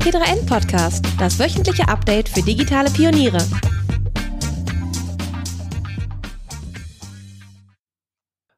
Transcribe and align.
T3N 0.00 0.46
Podcast, 0.46 1.04
das 1.18 1.38
wöchentliche 1.38 1.86
Update 1.86 2.30
für 2.30 2.40
digitale 2.40 2.90
Pioniere. 2.90 3.36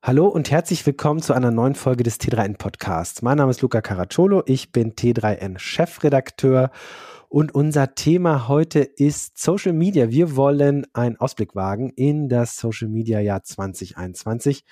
Hallo 0.01 0.29
und 0.29 0.53
herzlich 0.53 0.87
willkommen 0.87 1.21
zu 1.21 1.33
einer 1.33 1.51
neuen 1.51 1.75
Folge 1.75 2.05
des 2.05 2.21
T3N 2.21 2.59
Podcasts. 2.59 3.23
Mein 3.23 3.39
Name 3.39 3.51
ist 3.51 3.61
Luca 3.61 3.81
Caracciolo, 3.81 4.45
ich 4.47 4.71
bin 4.71 4.95
T3N 4.95 5.59
Chefredakteur 5.59 6.71
und 7.33 7.55
unser 7.55 7.95
Thema 7.95 8.47
heute 8.47 8.81
ist 8.81 9.39
Social 9.39 9.73
Media. 9.73 10.11
Wir 10.11 10.37
wollen 10.37 10.87
einen 10.93 11.17
Ausblick 11.17 11.55
wagen 11.55 11.89
in 11.89 12.29
das 12.29 12.59
Social 12.59 12.89
Media 12.89 13.21
Jahr 13.21 13.43
2021. 13.43 14.67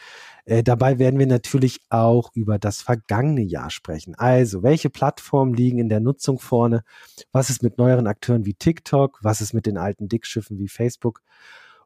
Äh, 0.45 0.63
dabei 0.63 0.99
werden 0.99 1.19
wir 1.19 1.27
natürlich 1.27 1.81
auch 1.89 2.31
über 2.35 2.59
das 2.59 2.83
vergangene 2.83 3.41
Jahr 3.41 3.71
sprechen. 3.71 4.15
Also, 4.15 4.63
welche 4.63 4.91
Plattformen 4.91 5.55
liegen 5.55 5.79
in 5.79 5.89
der 5.89 6.01
Nutzung 6.01 6.39
vorne? 6.39 6.85
Was 7.33 7.49
ist 7.49 7.63
mit 7.63 7.79
neueren 7.79 8.07
Akteuren 8.07 8.45
wie 8.45 8.53
TikTok? 8.53 9.21
Was 9.23 9.41
ist 9.41 9.55
mit 9.55 9.65
den 9.65 9.79
alten 9.79 10.09
Dickschiffen 10.09 10.59
wie 10.59 10.69
Facebook? 10.69 11.23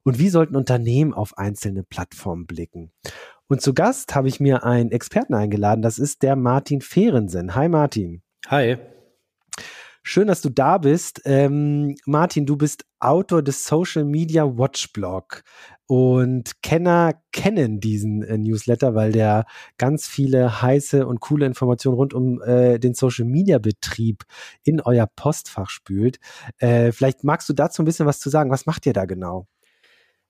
Und 0.03 0.19
wie 0.19 0.29
sollten 0.29 0.57
Unternehmen 0.57 1.15
auf 1.15 1.39
einzelne 1.39 1.85
Plattformen 1.85 2.47
blicken? 2.47 2.91
Und 3.47 3.63
zu 3.63 3.75
Gast 3.75 4.17
habe 4.17 4.27
ich 4.27 4.41
mir 4.41 4.65
einen 4.65 4.91
Experten 4.91 5.35
eingeladen. 5.35 5.83
Das 5.83 6.01
ist 6.01 6.25
der 6.25 6.35
Martin 6.35 6.81
Fehrensen. 6.81 7.55
Hi 7.55 7.69
Martin. 7.69 8.23
Hi. 8.49 8.77
Schön, 10.07 10.29
dass 10.29 10.43
du 10.43 10.51
da 10.51 10.77
bist. 10.77 11.23
Ähm, 11.25 11.95
Martin, 12.05 12.45
du 12.45 12.59
bist 12.59 12.85
Autor 13.01 13.43
des 13.43 13.65
Social 13.65 14.05
Media 14.05 14.45
Watch 14.45 14.93
Blog 14.93 15.43
und 15.87 16.63
Kenner 16.63 17.15
kennen 17.33 17.81
diesen 17.81 18.23
äh, 18.23 18.37
Newsletter, 18.37 18.95
weil 18.95 19.13
der 19.13 19.47
ganz 19.79 20.07
viele 20.07 20.61
heiße 20.61 21.07
und 21.07 21.21
coole 21.21 21.47
Informationen 21.47 21.97
rund 21.97 22.13
um 22.13 22.43
äh, 22.43 22.79
den 22.79 22.93
Social 22.93 23.25
Media 23.25 23.57
Betrieb 23.57 24.25
in 24.63 24.83
euer 24.83 25.07
Postfach 25.07 25.71
spült. 25.71 26.19
Äh, 26.59 26.93
vielleicht 26.93 27.25
magst 27.25 27.49
du 27.49 27.55
dazu 27.55 27.81
ein 27.81 27.87
bisschen 27.87 28.05
was 28.05 28.21
zu 28.21 28.29
sagen. 28.29 28.51
Was 28.51 28.67
macht 28.67 28.85
ihr 28.85 28.93
da 28.93 29.07
genau? 29.07 29.47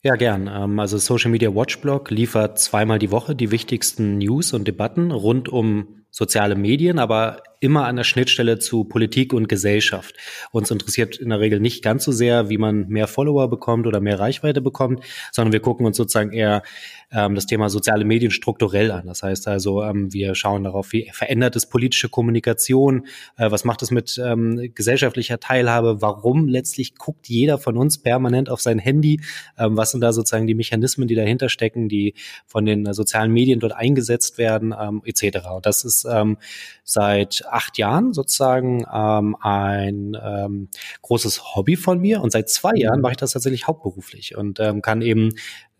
Ja, 0.03 0.15
gern. 0.15 0.47
Ähm, 0.47 0.79
also 0.79 0.99
Social 0.99 1.33
Media 1.33 1.53
Watchblog 1.53 2.13
liefert 2.13 2.61
zweimal 2.61 3.01
die 3.01 3.11
Woche 3.11 3.35
die 3.35 3.51
wichtigsten 3.51 4.19
News 4.19 4.53
und 4.53 4.69
Debatten 4.69 5.11
rund 5.11 5.49
um 5.49 6.05
soziale 6.15 6.55
Medien, 6.55 7.01
aber 7.01 7.43
immer 7.65 7.87
an 7.87 7.97
der 7.97 8.05
Schnittstelle 8.05 8.59
zu 8.59 8.85
Politik 8.85 9.33
und 9.33 9.49
Gesellschaft. 9.49 10.15
Uns 10.53 10.71
interessiert 10.71 11.17
in 11.17 11.31
der 11.31 11.41
Regel 11.41 11.61
nicht 11.61 11.83
ganz 11.83 12.05
so 12.05 12.13
sehr, 12.13 12.51
wie 12.51 12.59
man 12.59 12.89
mehr 12.89 13.09
Follower 13.09 13.49
bekommt 13.49 13.87
oder 13.87 14.01
mehr 14.01 14.21
Reichweite 14.21 14.61
bekommt, 14.61 15.03
sondern 15.33 15.53
wir 15.53 15.61
gucken 15.61 15.87
uns 15.87 15.97
sozusagen 15.97 16.33
eher 16.33 16.63
ähm, 17.11 17.35
das 17.35 17.47
Thema 17.47 17.71
soziale 17.71 18.05
Medien 18.05 18.31
strukturell 18.31 18.91
an. 18.91 19.07
Das 19.07 19.23
heißt 19.23 19.49
also, 19.49 19.83
ähm, 19.83 20.13
wir 20.13 20.35
schauen 20.35 20.65
darauf, 20.65 20.93
wie 20.93 21.11
verändert 21.13 21.57
es 21.57 21.67
politische 21.67 22.11
Kommunikation, 22.11 23.07
äh, 23.39 23.51
was 23.51 23.65
macht 23.65 23.81
es 23.83 23.91
mit 23.91 24.21
ähm, 24.23 24.71
gesellschaftlicher 24.75 25.41
Teilhabe, 25.41 26.03
warum 26.03 26.49
letztlich 26.49 26.97
guckt 26.97 27.29
jeder 27.29 27.57
von 27.57 27.79
uns 27.79 27.97
permanent 27.99 28.51
auf 28.51 28.61
sein 28.61 28.79
Handy, 28.79 29.21
ähm, 29.59 29.77
was 29.77 29.93
sind 29.93 30.03
da 30.03 30.13
sozusagen 30.13 30.47
die 30.47 30.55
Mechanismen, 30.55 31.09
die 31.09 31.15
dahinter 31.15 31.49
stecken, 31.49 31.89
die 31.89 32.15
von 32.47 32.67
den 32.67 32.85
äh, 32.85 32.93
sozialen 32.93 33.33
Medien 33.33 33.61
dort 33.61 33.73
eingesetzt 33.73 34.37
werden, 34.37 34.75
ähm, 34.79 35.01
etc. 35.07 35.49
Und 35.55 35.65
das 35.65 35.85
ist 35.85 36.05
ähm, 36.11 36.37
seit 36.83 37.43
acht 37.55 37.79
Jahren 37.79 38.13
sozusagen 38.13 38.85
ähm, 38.93 39.37
ein 39.41 40.17
ähm, 40.23 40.69
großes 41.03 41.55
Hobby 41.55 41.77
von 41.77 42.01
mir 42.01 42.21
und 42.21 42.33
seit 42.33 42.49
zwei 42.49 42.73
Jahren 42.75 43.01
mache 43.01 43.13
ich 43.13 43.17
das 43.19 43.33
tatsächlich 43.33 43.67
hauptberuflich 43.67 44.37
und 44.37 44.61
ähm, 44.61 44.83
kann 44.83 45.03
eben 45.03 45.31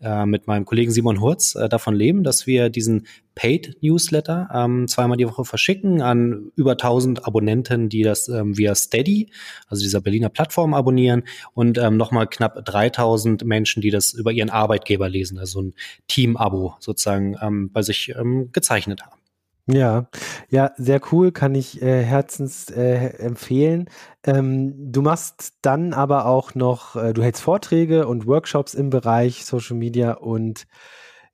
äh, 0.01 0.25
mit 0.25 0.47
meinem 0.47 0.65
Kollegen 0.65 0.91
Simon 0.91 1.19
Hurz 1.19 1.55
äh, 1.55 1.67
davon 1.67 1.95
leben, 1.95 2.23
dass 2.23 2.47
wir 2.47 2.69
diesen 2.69 3.07
Paid 3.33 3.77
Newsletter 3.81 4.49
ähm, 4.53 4.87
zweimal 4.87 5.17
die 5.17 5.27
Woche 5.27 5.45
verschicken 5.45 6.01
an 6.01 6.51
über 6.55 6.71
1000 6.71 7.25
Abonnenten, 7.25 7.89
die 7.89 8.03
das 8.03 8.29
ähm, 8.29 8.57
via 8.57 8.75
Steady, 8.75 9.31
also 9.67 9.83
dieser 9.83 10.01
Berliner 10.01 10.29
Plattform 10.29 10.73
abonnieren 10.73 11.23
und 11.53 11.77
ähm, 11.77 11.97
nochmal 11.97 12.27
knapp 12.27 12.63
3000 12.63 13.43
Menschen, 13.45 13.81
die 13.81 13.91
das 13.91 14.13
über 14.13 14.31
ihren 14.31 14.49
Arbeitgeber 14.49 15.09
lesen, 15.09 15.39
also 15.39 15.61
ein 15.61 15.73
Team-Abo 16.07 16.75
sozusagen 16.79 17.35
ähm, 17.41 17.71
bei 17.71 17.81
sich 17.81 18.13
ähm, 18.17 18.49
gezeichnet 18.51 19.01
haben. 19.03 19.24
Ja, 19.67 20.07
ja, 20.49 20.71
sehr 20.77 21.01
cool, 21.11 21.31
kann 21.31 21.55
ich 21.55 21.81
äh, 21.81 22.03
herzens 22.03 22.69
äh, 22.69 23.07
empfehlen. 23.17 23.89
Ähm, 24.23 24.91
du 24.91 25.01
machst 25.01 25.53
dann 25.63 25.93
aber 25.93 26.27
auch 26.27 26.53
noch, 26.53 26.95
äh, 26.95 27.13
du 27.13 27.23
hältst 27.23 27.41
Vorträge 27.41 28.07
und 28.07 28.27
Workshops 28.27 28.75
im 28.75 28.91
Bereich 28.91 29.43
Social 29.43 29.75
Media 29.75 30.13
und 30.13 30.65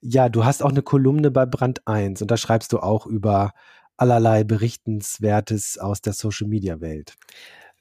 ja, 0.00 0.28
du 0.30 0.44
hast 0.46 0.62
auch 0.62 0.70
eine 0.70 0.82
Kolumne 0.82 1.30
bei 1.30 1.46
Brand 1.46 1.86
1 1.86 2.22
und 2.22 2.30
da 2.30 2.36
schreibst 2.38 2.72
du 2.72 2.78
auch 2.80 3.06
über 3.06 3.52
allerlei 3.98 4.44
Berichtenswertes 4.44 5.78
aus 5.78 6.00
der 6.00 6.14
Social 6.14 6.48
Media 6.48 6.80
Welt. 6.80 7.14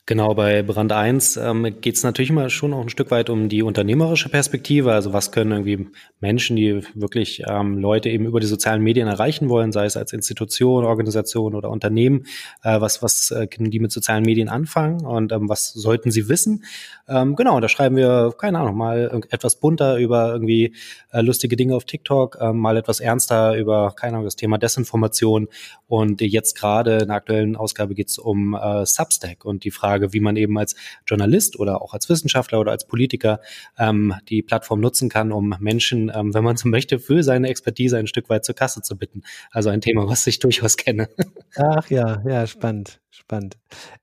Genau, 0.07 0.33
bei 0.33 0.63
Brand 0.63 0.91
1 0.91 1.37
ähm, 1.37 1.79
geht 1.79 1.95
es 1.95 2.03
natürlich 2.03 2.31
immer 2.31 2.49
schon 2.49 2.73
auch 2.73 2.81
ein 2.81 2.89
Stück 2.89 3.11
weit 3.11 3.29
um 3.29 3.49
die 3.49 3.61
unternehmerische 3.61 4.29
Perspektive. 4.29 4.93
Also 4.93 5.13
was 5.13 5.31
können 5.31 5.51
irgendwie 5.51 5.89
Menschen, 6.19 6.55
die 6.55 6.81
wirklich 6.95 7.43
ähm, 7.47 7.77
Leute 7.77 8.09
eben 8.09 8.25
über 8.25 8.39
die 8.39 8.47
sozialen 8.47 8.81
Medien 8.81 9.07
erreichen 9.07 9.47
wollen, 9.47 9.71
sei 9.71 9.85
es 9.85 9.97
als 9.97 10.11
Institution, 10.11 10.85
Organisation 10.85 11.53
oder 11.53 11.69
Unternehmen, 11.69 12.25
äh, 12.63 12.81
was, 12.81 13.03
was 13.03 13.29
äh, 13.29 13.45
können 13.45 13.69
die 13.69 13.79
mit 13.79 13.91
sozialen 13.91 14.23
Medien 14.23 14.49
anfangen 14.49 15.05
und 15.05 15.31
ähm, 15.31 15.47
was 15.47 15.71
sollten 15.71 16.09
sie 16.09 16.27
wissen? 16.27 16.65
Ähm, 17.07 17.35
genau, 17.35 17.59
da 17.59 17.69
schreiben 17.69 17.95
wir, 17.95 18.33
keine 18.37 18.59
Ahnung, 18.59 18.77
mal 18.77 19.21
etwas 19.29 19.57
bunter 19.57 19.97
über 19.97 20.33
irgendwie 20.33 20.73
äh, 21.11 21.21
lustige 21.21 21.55
Dinge 21.55 21.75
auf 21.75 21.85
TikTok, 21.85 22.37
äh, 22.41 22.53
mal 22.53 22.75
etwas 22.75 23.01
ernster 23.01 23.55
über, 23.55 23.93
keine 23.95 24.13
Ahnung, 24.13 24.25
das 24.25 24.35
Thema 24.35 24.57
Desinformation. 24.57 25.47
Und 25.87 26.21
jetzt 26.21 26.57
gerade 26.57 26.99
in 26.99 27.07
der 27.07 27.17
aktuellen 27.17 27.55
Ausgabe 27.55 27.93
geht 27.93 28.09
es 28.09 28.17
um 28.17 28.55
äh, 28.55 28.85
Substack 28.85 29.45
und 29.45 29.63
die 29.63 29.71
Frage, 29.71 29.90
Frage, 29.91 30.13
wie 30.13 30.21
man 30.21 30.37
eben 30.37 30.57
als 30.57 30.75
Journalist 31.05 31.59
oder 31.59 31.81
auch 31.81 31.93
als 31.93 32.07
Wissenschaftler 32.07 32.61
oder 32.61 32.71
als 32.71 32.87
Politiker 32.87 33.41
ähm, 33.77 34.13
die 34.29 34.41
Plattform 34.41 34.79
nutzen 34.79 35.09
kann, 35.09 35.33
um 35.33 35.53
Menschen, 35.59 36.09
ähm, 36.15 36.33
wenn 36.33 36.45
man 36.45 36.55
so 36.55 36.69
möchte, 36.69 36.97
für 36.97 37.23
seine 37.23 37.49
Expertise 37.49 37.97
ein 37.97 38.07
Stück 38.07 38.29
weit 38.29 38.45
zur 38.45 38.55
Kasse 38.55 38.81
zu 38.81 38.97
bitten. 38.97 39.23
Also 39.51 39.69
ein 39.69 39.81
Thema, 39.81 40.07
was 40.07 40.25
ich 40.27 40.39
durchaus 40.39 40.77
kenne. 40.77 41.09
Ach 41.57 41.89
ja, 41.89 42.23
ja, 42.25 42.47
spannend, 42.47 43.01
spannend. 43.09 43.57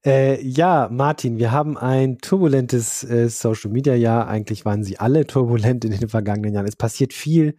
Äh, 0.04 0.42
ja, 0.46 0.90
Martin, 0.92 1.38
wir 1.38 1.52
haben 1.52 1.78
ein 1.78 2.18
turbulentes 2.18 3.02
äh, 3.04 3.30
Social 3.30 3.70
Media 3.70 3.94
Jahr. 3.94 4.28
Eigentlich 4.28 4.66
waren 4.66 4.84
sie 4.84 4.98
alle 4.98 5.26
turbulent 5.26 5.86
in 5.86 5.92
den 5.92 6.10
vergangenen 6.10 6.52
Jahren. 6.52 6.66
Es 6.66 6.76
passiert 6.76 7.14
viel. 7.14 7.56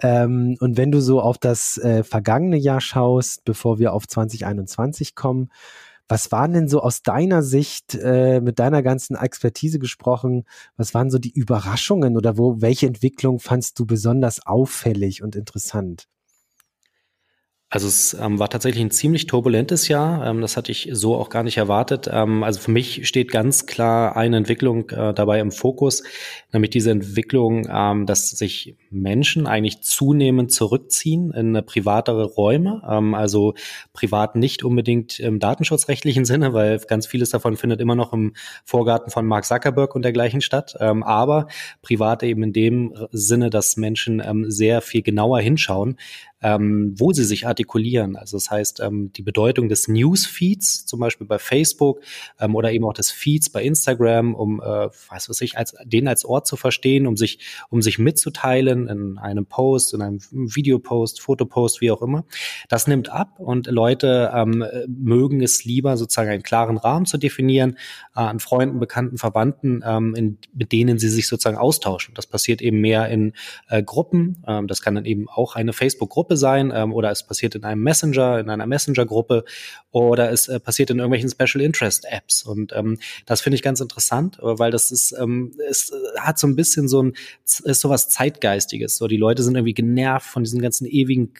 Ähm, 0.00 0.56
und 0.60 0.78
wenn 0.78 0.90
du 0.90 1.00
so 1.00 1.20
auf 1.20 1.36
das 1.36 1.76
äh, 1.76 2.04
vergangene 2.04 2.56
Jahr 2.56 2.80
schaust, 2.80 3.44
bevor 3.44 3.78
wir 3.78 3.92
auf 3.92 4.08
2021 4.08 5.14
kommen, 5.14 5.50
was 6.10 6.32
waren 6.32 6.52
denn 6.52 6.68
so 6.68 6.80
aus 6.82 7.02
deiner 7.02 7.42
Sicht, 7.42 7.94
äh, 7.94 8.40
mit 8.40 8.58
deiner 8.58 8.82
ganzen 8.82 9.14
Expertise 9.16 9.78
gesprochen, 9.78 10.44
was 10.76 10.92
waren 10.92 11.08
so 11.10 11.18
die 11.18 11.30
Überraschungen 11.30 12.16
oder 12.16 12.36
wo, 12.36 12.60
welche 12.60 12.88
Entwicklung 12.88 13.38
fandst 13.38 13.78
du 13.78 13.86
besonders 13.86 14.44
auffällig 14.44 15.22
und 15.22 15.36
interessant? 15.36 16.08
Also 17.72 17.86
es 17.86 18.14
ähm, 18.14 18.40
war 18.40 18.50
tatsächlich 18.50 18.82
ein 18.82 18.90
ziemlich 18.90 19.28
turbulentes 19.28 19.86
Jahr. 19.86 20.26
Ähm, 20.26 20.40
das 20.40 20.56
hatte 20.56 20.72
ich 20.72 20.88
so 20.90 21.14
auch 21.14 21.28
gar 21.28 21.44
nicht 21.44 21.56
erwartet. 21.56 22.10
Ähm, 22.12 22.42
also 22.42 22.58
für 22.58 22.72
mich 22.72 23.06
steht 23.06 23.30
ganz 23.30 23.64
klar 23.66 24.16
eine 24.16 24.38
Entwicklung 24.38 24.90
äh, 24.90 25.14
dabei 25.14 25.38
im 25.38 25.52
Fokus, 25.52 26.02
nämlich 26.52 26.70
diese 26.70 26.90
Entwicklung, 26.90 27.68
ähm, 27.72 28.06
dass 28.06 28.30
sich 28.30 28.74
Menschen 28.90 29.46
eigentlich 29.46 29.82
zunehmend 29.82 30.50
zurückziehen 30.50 31.30
in 31.30 31.54
äh, 31.54 31.62
privatere 31.62 32.24
Räume. 32.24 32.82
Ähm, 32.90 33.14
also 33.14 33.54
privat 33.92 34.34
nicht 34.34 34.64
unbedingt 34.64 35.20
im 35.20 35.38
datenschutzrechtlichen 35.38 36.24
Sinne, 36.24 36.52
weil 36.52 36.80
ganz 36.80 37.06
vieles 37.06 37.30
davon 37.30 37.56
findet 37.56 37.80
immer 37.80 37.94
noch 37.94 38.12
im 38.12 38.34
Vorgarten 38.64 39.12
von 39.12 39.24
Mark 39.26 39.44
Zuckerberg 39.44 39.94
und 39.94 40.02
dergleichen 40.02 40.40
statt. 40.40 40.74
Ähm, 40.80 41.04
aber 41.04 41.46
privat 41.82 42.24
eben 42.24 42.42
in 42.42 42.52
dem 42.52 42.96
Sinne, 43.12 43.48
dass 43.48 43.76
Menschen 43.76 44.20
sehr 44.50 44.80
viel 44.80 45.02
genauer 45.02 45.38
hinschauen, 45.38 45.96
ähm, 46.42 46.94
wo 46.96 47.12
sie 47.12 47.24
sich 47.24 47.46
artikulieren. 47.46 48.16
Also 48.16 48.36
das 48.36 48.50
heißt, 48.50 48.80
ähm, 48.80 49.12
die 49.12 49.22
Bedeutung 49.22 49.68
des 49.68 49.88
Newsfeeds, 49.88 50.86
zum 50.86 51.00
Beispiel 51.00 51.26
bei 51.26 51.38
Facebook 51.38 52.00
ähm, 52.38 52.54
oder 52.54 52.72
eben 52.72 52.84
auch 52.84 52.94
des 52.94 53.10
Feeds 53.10 53.50
bei 53.50 53.62
Instagram, 53.62 54.34
um, 54.34 54.60
äh, 54.60 54.64
weiß 54.64 55.28
was 55.28 55.40
ich, 55.40 55.58
als, 55.58 55.74
den 55.84 56.08
als 56.08 56.24
Ort 56.24 56.46
zu 56.46 56.56
verstehen, 56.56 57.06
um 57.06 57.16
sich, 57.16 57.40
um 57.68 57.82
sich 57.82 57.98
mitzuteilen 57.98 58.88
in 58.88 59.18
einem 59.18 59.46
Post, 59.46 59.94
in 59.94 60.02
einem 60.02 60.20
Videopost, 60.30 61.20
Fotopost, 61.20 61.80
wie 61.80 61.90
auch 61.90 62.02
immer. 62.02 62.24
Das 62.68 62.86
nimmt 62.86 63.10
ab 63.10 63.38
und 63.38 63.66
Leute 63.66 64.32
ähm, 64.34 64.64
mögen 64.86 65.42
es 65.42 65.64
lieber, 65.64 65.96
sozusagen 65.96 66.30
einen 66.30 66.42
klaren 66.42 66.78
Rahmen 66.78 67.06
zu 67.06 67.18
definieren, 67.18 67.76
äh, 68.16 68.20
an 68.20 68.40
Freunden, 68.40 68.80
Bekannten, 68.80 69.18
Verwandten, 69.18 69.82
ähm, 69.84 70.14
in, 70.14 70.38
mit 70.54 70.72
denen 70.72 70.98
sie 70.98 71.08
sich 71.08 71.28
sozusagen 71.28 71.58
austauschen. 71.58 72.14
Das 72.14 72.26
passiert 72.26 72.62
eben 72.62 72.80
mehr 72.80 73.08
in 73.08 73.34
äh, 73.68 73.82
Gruppen. 73.82 74.42
Ähm, 74.46 74.66
das 74.66 74.82
kann 74.82 74.94
dann 74.94 75.04
eben 75.04 75.28
auch 75.28 75.56
eine 75.56 75.72
Facebook-Gruppe 75.72 76.29
Gruppe 76.30 76.36
sein 76.36 76.72
ähm, 76.74 76.92
oder 76.92 77.10
es 77.10 77.24
passiert 77.24 77.56
in 77.56 77.64
einem 77.64 77.82
Messenger, 77.82 78.38
in 78.38 78.50
einer 78.50 78.66
Messenger-Gruppe 78.66 79.44
oder 79.90 80.30
es 80.30 80.46
äh, 80.46 80.60
passiert 80.60 80.90
in 80.90 80.98
irgendwelchen 80.98 81.28
Special 81.28 81.64
Interest 81.64 82.06
Apps. 82.08 82.44
Und 82.44 82.72
ähm, 82.74 82.98
das 83.26 83.40
finde 83.40 83.56
ich 83.56 83.62
ganz 83.62 83.80
interessant, 83.80 84.38
weil 84.40 84.70
das 84.70 84.92
ist, 84.92 85.12
ähm, 85.18 85.52
es 85.68 85.92
hat 86.18 86.38
so 86.38 86.46
ein 86.46 86.54
bisschen 86.54 86.86
so 86.86 87.02
ein, 87.02 87.14
ist 87.44 87.80
sowas 87.80 88.08
Zeitgeistiges. 88.08 88.96
So, 88.96 89.08
die 89.08 89.16
Leute 89.16 89.42
sind 89.42 89.56
irgendwie 89.56 89.74
genervt 89.74 90.26
von 90.26 90.44
diesen 90.44 90.62
ganzen 90.62 90.86
ewigen 90.86 91.32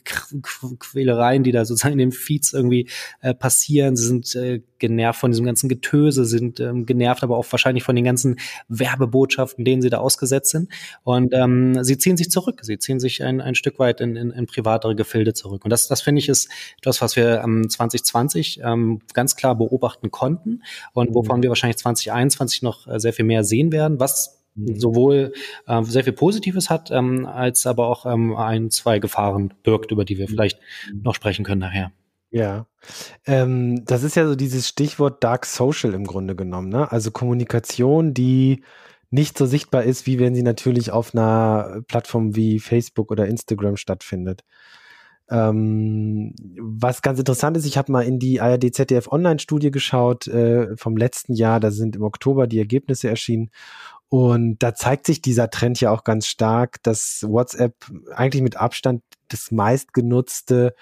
Quälereien, 0.81 1.45
die 1.45 1.53
da 1.53 1.65
sozusagen 1.65 1.93
in 1.93 1.99
den 1.99 2.13
Feeds 2.13 2.53
irgendwie 2.53 2.89
äh, 3.21 3.33
passieren. 3.33 3.97
Sie 3.97 4.07
sind 4.07 4.35
äh, 4.35 4.63
genervt 4.81 5.21
von 5.21 5.31
diesem 5.31 5.47
ganzen 5.47 5.69
Getöse, 5.69 6.25
sind 6.25 6.59
ähm, 6.59 6.87
genervt, 6.87 7.23
aber 7.23 7.37
auch 7.37 7.47
wahrscheinlich 7.51 7.85
von 7.85 7.95
den 7.95 8.05
ganzen 8.05 8.41
Werbebotschaften, 8.69 9.65
denen 9.65 9.83
sie 9.83 9.91
da 9.91 9.99
ausgesetzt 9.99 10.51
sind. 10.51 10.71
Und 11.05 11.33
ähm, 11.35 11.85
sie 11.85 11.99
ziehen 11.99 12.17
sich 12.17 12.31
zurück. 12.31 12.61
Sie 12.63 12.79
ziehen 12.79 12.99
sich 12.99 13.23
ein, 13.23 13.41
ein 13.41 13.55
Stück 13.55 13.79
weit 13.79 14.01
in, 14.01 14.17
in, 14.17 14.31
in 14.31 14.47
privatere 14.81 14.97
Gefilde 14.97 15.35
zurück. 15.35 15.65
Und 15.65 15.71
das, 15.71 15.89
das 15.89 16.03
finde 16.03 16.21
ich 16.21 16.29
ist 16.29 16.49
etwas, 16.79 17.01
was 17.01 17.17
wir 17.17 17.43
ähm, 17.45 17.69
2020 17.69 18.61
ähm, 18.65 19.01
ganz 19.13 19.37
klar 19.37 19.55
beobachten 19.55 20.11
konnten 20.11 20.63
und 20.93 21.15
wovon 21.15 21.39
mhm. 21.39 21.43
wir 21.43 21.51
wahrscheinlich 21.51 21.79
2021 21.79 22.63
noch 22.63 22.87
äh, 22.87 22.99
sehr 22.99 23.13
viel 23.13 23.25
mehr 23.25 23.45
sehen 23.45 23.73
werden, 23.73 24.01
was 24.01 24.43
mhm. 24.55 24.79
sowohl 24.79 25.33
äh, 25.67 25.83
sehr 25.85 26.05
viel 26.05 26.13
Positives 26.13 26.71
hat, 26.71 26.91
ähm, 26.91 27.27
als 27.27 27.67
aber 27.67 27.89
auch 27.89 28.07
ähm, 28.07 28.37
ein, 28.37 28.71
zwei 28.71 28.99
Gefahren 28.99 29.55
birgt, 29.63 29.93
über 29.93 30.05
die 30.05 30.19
wir 30.19 30.27
mhm. 30.27 30.33
vielleicht 30.33 30.59
noch 30.93 31.15
sprechen 31.15 31.45
können 31.45 31.61
nachher. 31.61 31.93
Ja, 32.33 32.67
ähm, 33.27 33.85
das 33.85 34.05
ist 34.05 34.15
ja 34.15 34.25
so 34.25 34.37
dieses 34.37 34.69
Stichwort 34.69 35.25
Dark 35.25 35.47
Social 35.47 35.95
im 35.95 36.05
Grunde 36.05 36.37
genommen, 36.37 36.69
ne? 36.69 36.91
Also 36.93 37.11
Kommunikation, 37.11 38.15
die 38.15 38.63
nicht 39.11 39.37
so 39.37 39.47
sichtbar 39.47 39.83
ist, 39.83 40.07
wie 40.07 40.19
wenn 40.19 40.35
sie 40.35 40.43
natürlich 40.43 40.93
auf 40.93 41.15
einer 41.15 41.83
Plattform 41.89 42.37
wie 42.37 42.61
Facebook 42.61 43.11
oder 43.11 43.27
Instagram 43.27 43.77
stattfindet. 43.77 44.45
Ähm, 45.31 46.35
was 46.59 47.03
ganz 47.03 47.19
interessant 47.21 47.57
ist, 47.57 47.65
ich 47.65 47.79
habe 47.79 47.93
mal 47.93 48.03
in 48.03 48.19
die 48.19 48.41
ARD 48.41 48.75
ZDF 48.75 49.09
Online-Studie 49.13 49.71
geschaut 49.71 50.27
äh, 50.27 50.77
vom 50.77 50.97
letzten 50.97 51.35
Jahr, 51.35 51.61
da 51.61 51.71
sind 51.71 51.97
im 51.97 52.03
Oktober 52.03 52.49
die 52.49 52.59
Ergebnisse 52.59 53.09
erschienen 53.09 53.51
und 54.09 54.61
da 54.61 54.75
zeigt 54.75 55.07
sich 55.07 55.23
dieser 55.23 55.51
Trend 55.51 55.81
ja 55.81 55.93
auch 55.93 56.03
ganz 56.03 56.27
stark, 56.27 56.83
dass 56.83 57.25
WhatsApp 57.27 57.77
eigentlich 58.13 58.43
mit 58.43 58.57
Abstand 58.57 59.03
das 59.29 59.53
meistgenutzte 59.53 60.75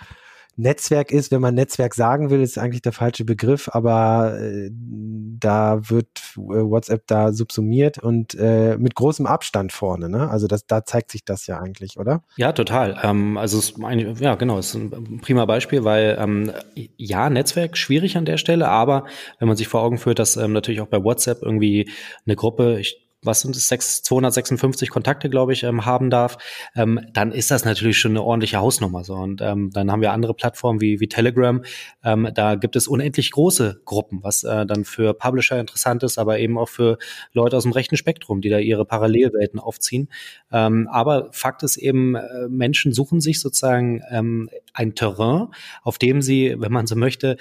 Netzwerk 0.59 1.13
ist, 1.13 1.31
wenn 1.31 1.41
man 1.41 1.55
Netzwerk 1.55 1.95
sagen 1.95 2.31
will, 2.31 2.43
ist 2.43 2.59
eigentlich 2.59 2.83
der 2.83 2.93
falsche 2.93 3.25
Begriff, 3.25 3.69
aber 3.73 4.39
äh, 4.41 4.71
da 4.73 5.89
wird 5.89 6.09
äh, 6.37 6.41
WhatsApp 6.41 7.07
da 7.07 7.33
subsumiert 7.33 7.99
und 7.99 8.35
äh, 8.35 8.77
mit 8.77 8.97
großem 8.97 9.25
Abstand 9.25 9.73
vorne, 9.73 10.09
ne? 10.09 10.29
Also 10.29 10.49
das, 10.49 10.67
da 10.67 10.85
zeigt 10.85 11.13
sich 11.13 11.25
das 11.25 11.47
ja 11.47 11.61
eigentlich, 11.61 11.97
oder? 11.97 12.25
Ja, 12.37 12.53
total. 12.53 12.99
Ähm, 13.05 13.39
also 13.39 13.59
es, 13.59 13.75
ein, 13.81 14.17
ja, 14.19 14.35
genau, 14.35 14.59
es 14.59 14.75
ist 14.75 14.75
ein 14.75 15.21
prima 15.23 15.45
Beispiel, 15.45 15.85
weil 15.85 16.19
ähm, 16.21 16.51
ja, 16.97 17.31
Netzwerk 17.31 17.77
schwierig 17.77 18.17
an 18.17 18.25
der 18.25 18.37
Stelle, 18.37 18.69
aber 18.69 19.05
wenn 19.39 19.47
man 19.47 19.57
sich 19.57 19.69
vor 19.69 19.83
Augen 19.83 19.99
führt, 19.99 20.19
dass 20.19 20.37
ähm, 20.37 20.53
natürlich 20.53 20.81
auch 20.81 20.89
bei 20.89 21.05
WhatsApp 21.05 21.43
irgendwie 21.43 21.89
eine 22.27 22.35
Gruppe, 22.35 22.81
ich 22.81 23.08
was 23.23 23.41
sind 23.41 23.57
es, 23.57 23.69
6, 23.69 24.03
256 24.03 24.91
Kontakte, 24.91 25.29
glaube 25.29 25.53
ich, 25.53 25.65
ähm, 25.65 25.85
haben 25.85 26.11
darf, 26.11 26.39
ähm, 26.77 27.01
dann 27.13 27.33
ist 27.33 27.51
das 27.51 27.65
natürlich 27.65 27.99
schon 27.99 28.13
eine 28.13 28.23
ordentliche 28.23 28.59
Hausnummer. 28.59 29.03
So. 29.05 29.15
Und 29.15 29.41
ähm, 29.41 29.71
dann 29.73 29.91
haben 29.91 30.01
wir 30.01 30.13
andere 30.13 30.35
Plattformen 30.35 30.81
wie, 30.81 31.01
wie 31.01 31.09
Telegram. 31.09 31.63
Ähm, 32.05 32.31
da 32.35 32.55
gibt 32.55 32.77
es 32.77 32.87
unendlich 32.87 33.33
große 33.33 33.81
Gruppen, 33.85 34.23
was 34.23 34.45
äh, 34.45 34.67
dann 34.67 34.85
für 34.85 35.15
Publisher 35.15 35.59
interessant 35.59 36.03
ist, 36.03 36.19
aber 36.19 36.39
eben 36.39 36.59
auch 36.59 36.69
für 36.69 36.99
Leute 37.33 37.57
aus 37.57 37.65
dem 37.65 37.73
rechten 37.73 37.97
Spektrum, 37.97 38.41
die 38.41 38.51
da 38.51 38.59
ihre 38.59 38.85
Parallelwelten 38.85 39.59
aufziehen. 39.59 40.09
Ähm, 40.53 40.89
aber 40.91 41.29
Fakt 41.33 41.63
ist 41.63 41.77
eben, 41.77 42.15
äh, 42.15 42.49
Menschen 42.49 42.93
suchen 42.93 43.21
sich 43.21 43.41
sozusagen 43.41 44.03
ähm, 44.11 44.49
ein 44.73 44.95
Terrain, 44.95 45.49
auf 45.83 45.99
dem 45.99 46.23
sie, 46.23 46.55
wenn 46.59 46.73
man 46.73 46.87
so 46.87 46.95
möchte, 46.95 47.37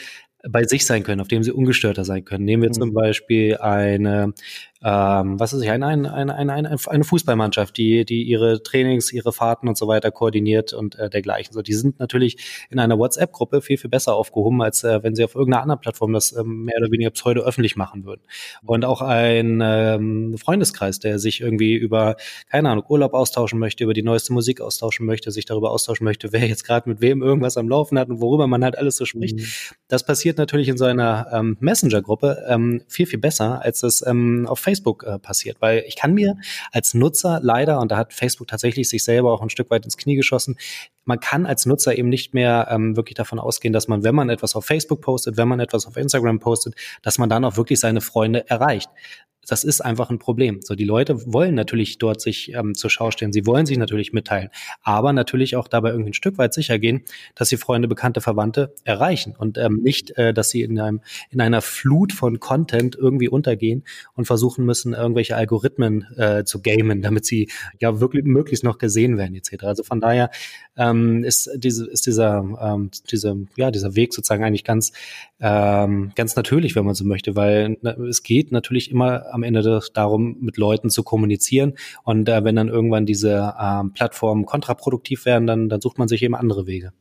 bei 0.49 0.63
sich 0.63 0.85
sein 0.85 1.03
können, 1.03 1.21
auf 1.21 1.27
dem 1.27 1.43
sie 1.43 1.51
ungestörter 1.51 2.05
sein 2.05 2.23
können. 2.25 2.45
Nehmen 2.45 2.63
wir 2.63 2.69
mhm. 2.69 2.73
zum 2.73 2.93
Beispiel 2.93 3.57
eine 3.57 4.33
ähm, 4.83 5.39
was 5.39 5.53
ist 5.53 5.61
ich, 5.63 5.71
eine, 5.71 5.87
eine, 5.87 6.13
eine, 6.13 6.35
eine, 6.35 6.77
eine 6.85 7.03
Fußballmannschaft, 7.03 7.77
die, 7.77 8.05
die 8.05 8.23
ihre 8.23 8.61
Trainings, 8.61 9.11
ihre 9.11 9.33
Fahrten 9.33 9.67
und 9.67 9.77
so 9.77 9.87
weiter 9.87 10.11
koordiniert 10.11 10.73
und 10.73 10.95
äh, 10.95 11.09
dergleichen. 11.09 11.53
So, 11.53 11.61
die 11.61 11.73
sind 11.73 11.99
natürlich 11.99 12.67
in 12.69 12.79
einer 12.79 12.97
WhatsApp-Gruppe 12.97 13.61
viel, 13.61 13.77
viel 13.77 13.89
besser 13.89 14.15
aufgehoben, 14.15 14.61
als 14.61 14.83
äh, 14.83 15.01
wenn 15.03 15.15
sie 15.15 15.23
auf 15.23 15.35
irgendeiner 15.35 15.63
anderen 15.63 15.81
Plattform 15.81 16.13
das 16.13 16.35
ähm, 16.35 16.65
mehr 16.65 16.75
oder 16.77 16.91
weniger 16.91 17.09
pseudo 17.09 17.41
öffentlich 17.41 17.75
machen 17.75 18.05
würden. 18.05 18.21
Und 18.63 18.85
auch 18.85 19.01
ein 19.01 19.61
ähm, 19.63 20.37
Freundeskreis, 20.37 20.99
der 20.99 21.19
sich 21.19 21.41
irgendwie 21.41 21.75
über, 21.75 22.15
keine 22.49 22.69
Ahnung, 22.69 22.85
Urlaub 22.87 23.13
austauschen 23.13 23.59
möchte, 23.59 23.83
über 23.83 23.93
die 23.93 24.03
neueste 24.03 24.33
Musik 24.33 24.61
austauschen 24.61 25.05
möchte, 25.05 25.31
sich 25.31 25.45
darüber 25.45 25.71
austauschen 25.71 26.03
möchte, 26.03 26.31
wer 26.31 26.47
jetzt 26.47 26.63
gerade 26.63 26.89
mit 26.89 27.01
wem 27.01 27.21
irgendwas 27.21 27.57
am 27.57 27.67
Laufen 27.67 27.97
hat 27.97 28.09
und 28.09 28.21
worüber 28.21 28.47
man 28.47 28.63
halt 28.63 28.77
alles 28.77 28.97
so 28.97 29.05
spricht. 29.05 29.37
Mhm. 29.37 29.45
Das 29.87 30.05
passiert 30.05 30.37
natürlich 30.37 30.67
in 30.67 30.77
so 30.77 30.85
einer 30.85 31.27
ähm, 31.33 31.57
Messenger-Gruppe 31.59 32.45
ähm, 32.47 32.83
viel, 32.87 33.07
viel 33.07 33.19
besser, 33.19 33.61
als 33.63 33.79
das 33.79 34.05
ähm, 34.05 34.45
auf 34.47 34.59
Facebook 34.67 35.03
äh, 35.03 35.17
passiert. 35.17 35.61
Weil 35.61 35.85
ich 35.87 35.95
kann 35.95 36.13
mir 36.13 36.35
als 36.73 36.93
Nutzer 36.93 37.39
leider, 37.41 37.79
und 37.79 37.89
da 37.89 37.95
hat 37.95 38.11
Facebook 38.11 38.49
tatsächlich 38.49 38.89
sich 38.89 39.01
selber 39.01 39.31
auch 39.31 39.41
ein 39.41 39.49
Stück 39.49 39.71
weit 39.71 39.85
ins 39.85 39.95
Knie 39.95 40.15
geschossen, 40.15 40.57
man 41.05 41.21
kann 41.21 41.45
als 41.45 41.65
Nutzer 41.65 41.97
eben 41.97 42.09
nicht 42.09 42.33
mehr 42.33 42.67
ähm, 42.69 42.97
wirklich 42.97 43.15
davon 43.15 43.39
ausgehen, 43.39 43.71
dass 43.71 43.87
man, 43.87 44.03
wenn 44.03 44.13
man 44.13 44.29
etwas 44.29 44.57
auf 44.57 44.65
Facebook 44.65 44.99
postet, 44.99 45.37
wenn 45.37 45.47
man 45.47 45.61
etwas 45.61 45.87
auf 45.87 45.95
Instagram 45.95 46.39
postet, 46.39 46.75
dass 47.01 47.17
man 47.17 47.29
dann 47.29 47.45
auch 47.45 47.55
wirklich 47.55 47.79
seine 47.79 48.01
Freunde 48.01 48.49
erreicht 48.49 48.89
das 49.47 49.63
ist 49.63 49.81
einfach 49.81 50.09
ein 50.09 50.19
Problem. 50.19 50.59
So, 50.61 50.75
die 50.75 50.83
Leute 50.83 51.31
wollen 51.31 51.55
natürlich 51.55 51.97
dort 51.97 52.21
sich 52.21 52.53
ähm, 52.53 52.75
zur 52.75 52.89
Schau 52.89 53.11
stellen, 53.11 53.33
sie 53.33 53.45
wollen 53.45 53.65
sich 53.65 53.77
natürlich 53.77 54.13
mitteilen, 54.13 54.49
aber 54.83 55.13
natürlich 55.13 55.55
auch 55.55 55.67
dabei 55.67 55.89
irgendwie 55.89 56.11
ein 56.11 56.13
Stück 56.13 56.37
weit 56.37 56.53
sicher 56.53 56.77
gehen, 56.79 57.03
dass 57.35 57.49
sie 57.49 57.57
Freunde, 57.57 57.87
Bekannte, 57.87 58.21
Verwandte 58.21 58.73
erreichen 58.83 59.35
und 59.37 59.57
ähm, 59.57 59.79
nicht, 59.81 60.17
äh, 60.17 60.33
dass 60.33 60.49
sie 60.49 60.61
in 60.61 60.79
einem 60.79 61.01
in 61.29 61.41
einer 61.41 61.61
Flut 61.61 62.13
von 62.13 62.39
Content 62.39 62.95
irgendwie 62.95 63.29
untergehen 63.29 63.83
und 64.15 64.25
versuchen 64.25 64.65
müssen, 64.65 64.93
irgendwelche 64.93 65.35
Algorithmen 65.35 66.05
äh, 66.17 66.43
zu 66.43 66.61
gamen, 66.61 67.01
damit 67.01 67.25
sie 67.25 67.49
ja 67.79 67.99
wirklich 67.99 68.25
möglichst 68.25 68.63
noch 68.63 68.77
gesehen 68.77 69.17
werden 69.17 69.35
etc. 69.35 69.63
Also 69.63 69.83
von 69.83 70.01
daher 70.01 70.29
ähm, 70.75 71.23
ist 71.23 71.49
diese 71.55 71.89
ist 71.89 72.05
dieser 72.05 72.43
ähm, 72.61 72.91
diese 73.09 73.37
ja 73.55 73.71
dieser 73.71 73.95
Weg 73.95 74.13
sozusagen 74.13 74.43
eigentlich 74.43 74.65
ganz 74.65 74.91
ähm, 75.39 76.11
ganz 76.15 76.35
natürlich, 76.35 76.75
wenn 76.75 76.85
man 76.85 76.95
so 76.95 77.05
möchte, 77.05 77.35
weil 77.35 77.77
na, 77.81 77.91
es 77.91 78.23
geht 78.23 78.51
natürlich 78.51 78.91
immer 78.91 79.36
am 79.37 79.43
Ende 79.43 79.61
des, 79.61 79.91
darum, 79.93 80.37
mit 80.41 80.57
Leuten 80.57 80.89
zu 80.89 81.03
kommunizieren. 81.03 81.73
Und 82.03 82.27
äh, 82.27 82.43
wenn 82.43 82.55
dann 82.55 82.67
irgendwann 82.67 83.05
diese 83.05 83.53
äh, 83.57 83.83
Plattformen 83.93 84.45
kontraproduktiv 84.45 85.25
werden, 85.25 85.47
dann, 85.47 85.69
dann 85.69 85.81
sucht 85.81 85.97
man 85.97 86.07
sich 86.07 86.23
eben 86.23 86.35
andere 86.35 86.67
Wege. 86.67 86.91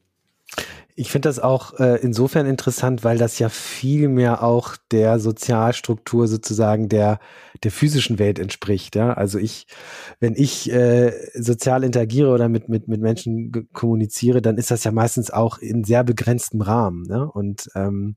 Ich 0.99 1.11
finde 1.11 1.29
das 1.29 1.38
auch 1.38 1.79
äh, 1.79 2.00
insofern 2.00 2.47
interessant, 2.47 3.05
weil 3.05 3.19
das 3.19 3.38
ja 3.38 3.50
viel 3.50 4.09
mehr 4.09 4.43
auch 4.43 4.77
der 4.91 5.19
Sozialstruktur 5.19 6.27
sozusagen 6.27 6.88
der, 6.88 7.19
der 7.65 7.71
physischen 7.71 8.19
Welt 8.19 8.38
entspricht. 8.38 8.97
Ja? 8.97 9.12
Also 9.12 9.38
ich, 9.38 9.67
wenn 10.21 10.35
ich 10.35 10.73
äh, 10.73 11.12
sozial 11.35 11.85
interagiere 11.85 12.31
oder 12.31 12.49
mit, 12.49 12.71
mit, 12.71 12.88
mit 12.88 13.03
Menschen 13.03 13.69
kommuniziere, 13.75 14.41
dann 14.41 14.56
ist 14.56 14.71
das 14.71 14.85
ja 14.85 14.91
meistens 14.91 15.31
auch 15.31 15.59
in 15.59 15.85
sehr 15.85 16.03
begrenztem 16.03 16.62
Rahmen. 16.62 17.03
Ne? 17.03 17.31
Und 17.31 17.69
ähm, 17.75 18.17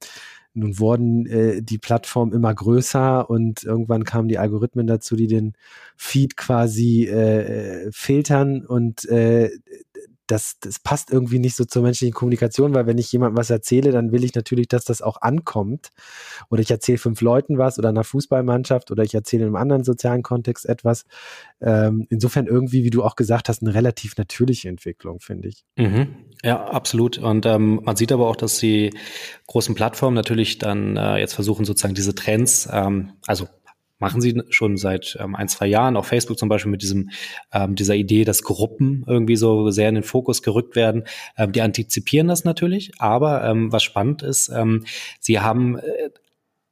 nun 0.53 0.79
wurden 0.79 1.25
äh, 1.27 1.61
die 1.61 1.77
Plattformen 1.77 2.33
immer 2.33 2.53
größer 2.53 3.29
und 3.29 3.63
irgendwann 3.63 4.03
kamen 4.03 4.27
die 4.27 4.37
Algorithmen 4.37 4.87
dazu, 4.87 5.15
die 5.15 5.27
den 5.27 5.53
Feed 5.95 6.37
quasi 6.37 7.05
äh, 7.05 7.85
äh 7.85 7.91
filtern 7.91 8.65
und 8.65 9.05
äh, 9.09 9.49
das, 10.31 10.59
das 10.59 10.79
passt 10.79 11.11
irgendwie 11.11 11.39
nicht 11.39 11.55
so 11.55 11.65
zur 11.65 11.81
menschlichen 11.81 12.13
Kommunikation, 12.13 12.75
weil 12.75 12.85
wenn 12.85 12.99
ich 12.99 13.11
jemandem 13.11 13.37
was 13.37 13.49
erzähle, 13.49 13.91
dann 13.91 14.11
will 14.11 14.23
ich 14.23 14.35
natürlich, 14.35 14.67
dass 14.67 14.85
das 14.85 15.01
auch 15.01 15.21
ankommt. 15.21 15.89
Oder 16.49 16.61
ich 16.61 16.69
erzähle 16.69 16.99
fünf 16.99 17.21
Leuten 17.21 17.57
was 17.57 17.79
oder 17.79 17.89
einer 17.89 18.03
Fußballmannschaft 18.03 18.91
oder 18.91 19.03
ich 19.03 19.13
erzähle 19.15 19.43
in 19.43 19.47
einem 19.47 19.55
anderen 19.55 19.83
sozialen 19.83 20.21
Kontext 20.21 20.67
etwas. 20.67 21.05
Ähm, 21.61 22.05
insofern 22.09 22.45
irgendwie, 22.45 22.83
wie 22.83 22.91
du 22.91 23.03
auch 23.03 23.15
gesagt 23.15 23.49
hast, 23.49 23.63
eine 23.63 23.73
relativ 23.73 24.17
natürliche 24.17 24.69
Entwicklung, 24.69 25.19
finde 25.19 25.49
ich. 25.49 25.65
Mhm. 25.75 26.15
Ja, 26.43 26.63
absolut. 26.63 27.17
Und 27.17 27.45
ähm, 27.47 27.81
man 27.83 27.95
sieht 27.95 28.11
aber 28.11 28.27
auch, 28.27 28.35
dass 28.35 28.59
die 28.59 28.91
großen 29.47 29.73
Plattformen 29.73 30.15
natürlich 30.15 30.59
dann 30.59 30.95
äh, 30.95 31.17
jetzt 31.17 31.33
versuchen, 31.33 31.65
sozusagen 31.65 31.95
diese 31.95 32.13
Trends, 32.13 32.69
ähm, 32.71 33.13
also 33.25 33.47
machen 33.99 34.21
sie 34.21 34.41
schon 34.49 34.77
seit 34.77 35.17
ähm, 35.19 35.35
ein, 35.35 35.47
zwei 35.47 35.67
Jahren, 35.67 35.97
auf 35.97 36.07
Facebook 36.07 36.39
zum 36.39 36.49
Beispiel 36.49 36.71
mit 36.71 36.81
diesem, 36.81 37.09
ähm, 37.53 37.75
dieser 37.75 37.95
Idee, 37.95 38.23
dass 38.23 38.43
Gruppen 38.43 39.03
irgendwie 39.07 39.35
so 39.35 39.69
sehr 39.69 39.89
in 39.89 39.95
den 39.95 40.03
Fokus 40.03 40.41
gerückt 40.41 40.75
werden. 40.75 41.03
Ähm, 41.37 41.51
die 41.51 41.61
antizipieren 41.61 42.27
das 42.27 42.45
natürlich, 42.45 42.93
aber 42.99 43.43
ähm, 43.43 43.71
was 43.71 43.83
spannend 43.83 44.23
ist, 44.23 44.49
ähm, 44.49 44.85
sie 45.19 45.39
haben 45.39 45.77
äh, 45.77 46.09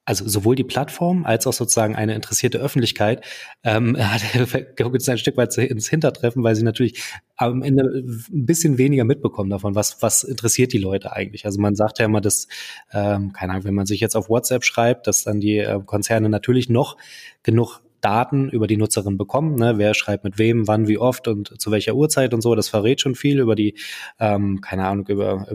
also 0.07 0.25
sowohl 0.25 0.55
die 0.55 0.63
Plattform 0.63 1.25
als 1.25 1.45
auch 1.47 1.53
sozusagen 1.53 1.93
eine 1.93 2.15
interessierte 2.15 2.59
Öffentlichkeit 2.59 3.25
ähm, 3.65 3.97
hat 3.99 4.21
jetzt 4.33 5.09
ein 5.09 5.17
Stück 5.17 5.35
weit 5.35 5.57
ins 5.57 5.89
Hintertreffen, 5.89 6.43
weil 6.43 6.55
sie 6.55 6.63
natürlich 6.63 7.03
am 7.35 7.61
Ende 7.61 7.83
ein 7.83 8.45
bisschen 8.45 8.77
weniger 8.77 9.03
mitbekommen 9.03 9.49
davon, 9.49 9.75
was 9.75 10.01
was 10.01 10.23
interessiert 10.23 10.71
die 10.71 10.77
Leute 10.77 11.11
eigentlich. 11.11 11.45
Also 11.45 11.59
man 11.59 11.75
sagt 11.75 11.99
ja 11.99 12.05
immer, 12.05 12.21
dass 12.21 12.47
ähm, 12.93 13.33
keine 13.33 13.51
Ahnung, 13.51 13.65
wenn 13.65 13.75
man 13.75 13.85
sich 13.85 13.99
jetzt 13.99 14.15
auf 14.15 14.29
WhatsApp 14.29 14.63
schreibt, 14.63 15.07
dass 15.07 15.25
dann 15.25 15.41
die 15.41 15.57
äh, 15.57 15.81
Konzerne 15.85 16.29
natürlich 16.29 16.69
noch 16.69 16.95
genug 17.43 17.81
Daten 18.07 18.47
über 18.47 18.67
die 18.67 18.77
Nutzerin 18.77 19.17
bekommen. 19.17 19.55
Ne? 19.55 19.73
Wer 19.77 19.93
schreibt 19.93 20.23
mit 20.23 20.37
wem, 20.37 20.65
wann, 20.65 20.87
wie 20.87 20.97
oft 20.97 21.27
und 21.27 21.59
zu 21.59 21.71
welcher 21.71 21.93
Uhrzeit 21.93 22.33
und 22.33 22.39
so. 22.39 22.55
Das 22.55 22.69
verrät 22.69 23.01
schon 23.01 23.15
viel 23.15 23.37
über 23.37 23.53
die, 23.53 23.75
ähm, 24.17 24.61
keine 24.61 24.87
Ahnung, 24.87 25.07
über, 25.07 25.45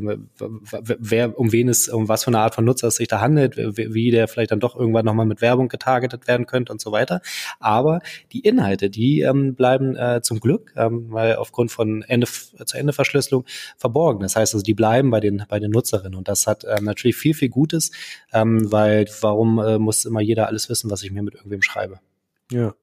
wer, 0.98 1.38
um 1.38 1.50
wen 1.50 1.70
es, 1.70 1.88
um 1.88 2.08
was 2.08 2.24
für 2.24 2.28
eine 2.28 2.40
Art 2.40 2.54
von 2.54 2.66
Nutzer 2.66 2.88
es 2.88 2.96
sich 2.96 3.08
da 3.08 3.22
handelt, 3.22 3.56
wie 3.56 4.10
der 4.10 4.28
vielleicht 4.28 4.50
dann 4.50 4.60
doch 4.60 4.76
irgendwann 4.76 5.06
nochmal 5.06 5.24
mit 5.24 5.40
Werbung 5.40 5.68
getargetet 5.68 6.28
werden 6.28 6.44
könnte 6.44 6.72
und 6.72 6.80
so 6.82 6.92
weiter. 6.92 7.22
Aber 7.58 8.00
die 8.32 8.40
Inhalte, 8.40 8.90
die 8.90 9.22
ähm, 9.22 9.54
bleiben 9.54 9.96
äh, 9.96 10.20
zum 10.22 10.38
Glück, 10.38 10.74
ähm, 10.76 11.06
weil 11.08 11.36
aufgrund 11.36 11.72
von 11.72 12.02
Ende 12.02 12.26
zu 12.26 12.76
Ende 12.76 12.92
Verschlüsselung 12.92 13.46
verborgen. 13.78 14.20
Das 14.20 14.36
heißt 14.36 14.52
also, 14.52 14.62
die 14.62 14.74
bleiben 14.74 15.10
bei 15.10 15.20
den 15.20 15.44
bei 15.48 15.58
den 15.58 15.70
Nutzerinnen 15.70 16.18
und 16.18 16.28
das 16.28 16.46
hat 16.46 16.66
ähm, 16.68 16.84
natürlich 16.84 17.16
viel 17.16 17.32
viel 17.32 17.48
Gutes, 17.48 17.92
ähm, 18.34 18.70
weil 18.70 19.06
warum 19.22 19.58
äh, 19.58 19.78
muss 19.78 20.04
immer 20.04 20.20
jeder 20.20 20.48
alles 20.48 20.68
wissen, 20.68 20.90
was 20.90 21.02
ich 21.02 21.12
mir 21.12 21.22
mit 21.22 21.34
irgendwem 21.34 21.62
schreibe? 21.62 21.98
Ja. 22.52 22.74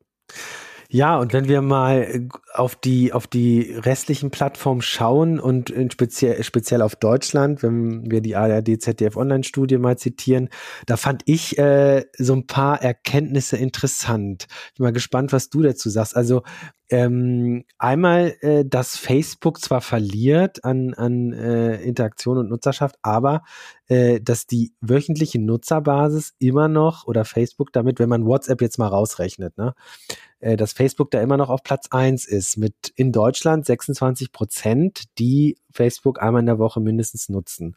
Ja, 0.92 1.20
und 1.20 1.34
wenn 1.34 1.48
wir 1.48 1.62
mal 1.62 2.02
äh, 2.02 2.28
auf 2.56 2.76
die, 2.76 3.14
auf 3.14 3.28
die 3.28 3.74
restlichen 3.76 4.32
Plattformen 4.32 4.82
schauen 4.82 5.40
und 5.40 5.72
speziell, 5.92 6.42
speziell 6.44 6.82
auf 6.82 6.96
Deutschland, 6.96 7.62
wenn 7.62 8.10
wir 8.10 8.22
die 8.22 8.36
ARD 8.36 8.82
ZDF 8.82 9.16
Online-Studie 9.16 9.78
mal 9.78 10.00
zitieren, 10.00 10.50
da 10.88 10.98
fand 10.98 11.22
ich 11.26 11.60
äh, 11.60 12.06
so 12.18 12.34
ein 12.34 12.48
paar 12.48 12.82
Erkenntnisse 12.82 13.56
interessant. 13.56 14.48
Ich 14.70 14.78
bin 14.80 14.86
mal 14.86 14.92
gespannt, 14.92 15.32
was 15.32 15.52
du 15.52 15.62
dazu 15.62 15.92
sagst. 15.92 16.16
Also 16.16 16.42
ähm, 16.90 17.66
einmal, 17.78 18.36
äh, 18.42 18.66
dass 18.66 18.98
Facebook 18.98 19.60
zwar 19.60 19.82
verliert 19.82 20.66
an, 20.66 20.96
an 20.96 21.34
äh, 21.34 21.76
Interaktion 21.84 22.40
und 22.40 22.50
Nutzerschaft, 22.50 22.96
aber 23.04 23.44
äh, 23.90 24.20
dass 24.20 24.48
die 24.48 24.74
wöchentliche 24.82 25.40
Nutzerbasis 25.40 26.34
immer 26.40 26.68
noch 26.68 27.06
oder 27.06 27.26
Facebook 27.26 27.72
damit, 27.74 28.00
wenn 28.00 28.10
man 28.10 28.26
WhatsApp 28.26 28.60
jetzt 28.62 28.80
mal 28.80 28.88
rausrechnet, 28.88 29.56
ne, 29.60 29.76
äh, 30.08 30.29
dass 30.40 30.74
Facebook 30.74 31.12
da 31.12 31.22
immer 31.22 31.38
noch 31.38 31.50
auf 31.50 31.64
Platz 31.64 31.88
eins 31.92 32.26
ist 32.26 32.58
mit 32.58 32.94
in 32.96 33.12
Deutschland 33.12 33.66
26 33.66 34.32
Prozent, 34.32 35.04
die 35.18 35.58
Facebook 35.72 36.22
einmal 36.22 36.42
in 36.42 36.46
der 36.46 36.60
Woche 36.60 36.80
mindestens 36.80 37.30
nutzen. 37.30 37.76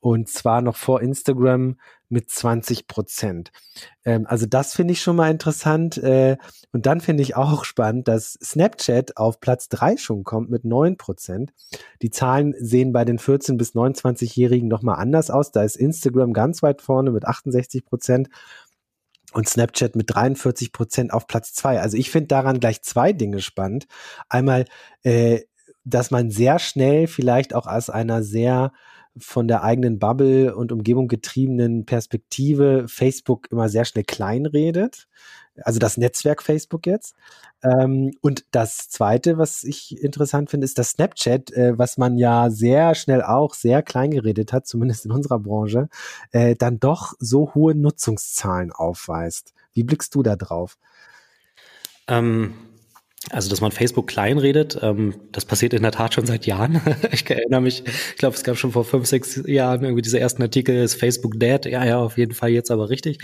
Und 0.00 0.28
zwar 0.28 0.62
noch 0.62 0.74
vor 0.74 1.00
Instagram 1.00 1.76
mit 2.08 2.28
20 2.28 2.88
Prozent. 2.88 3.52
Ähm, 4.04 4.26
also 4.26 4.46
das 4.46 4.74
finde 4.74 4.92
ich 4.92 5.00
schon 5.00 5.14
mal 5.14 5.30
interessant. 5.30 5.96
Äh, 5.96 6.38
und 6.72 6.86
dann 6.86 7.00
finde 7.00 7.22
ich 7.22 7.36
auch 7.36 7.64
spannend, 7.64 8.08
dass 8.08 8.32
Snapchat 8.42 9.16
auf 9.16 9.40
Platz 9.40 9.68
drei 9.68 9.96
schon 9.96 10.24
kommt 10.24 10.50
mit 10.50 10.64
neun 10.64 10.96
Prozent. 10.96 11.52
Die 12.02 12.10
Zahlen 12.10 12.52
sehen 12.58 12.92
bei 12.92 13.04
den 13.04 13.20
14 13.20 13.56
bis 13.56 13.74
29-Jährigen 13.74 14.66
nochmal 14.66 14.96
anders 14.96 15.30
aus. 15.30 15.52
Da 15.52 15.62
ist 15.62 15.76
Instagram 15.76 16.32
ganz 16.32 16.64
weit 16.64 16.82
vorne 16.82 17.12
mit 17.12 17.24
68 17.24 17.84
Prozent 17.84 18.28
und 19.34 19.48
Snapchat 19.48 19.96
mit 19.96 20.14
43 20.14 20.72
Prozent 20.72 21.12
auf 21.12 21.26
Platz 21.26 21.52
zwei. 21.52 21.80
Also 21.80 21.96
ich 21.96 22.10
finde 22.10 22.28
daran 22.28 22.60
gleich 22.60 22.82
zwei 22.82 23.12
Dinge 23.12 23.40
spannend. 23.40 23.86
Einmal, 24.28 24.66
äh, 25.02 25.40
dass 25.84 26.10
man 26.10 26.30
sehr 26.30 26.58
schnell 26.58 27.06
vielleicht 27.06 27.54
auch 27.54 27.66
aus 27.66 27.90
einer 27.90 28.22
sehr 28.22 28.72
von 29.18 29.48
der 29.48 29.62
eigenen 29.62 29.98
Bubble 29.98 30.54
und 30.54 30.72
Umgebung 30.72 31.08
getriebenen 31.08 31.84
Perspektive 31.84 32.86
Facebook 32.88 33.48
immer 33.50 33.68
sehr 33.68 33.84
schnell 33.84 34.04
kleinredet. 34.04 35.08
Also 35.62 35.78
das 35.78 35.98
Netzwerk 35.98 36.42
Facebook 36.42 36.86
jetzt. 36.86 37.14
Ähm, 37.62 38.12
und 38.22 38.46
das 38.52 38.88
Zweite, 38.88 39.38
was 39.38 39.64
ich 39.64 40.02
interessant 40.02 40.50
finde, 40.50 40.64
ist 40.64 40.78
das 40.78 40.90
Snapchat, 40.90 41.52
äh, 41.52 41.78
was 41.78 41.98
man 41.98 42.16
ja 42.16 42.48
sehr 42.50 42.94
schnell 42.94 43.22
auch 43.22 43.54
sehr 43.54 43.82
klein 43.82 44.10
geredet 44.10 44.52
hat, 44.52 44.66
zumindest 44.66 45.04
in 45.04 45.12
unserer 45.12 45.38
Branche, 45.38 45.88
äh, 46.30 46.56
dann 46.56 46.80
doch 46.80 47.12
so 47.18 47.54
hohe 47.54 47.74
Nutzungszahlen 47.74 48.72
aufweist. 48.72 49.52
Wie 49.74 49.84
blickst 49.84 50.14
du 50.14 50.22
da 50.22 50.36
drauf? 50.36 50.78
Ähm 52.08 52.54
also, 53.30 53.48
dass 53.48 53.60
man 53.60 53.70
Facebook 53.70 54.08
kleinredet, 54.08 54.78
ähm, 54.82 55.14
das 55.30 55.44
passiert 55.44 55.74
in 55.74 55.82
der 55.82 55.92
Tat 55.92 56.12
schon 56.12 56.26
seit 56.26 56.44
Jahren. 56.44 56.80
ich 57.12 57.28
erinnere 57.30 57.60
mich, 57.60 57.84
ich 57.86 58.16
glaube, 58.16 58.34
es 58.34 58.42
gab 58.42 58.56
schon 58.56 58.72
vor 58.72 58.84
fünf, 58.84 59.06
sechs 59.06 59.40
Jahren 59.46 59.84
irgendwie 59.84 60.02
diese 60.02 60.18
ersten 60.18 60.42
Artikel, 60.42 60.74
ist 60.76 60.96
Facebook 60.96 61.38
dead? 61.38 61.64
Ja, 61.66 61.84
ja, 61.84 61.98
auf 61.98 62.18
jeden 62.18 62.34
Fall 62.34 62.50
jetzt 62.50 62.72
aber 62.72 62.90
richtig. 62.90 63.18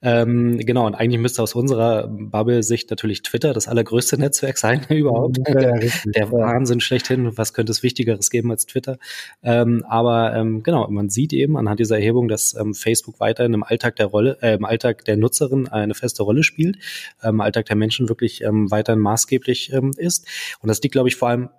Ähm, 0.00 0.58
genau, 0.58 0.86
und 0.86 0.94
eigentlich 0.94 1.20
müsste 1.20 1.42
aus 1.42 1.54
unserer 1.54 2.08
Bubble-Sicht 2.08 2.88
natürlich 2.88 3.22
Twitter 3.22 3.52
das 3.52 3.68
allergrößte 3.68 4.18
Netzwerk 4.18 4.56
sein 4.56 4.86
überhaupt. 4.88 5.38
Ja, 5.46 5.54
der, 5.54 5.90
der 6.04 6.32
Wahnsinn 6.32 6.80
schlechthin. 6.80 7.36
Was 7.36 7.52
könnte 7.52 7.72
es 7.72 7.82
Wichtigeres 7.82 8.30
geben 8.30 8.50
als 8.50 8.64
Twitter? 8.64 8.98
Ähm, 9.42 9.84
aber 9.86 10.34
ähm, 10.34 10.62
genau, 10.62 10.88
man 10.88 11.10
sieht 11.10 11.34
eben 11.34 11.58
anhand 11.58 11.78
dieser 11.78 11.96
Erhebung, 11.96 12.28
dass 12.28 12.54
ähm, 12.54 12.74
Facebook 12.74 13.20
weiterhin 13.20 13.52
im 13.52 13.64
Alltag 13.64 13.96
der 13.96 14.06
Rolle, 14.06 14.38
äh, 14.40 14.54
im 14.54 14.64
Alltag 14.64 15.04
der 15.04 15.18
Nutzerin 15.18 15.68
eine 15.68 15.94
feste 15.94 16.22
Rolle 16.22 16.42
spielt, 16.42 16.78
ähm, 17.22 17.34
im 17.34 17.40
Alltag 17.42 17.66
der 17.66 17.76
Menschen 17.76 18.08
wirklich 18.08 18.42
ähm, 18.42 18.70
weiterhin 18.70 19.00
maßgeblich 19.00 19.41
maßgeblich 19.42 19.72
ähm, 19.72 19.92
ist. 19.96 20.26
Und 20.60 20.68
das 20.68 20.80
liegt, 20.82 20.92
glaube 20.92 21.08
ich, 21.08 21.16
vor 21.16 21.28
allem 21.28 21.50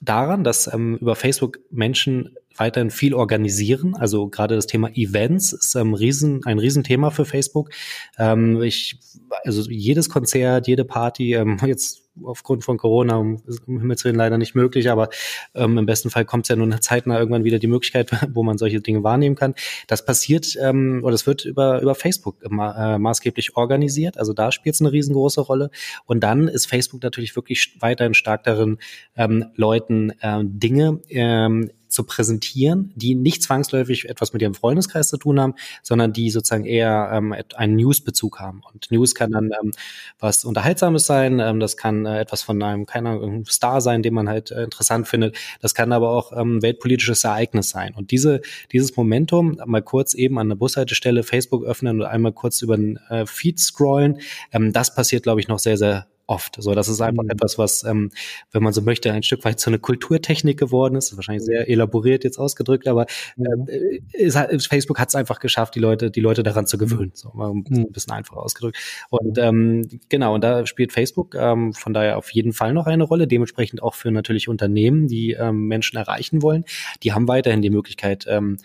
daran, 0.00 0.44
dass 0.44 0.72
ähm, 0.72 0.98
über 1.00 1.16
Facebook 1.16 1.58
Menschen 1.70 2.36
weiterhin 2.58 2.90
viel 2.90 3.14
organisieren. 3.14 3.94
Also 3.94 4.28
gerade 4.28 4.56
das 4.56 4.66
Thema 4.66 4.88
Events 4.94 5.52
ist 5.52 5.74
ähm, 5.74 5.94
riesen, 5.94 6.40
ein 6.44 6.58
Riesenthema 6.58 7.10
für 7.10 7.24
Facebook. 7.24 7.70
Ähm, 8.18 8.62
ich, 8.62 8.98
also 9.44 9.68
jedes 9.70 10.08
Konzert, 10.08 10.66
jede 10.66 10.84
Party, 10.84 11.34
ähm, 11.34 11.58
jetzt 11.66 12.06
aufgrund 12.24 12.64
von 12.64 12.78
Corona 12.78 13.16
um, 13.16 13.42
um 13.66 13.80
Himmels 13.80 14.04
Willen 14.04 14.16
leider 14.16 14.38
nicht 14.38 14.54
möglich, 14.54 14.90
aber 14.90 15.08
ähm, 15.54 15.78
im 15.78 15.86
besten 15.86 16.10
Fall 16.10 16.24
kommt 16.24 16.46
es 16.46 16.48
ja 16.48 16.56
nun 16.56 16.74
zeitnah 16.80 17.18
irgendwann 17.18 17.44
wieder 17.44 17.58
die 17.58 17.66
Möglichkeit, 17.66 18.10
wo 18.34 18.42
man 18.42 18.58
solche 18.58 18.80
Dinge 18.80 19.02
wahrnehmen 19.02 19.36
kann. 19.36 19.54
Das 19.86 20.04
passiert 20.04 20.56
ähm, 20.60 21.00
oder 21.04 21.14
es 21.14 21.26
wird 21.26 21.44
über, 21.44 21.80
über 21.82 21.94
Facebook 21.94 22.36
ma 22.50 22.94
äh, 22.94 22.98
maßgeblich 22.98 23.56
organisiert. 23.56 24.18
Also 24.18 24.32
da 24.32 24.52
spielt 24.52 24.74
es 24.74 24.80
eine 24.80 24.92
riesengroße 24.92 25.40
Rolle. 25.40 25.70
Und 26.06 26.20
dann 26.20 26.48
ist 26.48 26.66
Facebook 26.66 27.02
natürlich 27.02 27.36
wirklich 27.36 27.76
weiterhin 27.80 28.14
stark 28.14 28.44
darin, 28.44 28.78
ähm, 29.16 29.46
Leuten 29.56 30.12
ähm, 30.22 30.58
Dinge 30.58 31.00
ähm, 31.08 31.70
zu 31.96 32.04
präsentieren, 32.04 32.92
die 32.94 33.14
nicht 33.14 33.42
zwangsläufig 33.42 34.06
etwas 34.06 34.34
mit 34.34 34.42
ihrem 34.42 34.52
Freundeskreis 34.52 35.08
zu 35.08 35.16
tun 35.16 35.40
haben, 35.40 35.54
sondern 35.82 36.12
die 36.12 36.28
sozusagen 36.28 36.66
eher 36.66 37.08
ähm, 37.10 37.34
einen 37.54 37.76
News-Bezug 37.76 38.38
haben. 38.38 38.60
Und 38.70 38.90
News 38.90 39.14
kann 39.14 39.32
dann 39.32 39.46
ähm, 39.46 39.72
was 40.18 40.44
Unterhaltsames 40.44 41.06
sein, 41.06 41.40
ähm, 41.40 41.58
das 41.58 41.78
kann 41.78 42.04
äh, 42.04 42.20
etwas 42.20 42.42
von 42.42 42.62
einem, 42.62 42.84
keiner 42.84 43.18
Star 43.48 43.80
sein, 43.80 44.02
den 44.02 44.12
man 44.12 44.28
halt 44.28 44.50
äh, 44.50 44.64
interessant 44.64 45.08
findet. 45.08 45.38
Das 45.62 45.74
kann 45.74 45.90
aber 45.90 46.10
auch 46.10 46.32
ähm, 46.36 46.60
weltpolitisches 46.60 47.24
Ereignis 47.24 47.70
sein. 47.70 47.94
Und 47.94 48.10
diese, 48.10 48.42
dieses 48.72 48.94
Momentum, 48.94 49.58
mal 49.64 49.80
kurz 49.80 50.12
eben 50.12 50.38
an 50.38 50.50
der 50.50 50.56
Bushaltestelle 50.56 51.22
Facebook 51.22 51.64
öffnen 51.64 52.02
und 52.02 52.06
einmal 52.06 52.32
kurz 52.32 52.60
über 52.60 52.76
den 52.76 52.98
äh, 53.08 53.24
Feed 53.24 53.58
scrollen, 53.58 54.20
ähm, 54.52 54.74
das 54.74 54.94
passiert, 54.94 55.22
glaube 55.22 55.40
ich, 55.40 55.48
noch 55.48 55.58
sehr, 55.58 55.78
sehr 55.78 56.08
oft. 56.26 56.56
So, 56.60 56.74
das 56.74 56.88
ist 56.88 57.00
einfach 57.00 57.22
mhm. 57.22 57.30
etwas, 57.30 57.58
was, 57.58 57.84
ähm, 57.84 58.10
wenn 58.52 58.62
man 58.62 58.72
so 58.72 58.82
möchte, 58.82 59.12
ein 59.12 59.22
Stück 59.22 59.44
weit 59.44 59.60
so 59.60 59.70
eine 59.70 59.78
Kulturtechnik 59.78 60.58
geworden 60.58 60.96
ist. 60.96 61.10
ist 61.10 61.16
wahrscheinlich 61.16 61.44
sehr 61.44 61.68
elaboriert 61.68 62.24
jetzt 62.24 62.38
ausgedrückt, 62.38 62.88
aber 62.88 63.06
mhm. 63.36 63.66
äh, 63.68 64.00
ist, 64.12 64.36
Facebook 64.66 64.98
hat 64.98 65.08
es 65.08 65.14
einfach 65.14 65.38
geschafft, 65.38 65.74
die 65.74 65.80
Leute, 65.80 66.10
die 66.10 66.20
Leute 66.20 66.42
daran 66.42 66.66
zu 66.66 66.78
gewöhnen. 66.78 67.12
So, 67.14 67.30
mal 67.34 67.50
ein 67.50 67.64
mhm. 67.68 67.92
bisschen 67.92 68.12
einfach 68.12 68.36
ausgedrückt. 68.36 68.78
Und 69.10 69.38
ähm, 69.38 70.00
genau, 70.08 70.34
und 70.34 70.42
da 70.42 70.66
spielt 70.66 70.92
Facebook 70.92 71.34
ähm, 71.34 71.72
von 71.72 71.92
daher 71.92 72.18
auf 72.18 72.30
jeden 72.30 72.52
Fall 72.52 72.72
noch 72.72 72.86
eine 72.86 73.04
Rolle. 73.04 73.26
Dementsprechend 73.26 73.82
auch 73.82 73.94
für 73.94 74.10
natürlich 74.10 74.48
Unternehmen, 74.48 75.06
die 75.06 75.32
ähm, 75.32 75.66
Menschen 75.66 75.96
erreichen 75.96 76.42
wollen. 76.42 76.64
Die 77.02 77.12
haben 77.12 77.28
weiterhin 77.28 77.62
die 77.62 77.70
Möglichkeit, 77.70 78.26
ähm, 78.28 78.58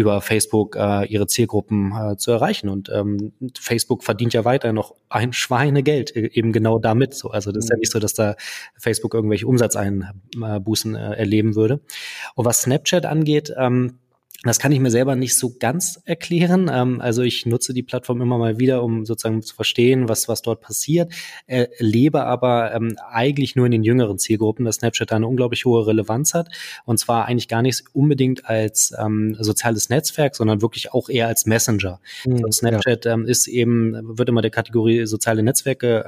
über 0.00 0.20
Facebook 0.20 0.76
äh, 0.76 1.04
ihre 1.06 1.26
Zielgruppen 1.26 1.92
äh, 1.92 2.16
zu 2.16 2.30
erreichen. 2.32 2.68
Und 2.68 2.90
ähm, 2.92 3.32
Facebook 3.58 4.02
verdient 4.02 4.32
ja 4.32 4.44
weiter 4.44 4.72
noch 4.72 4.94
ein 5.08 5.32
Schweinegeld 5.32 6.16
äh, 6.16 6.30
eben 6.32 6.52
genau 6.52 6.78
damit. 6.78 7.14
So, 7.14 7.30
also 7.30 7.52
das 7.52 7.64
ist 7.64 7.70
ja 7.70 7.76
mhm. 7.76 7.80
nicht 7.80 7.92
so, 7.92 7.98
dass 7.98 8.14
da 8.14 8.36
Facebook 8.76 9.14
irgendwelche 9.14 9.46
Umsatzeinbußen 9.46 10.94
äh, 10.94 11.14
erleben 11.14 11.54
würde. 11.54 11.80
Und 12.34 12.44
was 12.44 12.62
Snapchat 12.62 13.06
angeht, 13.06 13.52
ähm, 13.56 13.98
das 14.42 14.58
kann 14.58 14.72
ich 14.72 14.80
mir 14.80 14.90
selber 14.90 15.16
nicht 15.16 15.36
so 15.36 15.54
ganz 15.58 16.00
erklären. 16.06 16.70
Ähm, 16.72 17.00
also 17.00 17.22
ich 17.22 17.44
nutze 17.44 17.74
die 17.74 17.82
Plattform 17.82 18.22
immer 18.22 18.38
mal 18.38 18.58
wieder, 18.58 18.82
um 18.82 19.04
sozusagen 19.04 19.42
zu 19.42 19.54
verstehen, 19.54 20.08
was, 20.08 20.28
was 20.28 20.40
dort 20.40 20.62
passiert, 20.62 21.12
äh, 21.46 21.66
lebe 21.78 22.24
aber 22.24 22.74
ähm, 22.74 22.96
eigentlich 23.10 23.54
nur 23.54 23.66
in 23.66 23.72
den 23.72 23.82
jüngeren 23.82 24.18
Zielgruppen, 24.18 24.64
dass 24.64 24.76
Snapchat 24.76 25.10
da 25.10 25.16
eine 25.16 25.26
unglaublich 25.26 25.66
hohe 25.66 25.86
Relevanz 25.86 26.32
hat. 26.32 26.48
Und 26.86 26.98
zwar 26.98 27.26
eigentlich 27.26 27.48
gar 27.48 27.60
nicht 27.60 27.84
unbedingt 27.92 28.46
als 28.46 28.94
ähm, 28.98 29.36
soziales 29.38 29.90
Netzwerk, 29.90 30.34
sondern 30.34 30.62
wirklich 30.62 30.94
auch 30.94 31.10
eher 31.10 31.28
als 31.28 31.44
Messenger. 31.44 32.00
Mhm, 32.24 32.36
also 32.36 32.50
Snapchat 32.50 33.04
ja. 33.04 33.12
ähm, 33.12 33.26
ist 33.26 33.46
eben, 33.46 34.16
wird 34.16 34.28
immer 34.30 34.42
der 34.42 34.50
Kategorie 34.50 35.04
soziale 35.06 35.42
Netzwerke 35.42 36.04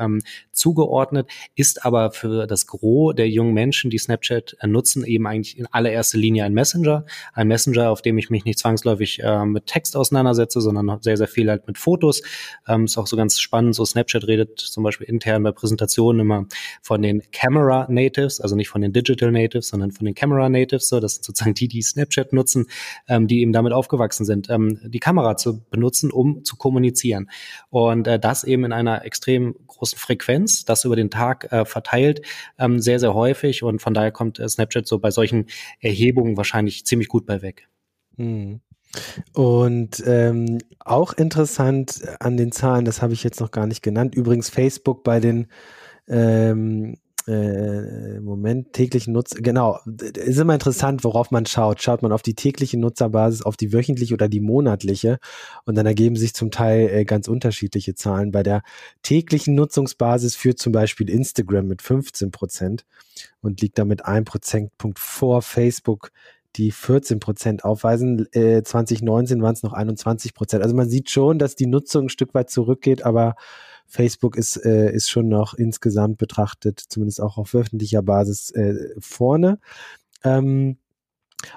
zugeordnet, 0.52 1.28
ist 1.54 1.84
aber 1.84 2.10
für 2.12 2.46
das 2.46 2.66
Gros 2.66 3.14
der 3.14 3.28
jungen 3.28 3.52
Menschen, 3.52 3.90
die 3.90 3.98
Snapchat 3.98 4.56
äh, 4.60 4.66
nutzen, 4.66 5.04
eben 5.04 5.26
eigentlich 5.26 5.58
in 5.58 5.66
allererster 5.66 6.18
Linie 6.18 6.44
ein 6.44 6.54
Messenger. 6.54 7.04
Ein 7.34 7.48
Messenger, 7.48 7.90
auf 7.90 8.02
dem 8.02 8.18
ich 8.18 8.21
ich 8.22 8.30
mich 8.30 8.44
nicht 8.44 8.58
zwangsläufig 8.58 9.20
äh, 9.22 9.44
mit 9.44 9.66
Text 9.66 9.96
auseinandersetze, 9.96 10.60
sondern 10.60 11.00
sehr, 11.02 11.16
sehr 11.16 11.28
viel 11.28 11.50
halt 11.50 11.66
mit 11.66 11.78
Fotos. 11.78 12.22
Ähm, 12.66 12.84
ist 12.84 12.98
auch 12.98 13.06
so 13.06 13.16
ganz 13.16 13.40
spannend. 13.40 13.74
So 13.74 13.84
Snapchat 13.84 14.26
redet 14.26 14.58
zum 14.58 14.82
Beispiel 14.82 15.06
intern 15.08 15.42
bei 15.42 15.52
Präsentationen 15.52 16.20
immer 16.20 16.46
von 16.82 17.02
den 17.02 17.22
Camera 17.32 17.86
Natives, 17.88 18.40
also 18.40 18.56
nicht 18.56 18.68
von 18.68 18.80
den 18.80 18.92
Digital 18.92 19.32
Natives, 19.32 19.68
sondern 19.68 19.92
von 19.92 20.06
den 20.06 20.14
Camera 20.14 20.48
Natives. 20.48 20.88
So, 20.88 21.00
das 21.00 21.14
sind 21.14 21.24
sozusagen 21.24 21.54
die, 21.54 21.68
die 21.68 21.82
Snapchat 21.82 22.32
nutzen, 22.32 22.66
ähm, 23.08 23.26
die 23.26 23.40
eben 23.40 23.52
damit 23.52 23.72
aufgewachsen 23.72 24.24
sind, 24.24 24.48
ähm, 24.50 24.80
die 24.84 25.00
Kamera 25.00 25.36
zu 25.36 25.62
benutzen, 25.70 26.10
um 26.10 26.44
zu 26.44 26.56
kommunizieren. 26.56 27.30
Und 27.70 28.06
äh, 28.06 28.18
das 28.18 28.44
eben 28.44 28.64
in 28.64 28.72
einer 28.72 29.04
extrem 29.04 29.54
großen 29.66 29.98
Frequenz, 29.98 30.64
das 30.64 30.84
über 30.84 30.96
den 30.96 31.10
Tag 31.10 31.52
äh, 31.52 31.64
verteilt, 31.64 32.22
ähm, 32.58 32.80
sehr, 32.80 32.98
sehr 32.98 33.14
häufig. 33.14 33.62
Und 33.62 33.80
von 33.80 33.94
daher 33.94 34.12
kommt 34.12 34.38
äh, 34.38 34.48
Snapchat 34.48 34.86
so 34.86 34.98
bei 34.98 35.10
solchen 35.10 35.46
Erhebungen 35.80 36.36
wahrscheinlich 36.36 36.86
ziemlich 36.86 37.08
gut 37.08 37.26
bei 37.26 37.42
weg. 37.42 37.68
Hm. 38.16 38.60
Und 39.32 40.02
ähm, 40.06 40.58
auch 40.78 41.14
interessant 41.14 42.02
an 42.20 42.36
den 42.36 42.52
Zahlen, 42.52 42.84
das 42.84 43.00
habe 43.00 43.14
ich 43.14 43.24
jetzt 43.24 43.40
noch 43.40 43.50
gar 43.50 43.66
nicht 43.66 43.82
genannt. 43.82 44.14
Übrigens 44.14 44.50
Facebook 44.50 45.02
bei 45.02 45.18
den 45.18 45.46
ähm, 46.08 46.96
äh, 47.26 48.20
Moment, 48.20 48.72
täglichen 48.72 49.12
Nutzer, 49.12 49.40
genau, 49.40 49.78
ist 49.86 50.38
immer 50.38 50.54
interessant, 50.54 51.04
worauf 51.04 51.30
man 51.30 51.46
schaut. 51.46 51.80
Schaut 51.82 52.02
man 52.02 52.12
auf 52.12 52.22
die 52.22 52.34
tägliche 52.34 52.78
Nutzerbasis, 52.78 53.42
auf 53.42 53.56
die 53.56 53.72
wöchentliche 53.72 54.14
oder 54.14 54.28
die 54.28 54.40
monatliche 54.40 55.18
und 55.64 55.76
dann 55.76 55.86
ergeben 55.86 56.16
sich 56.16 56.34
zum 56.34 56.50
Teil 56.50 56.88
äh, 56.88 57.04
ganz 57.04 57.28
unterschiedliche 57.28 57.94
Zahlen. 57.94 58.32
Bei 58.32 58.42
der 58.42 58.62
täglichen 59.02 59.54
Nutzungsbasis 59.54 60.34
führt 60.34 60.58
zum 60.58 60.72
Beispiel 60.72 61.08
Instagram 61.08 61.66
mit 61.66 61.82
15 61.82 62.30
Prozent 62.30 62.84
und 63.40 63.60
liegt 63.60 63.78
damit 63.78 64.04
ein 64.04 64.24
Prozentpunkt 64.24 64.98
vor 64.98 65.42
Facebook, 65.42 66.10
die 66.56 66.70
14 66.70 67.20
Prozent 67.20 67.64
aufweisen. 67.64 68.26
Äh, 68.32 68.62
2019 68.62 69.42
waren 69.42 69.54
es 69.54 69.62
noch 69.62 69.72
21 69.72 70.34
Prozent. 70.34 70.62
Also 70.62 70.74
man 70.74 70.88
sieht 70.88 71.10
schon, 71.10 71.38
dass 71.38 71.56
die 71.56 71.66
Nutzung 71.66 72.06
ein 72.06 72.08
Stück 72.08 72.34
weit 72.34 72.50
zurückgeht, 72.50 73.04
aber 73.04 73.34
Facebook 73.86 74.36
ist, 74.36 74.56
äh, 74.56 74.92
ist 74.92 75.10
schon 75.10 75.28
noch 75.28 75.54
insgesamt 75.54 76.18
betrachtet, 76.18 76.80
zumindest 76.80 77.20
auch 77.20 77.36
auf 77.36 77.54
öffentlicher 77.54 78.02
Basis, 78.02 78.50
äh, 78.50 78.74
vorne. 78.98 79.58
Ähm, 80.24 80.78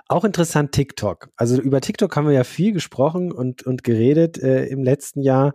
auch 0.07 0.23
interessant 0.23 0.71
TikTok. 0.71 1.29
Also 1.35 1.61
über 1.61 1.81
TikTok 1.81 2.15
haben 2.15 2.27
wir 2.27 2.33
ja 2.33 2.43
viel 2.43 2.71
gesprochen 2.71 3.31
und, 3.31 3.63
und 3.63 3.83
geredet 3.83 4.37
äh, 4.41 4.65
im 4.65 4.83
letzten 4.83 5.21
Jahr. 5.21 5.53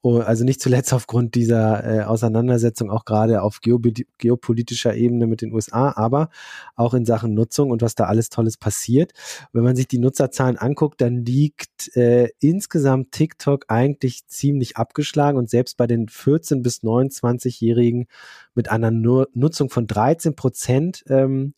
Oh, 0.00 0.18
also 0.18 0.44
nicht 0.44 0.60
zuletzt 0.60 0.92
aufgrund 0.92 1.34
dieser 1.34 1.84
äh, 1.84 2.02
Auseinandersetzung, 2.04 2.90
auch 2.90 3.04
gerade 3.04 3.42
auf 3.42 3.60
geopolitischer 3.60 4.94
Ebene 4.94 5.26
mit 5.26 5.42
den 5.42 5.52
USA, 5.52 5.92
aber 5.96 6.30
auch 6.76 6.94
in 6.94 7.04
Sachen 7.04 7.34
Nutzung 7.34 7.70
und 7.70 7.82
was 7.82 7.94
da 7.94 8.04
alles 8.04 8.28
Tolles 8.28 8.56
passiert. 8.56 9.12
Wenn 9.52 9.64
man 9.64 9.76
sich 9.76 9.88
die 9.88 9.98
Nutzerzahlen 9.98 10.58
anguckt, 10.58 11.00
dann 11.00 11.24
liegt 11.24 11.96
äh, 11.96 12.30
insgesamt 12.40 13.12
TikTok 13.12 13.66
eigentlich 13.68 14.26
ziemlich 14.26 14.76
abgeschlagen 14.76 15.38
und 15.38 15.50
selbst 15.50 15.76
bei 15.76 15.86
den 15.86 16.06
14- 16.06 16.62
bis 16.62 16.82
29-Jährigen 16.82 18.06
mit 18.54 18.70
einer 18.70 18.90
Nutzung 18.90 19.70
von 19.70 19.86
13 19.86 20.34
Prozent 20.34 21.04
ähm, 21.08 21.54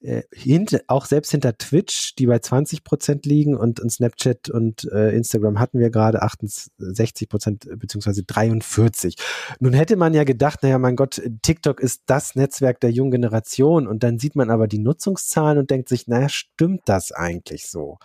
äh, 0.00 0.22
hint, 0.32 0.82
auch 0.88 1.06
selbst 1.06 1.30
hinter 1.30 1.56
Twitch, 1.56 2.14
die 2.16 2.26
bei 2.26 2.38
20 2.38 2.84
Prozent 2.84 3.26
liegen 3.26 3.56
und, 3.56 3.80
und 3.80 3.90
Snapchat 3.90 4.50
und 4.50 4.84
äh, 4.92 5.16
Instagram 5.16 5.58
hatten 5.58 5.78
wir 5.78 5.90
gerade 5.90 6.22
68 6.22 7.28
Prozent 7.28 7.68
beziehungsweise 7.78 8.22
43. 8.24 9.16
Nun 9.58 9.72
hätte 9.72 9.96
man 9.96 10.14
ja 10.14 10.24
gedacht, 10.24 10.62
naja, 10.62 10.78
mein 10.78 10.96
Gott, 10.96 11.22
TikTok 11.42 11.80
ist 11.80 12.02
das 12.06 12.34
Netzwerk 12.34 12.80
der 12.80 12.90
jungen 12.90 13.12
Generation 13.12 13.86
und 13.86 14.02
dann 14.02 14.18
sieht 14.18 14.36
man 14.36 14.50
aber 14.50 14.68
die 14.68 14.78
Nutzungszahlen 14.78 15.58
und 15.58 15.70
denkt 15.70 15.88
sich, 15.88 16.06
naja, 16.06 16.28
stimmt 16.28 16.82
das 16.86 17.12
eigentlich 17.12 17.68
so? 17.68 17.98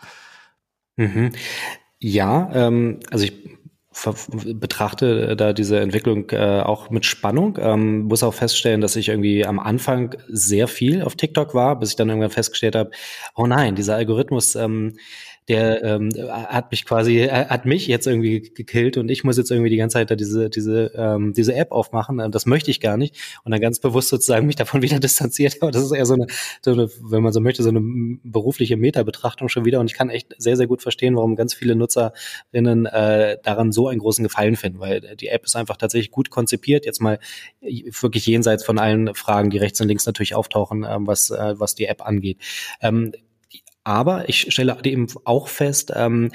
Mhm. 0.95 1.31
Ja, 2.00 2.50
ähm, 2.53 3.00
also 3.12 3.25
ich 3.25 3.61
betrachte 3.93 5.36
da 5.36 5.51
diese 5.51 5.79
Entwicklung 5.79 6.29
äh, 6.29 6.62
auch 6.62 6.89
mit 6.89 7.05
Spannung. 7.05 7.57
Ähm, 7.60 8.03
muss 8.03 8.24
auch 8.24 8.33
feststellen, 8.33 8.79
dass 8.79 8.95
ich 8.95 9.10
irgendwie 9.10 9.45
am 9.45 9.60
Anfang 9.60 10.15
sehr 10.29 10.69
viel 10.69 11.01
auf 11.01 11.15
TikTok 11.15 11.53
war, 11.53 11.77
bis 11.77 11.89
ich 11.89 11.95
dann 11.98 12.07
irgendwann 12.07 12.31
festgestellt 12.31 12.75
habe, 12.75 12.91
oh 13.36 13.48
nein, 13.48 13.75
dieser 13.75 13.95
Algorithmus 13.95 14.55
ähm, 14.55 14.98
der 15.48 15.83
ähm, 15.83 16.10
hat 16.29 16.71
mich 16.71 16.86
quasi, 16.86 17.27
hat 17.27 17.65
mich 17.65 17.88
jetzt 17.88 18.05
irgendwie 18.05 18.41
gekillt 18.41 18.98
und 18.98 19.10
ich 19.10 19.24
muss 19.24 19.38
jetzt 19.38 19.50
irgendwie 19.50 19.69
die 19.69 19.77
ganze 19.77 19.95
Zeit 19.95 20.12
da 20.12 20.15
diese, 20.15 20.50
diese, 20.50 20.91
ähm, 20.95 21.33
diese 21.33 21.55
App 21.55 21.71
aufmachen. 21.71 22.31
Das 22.31 22.45
möchte 22.45 22.69
ich 22.69 22.79
gar 22.79 22.95
nicht. 22.95 23.17
Und 23.43 23.51
dann 23.51 23.60
ganz 23.60 23.79
bewusst 23.79 24.10
sozusagen 24.10 24.45
mich 24.45 24.55
davon 24.55 24.81
wieder 24.81 25.00
distanziert. 25.00 25.57
Aber 25.62 25.71
das 25.71 25.83
ist 25.83 25.91
eher 25.91 26.05
so 26.05 26.13
eine, 26.13 26.27
so 26.62 26.71
eine 26.71 26.89
wenn 27.01 27.24
man 27.24 27.33
so 27.33 27.41
möchte, 27.41 27.63
so 27.63 27.69
eine 27.69 27.81
berufliche 28.24 28.77
Meta-Betrachtung 28.77 29.50
schon 29.50 29.65
wieder. 29.65 29.79
Und 29.79 29.88
ich 29.88 29.95
kann 29.95 30.10
echt 30.10 30.36
sehr, 30.38 30.57
sehr 30.57 30.67
gut 30.67 30.83
verstehen, 30.83 31.15
warum 31.15 31.36
ganz 31.36 31.53
viele 31.53 31.75
Nutzerinnen 31.75 32.86
äh, 32.86 33.38
daran 33.43 33.71
so 33.71 33.88
einen 33.88 34.00
großen 34.00 34.24
Gefallen 34.24 34.55
finden, 34.55 34.79
weil 34.79 35.15
die 35.15 35.27
App 35.27 35.43
ist 35.45 35.55
einfach 35.55 35.77
tatsächlich 35.77 36.12
gut 36.12 36.29
konzipiert. 36.29 36.86
Jetzt 36.86 37.01
mal 37.01 37.19
wirklich 37.62 38.27
jenseits 38.27 38.63
von 38.63 38.77
allen 38.77 39.13
Fragen, 39.15 39.50
die 39.50 39.57
rechts 39.57 39.81
und 39.81 39.88
links 39.88 40.05
natürlich 40.05 40.36
auftauchen, 40.36 40.86
ähm, 40.88 41.07
was, 41.07 41.31
äh, 41.31 41.60
was 41.60 41.75
die 41.75 41.86
App 41.86 42.05
angeht. 42.05 42.38
Ähm, 42.81 43.12
aber 43.84 44.30
ich 44.30 44.52
stelle 44.54 44.78
eben 44.84 45.08
auch 45.26 45.48
fest, 45.48 45.92
ähm, 45.96 46.32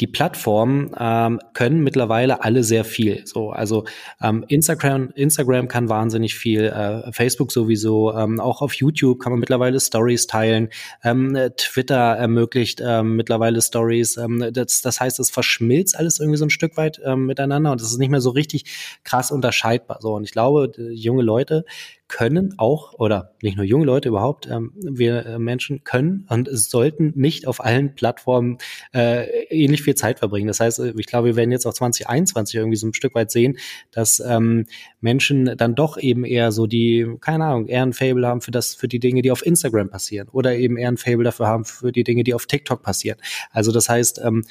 die 0.00 0.06
Plattformen 0.06 0.94
ähm, 0.98 1.40
können 1.54 1.82
mittlerweile 1.82 2.44
alle 2.44 2.62
sehr 2.62 2.84
viel. 2.84 3.26
So, 3.26 3.50
also 3.50 3.84
ähm, 4.22 4.44
Instagram, 4.46 5.10
Instagram 5.14 5.66
kann 5.66 5.88
wahnsinnig 5.88 6.36
viel, 6.36 6.64
äh, 6.66 7.10
Facebook 7.12 7.50
sowieso, 7.50 8.14
ähm, 8.14 8.38
auch 8.38 8.62
auf 8.62 8.74
YouTube 8.74 9.18
kann 9.18 9.32
man 9.32 9.40
mittlerweile 9.40 9.80
Stories 9.80 10.26
teilen. 10.28 10.68
Ähm, 11.02 11.36
Twitter 11.56 11.96
ermöglicht 11.96 12.80
ähm, 12.84 13.16
mittlerweile 13.16 13.60
Stories. 13.60 14.16
Ähm, 14.16 14.50
das, 14.52 14.82
das 14.82 15.00
heißt, 15.00 15.18
es 15.18 15.30
verschmilzt 15.30 15.98
alles 15.98 16.20
irgendwie 16.20 16.38
so 16.38 16.46
ein 16.46 16.50
Stück 16.50 16.76
weit 16.76 17.00
ähm, 17.04 17.26
miteinander 17.26 17.72
und 17.72 17.80
es 17.80 17.90
ist 17.90 17.98
nicht 17.98 18.10
mehr 18.10 18.20
so 18.20 18.30
richtig 18.30 19.00
krass 19.02 19.32
unterscheidbar. 19.32 19.98
So, 20.00 20.14
und 20.14 20.22
ich 20.22 20.32
glaube, 20.32 20.70
junge 20.92 21.22
Leute 21.22 21.64
können 22.08 22.54
auch, 22.56 22.94
oder 22.94 23.34
nicht 23.42 23.56
nur 23.56 23.66
junge 23.66 23.84
Leute 23.84 24.08
überhaupt, 24.08 24.48
ähm, 24.50 24.72
wir 24.74 25.26
äh, 25.26 25.38
Menschen 25.38 25.84
können 25.84 26.26
und 26.28 26.48
sollten 26.50 27.12
nicht 27.14 27.46
auf 27.46 27.64
allen 27.64 27.94
Plattformen 27.94 28.58
äh, 28.94 29.44
ähnlich 29.50 29.82
viel 29.82 29.94
Zeit 29.94 30.18
verbringen. 30.18 30.48
Das 30.48 30.60
heißt, 30.60 30.78
ich 30.80 31.06
glaube, 31.06 31.28
wir 31.28 31.36
werden 31.36 31.52
jetzt 31.52 31.66
auch 31.66 31.74
2021 31.74 32.56
irgendwie 32.56 32.76
so 32.76 32.86
ein 32.86 32.94
Stück 32.94 33.14
weit 33.14 33.30
sehen, 33.30 33.58
dass 33.90 34.20
ähm, 34.20 34.64
Menschen 35.00 35.56
dann 35.56 35.74
doch 35.74 35.98
eben 35.98 36.24
eher 36.24 36.50
so 36.50 36.66
die, 36.66 37.06
keine 37.20 37.44
Ahnung, 37.44 37.66
eher 37.66 37.82
ein 37.82 37.92
Fable 37.92 38.26
haben 38.26 38.40
für 38.40 38.50
das, 38.50 38.74
für 38.74 38.88
die 38.88 39.00
Dinge, 39.00 39.22
die 39.22 39.30
auf 39.30 39.44
Instagram 39.44 39.90
passieren 39.90 40.28
oder 40.32 40.56
eben 40.56 40.76
eher 40.76 40.88
ein 40.88 40.96
Fable 40.96 41.24
dafür 41.24 41.46
haben 41.46 41.64
für 41.64 41.92
die 41.92 42.04
Dinge, 42.04 42.24
die 42.24 42.34
auf 42.34 42.46
TikTok 42.46 42.82
passieren. 42.82 43.18
Also 43.52 43.70
das 43.70 43.88
heißt, 43.88 44.20
ähm, 44.24 44.44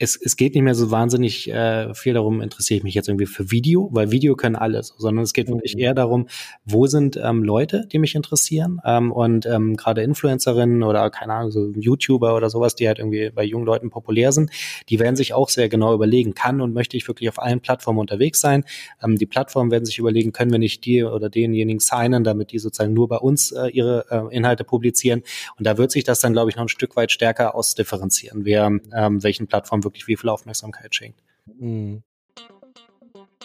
es, 0.00 0.16
es 0.16 0.36
geht 0.36 0.54
nicht 0.54 0.64
mehr 0.64 0.74
so 0.74 0.90
wahnsinnig 0.90 1.52
äh, 1.52 1.92
viel 1.94 2.14
darum, 2.14 2.40
interessiere 2.40 2.78
ich 2.78 2.84
mich 2.84 2.94
jetzt 2.94 3.08
irgendwie 3.08 3.26
für 3.26 3.50
Video, 3.50 3.90
weil 3.92 4.10
Video 4.10 4.34
können 4.34 4.56
alles, 4.56 4.94
sondern 4.96 5.22
es 5.22 5.34
geht 5.34 5.48
mhm. 5.48 5.54
wirklich 5.54 5.78
eher 5.78 5.92
darum, 5.92 6.26
wo 6.64 6.86
sind 6.86 7.20
ähm, 7.22 7.44
Leute, 7.44 7.86
die 7.86 7.98
mich 7.98 8.14
interessieren 8.14 8.80
ähm, 8.86 9.12
und 9.12 9.44
ähm, 9.44 9.76
gerade 9.76 10.02
Influencerinnen 10.02 10.82
oder 10.82 11.10
keine 11.10 11.34
Ahnung, 11.34 11.50
so 11.50 11.70
YouTuber 11.76 12.34
oder 12.34 12.48
sowas, 12.48 12.74
die 12.74 12.88
halt 12.88 12.98
irgendwie 12.98 13.28
bei 13.28 13.44
jungen 13.44 13.66
Leuten 13.66 13.90
populär 13.90 14.32
sind, 14.32 14.50
die 14.88 14.98
werden 14.98 15.16
sich 15.16 15.34
auch 15.34 15.50
sehr 15.50 15.68
genau 15.68 15.92
überlegen, 15.92 16.32
kann 16.32 16.62
und 16.62 16.72
möchte 16.72 16.96
ich 16.96 17.06
wirklich 17.06 17.28
auf 17.28 17.38
allen 17.38 17.60
Plattformen 17.60 17.98
unterwegs 17.98 18.40
sein. 18.40 18.64
Ähm, 19.02 19.16
die 19.16 19.26
Plattformen 19.26 19.70
werden 19.70 19.84
sich 19.84 19.98
überlegen, 19.98 20.32
können 20.32 20.50
wir 20.50 20.58
nicht 20.58 20.86
die 20.86 21.04
oder 21.04 21.28
denjenigen 21.28 21.78
signen, 21.78 22.24
damit 22.24 22.52
die 22.52 22.58
sozusagen 22.58 22.94
nur 22.94 23.08
bei 23.08 23.18
uns 23.18 23.52
äh, 23.52 23.66
ihre 23.66 24.06
äh, 24.10 24.34
Inhalte 24.34 24.64
publizieren. 24.64 25.22
Und 25.58 25.66
da 25.66 25.76
wird 25.76 25.90
sich 25.90 26.04
das 26.04 26.20
dann, 26.20 26.32
glaube 26.32 26.48
ich, 26.48 26.56
noch 26.56 26.62
ein 26.62 26.68
Stück 26.68 26.96
weit 26.96 27.12
stärker 27.12 27.54
ausdifferenzieren, 27.54 28.46
wer 28.46 28.70
ähm, 28.94 29.22
welchen 29.22 29.46
Plattformen 29.46 29.89
wirklich 29.90 30.06
wie 30.06 30.16
viel 30.16 30.30
Aufmerksamkeit 30.30 30.94
schenkt. 30.94 31.20
Mhm. 31.46 32.02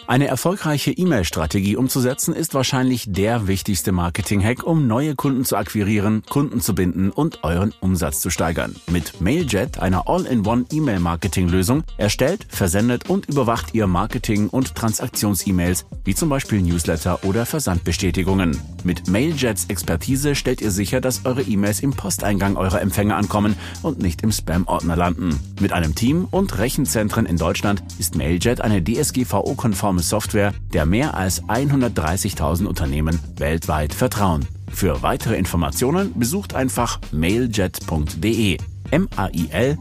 Eine 0.06 0.28
erfolgreiche 0.28 0.92
E-Mail-Strategie 0.92 1.74
umzusetzen 1.74 2.32
ist 2.32 2.54
wahrscheinlich 2.54 3.06
der 3.08 3.48
wichtigste 3.48 3.90
Marketing-Hack, 3.90 4.62
um 4.62 4.86
neue 4.86 5.16
Kunden 5.16 5.44
zu 5.44 5.56
akquirieren, 5.56 6.22
Kunden 6.28 6.60
zu 6.60 6.76
binden 6.76 7.10
und 7.10 7.42
euren 7.42 7.74
Umsatz 7.80 8.20
zu 8.20 8.30
steigern. 8.30 8.76
Mit 8.88 9.20
Mailjet, 9.20 9.80
einer 9.80 10.06
All-in-One 10.06 10.66
E-Mail-Marketing-Lösung, 10.70 11.82
erstellt, 11.96 12.46
versendet 12.48 13.10
und 13.10 13.26
überwacht 13.26 13.74
ihr 13.74 13.88
Marketing- 13.88 14.48
und 14.48 14.76
Transaktions-E-Mails, 14.76 15.86
wie 16.04 16.14
zum 16.14 16.28
Beispiel 16.28 16.60
Newsletter 16.60 17.24
oder 17.24 17.44
Versandbestätigungen. 17.44 18.60
Mit 18.84 19.08
Mailjets 19.08 19.64
Expertise 19.64 20.36
stellt 20.36 20.60
ihr 20.60 20.70
sicher, 20.70 21.00
dass 21.00 21.24
eure 21.24 21.42
E-Mails 21.42 21.80
im 21.80 21.90
Posteingang 21.90 22.56
eurer 22.56 22.80
Empfänger 22.80 23.16
ankommen 23.16 23.56
und 23.82 24.00
nicht 24.00 24.22
im 24.22 24.30
Spam-Ordner 24.30 24.94
landen. 24.94 25.40
Mit 25.58 25.72
einem 25.72 25.96
Team 25.96 26.28
und 26.30 26.58
Rechenzentren 26.58 27.26
in 27.26 27.38
Deutschland 27.38 27.82
ist 27.98 28.14
Mailjet 28.14 28.60
eine 28.60 28.84
DSGVO-konforme 28.84 29.85
plattform 29.86 29.98
Software, 30.00 30.52
der 30.72 30.84
mehr 30.84 31.14
als 31.14 31.44
130.000 31.44 32.66
Unternehmen 32.66 33.20
weltweit 33.36 33.94
vertrauen. 33.94 34.44
Für 34.72 35.02
weitere 35.02 35.36
Informationen 35.36 36.12
besucht 36.18 36.56
einfach 36.56 37.00
mailjet.de. 37.12 38.56
M-A-I-L-J-E-T.de. 38.90 39.76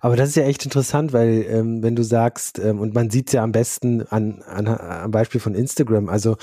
Aber 0.00 0.16
das 0.16 0.28
ist 0.28 0.36
ja 0.36 0.44
echt 0.44 0.64
interessant, 0.64 1.12
weil 1.12 1.44
ähm, 1.48 1.82
wenn 1.82 1.96
du 1.96 2.04
sagst, 2.04 2.60
ähm, 2.60 2.78
und 2.78 2.94
man 2.94 3.10
sieht 3.10 3.26
es 3.28 3.32
ja 3.32 3.42
am 3.42 3.50
besten 3.50 4.02
an, 4.02 4.42
an, 4.42 4.68
am 4.68 5.10
Beispiel 5.10 5.40
von 5.40 5.56
Instagram, 5.56 6.08
also 6.08 6.36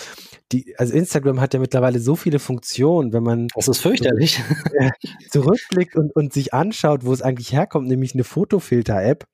die, 0.51 0.75
also 0.77 0.93
Instagram 0.93 1.39
hat 1.39 1.53
ja 1.53 1.61
mittlerweile 1.61 1.99
so 1.99 2.17
viele 2.17 2.39
Funktionen, 2.39 3.13
wenn 3.13 3.23
man 3.23 3.47
das 3.55 3.69
ist 3.69 3.79
fürchterlich. 3.79 4.41
zurückblickt 5.29 5.95
und, 5.95 6.13
und 6.13 6.33
sich 6.33 6.53
anschaut, 6.53 7.05
wo 7.05 7.13
es 7.13 7.21
eigentlich 7.21 7.53
herkommt, 7.53 7.87
nämlich 7.87 8.13
eine 8.13 8.25
Fotofilter-App 8.25 9.25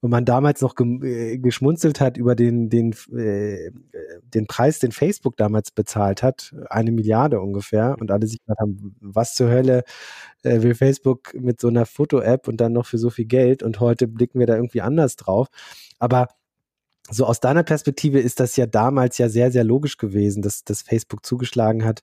und 0.00 0.10
man 0.10 0.24
damals 0.24 0.60
noch 0.60 0.74
ge 0.74 1.34
äh, 1.34 1.38
geschmunzelt 1.38 2.00
hat 2.00 2.16
über 2.16 2.34
den, 2.34 2.68
den, 2.68 2.92
äh, 3.14 3.70
den 4.22 4.46
Preis, 4.46 4.78
den 4.78 4.92
Facebook 4.92 5.36
damals 5.36 5.70
bezahlt 5.70 6.22
hat, 6.22 6.54
eine 6.70 6.92
Milliarde 6.92 7.40
ungefähr, 7.40 7.96
und 8.00 8.10
alle 8.10 8.26
sich 8.26 8.40
gedacht 8.40 8.60
haben, 8.60 8.96
was 9.00 9.34
zur 9.34 9.50
Hölle 9.50 9.84
äh, 10.42 10.62
will 10.62 10.74
Facebook 10.74 11.34
mit 11.34 11.60
so 11.60 11.68
einer 11.68 11.86
Foto-App 11.86 12.48
und 12.48 12.58
dann 12.60 12.72
noch 12.72 12.86
für 12.86 12.98
so 12.98 13.10
viel 13.10 13.26
Geld 13.26 13.62
und 13.62 13.80
heute 13.80 14.08
blicken 14.08 14.38
wir 14.38 14.46
da 14.46 14.56
irgendwie 14.56 14.82
anders 14.82 15.16
drauf. 15.16 15.48
Aber 15.98 16.28
so 17.10 17.26
aus 17.26 17.40
deiner 17.40 17.62
Perspektive 17.62 18.20
ist 18.20 18.40
das 18.40 18.56
ja 18.56 18.66
damals 18.66 19.18
ja 19.18 19.28
sehr, 19.28 19.50
sehr 19.50 19.64
logisch 19.64 19.96
gewesen, 19.96 20.42
dass, 20.42 20.64
dass 20.64 20.82
Facebook 20.82 21.24
zugeschlagen 21.24 21.84
hat 21.84 22.02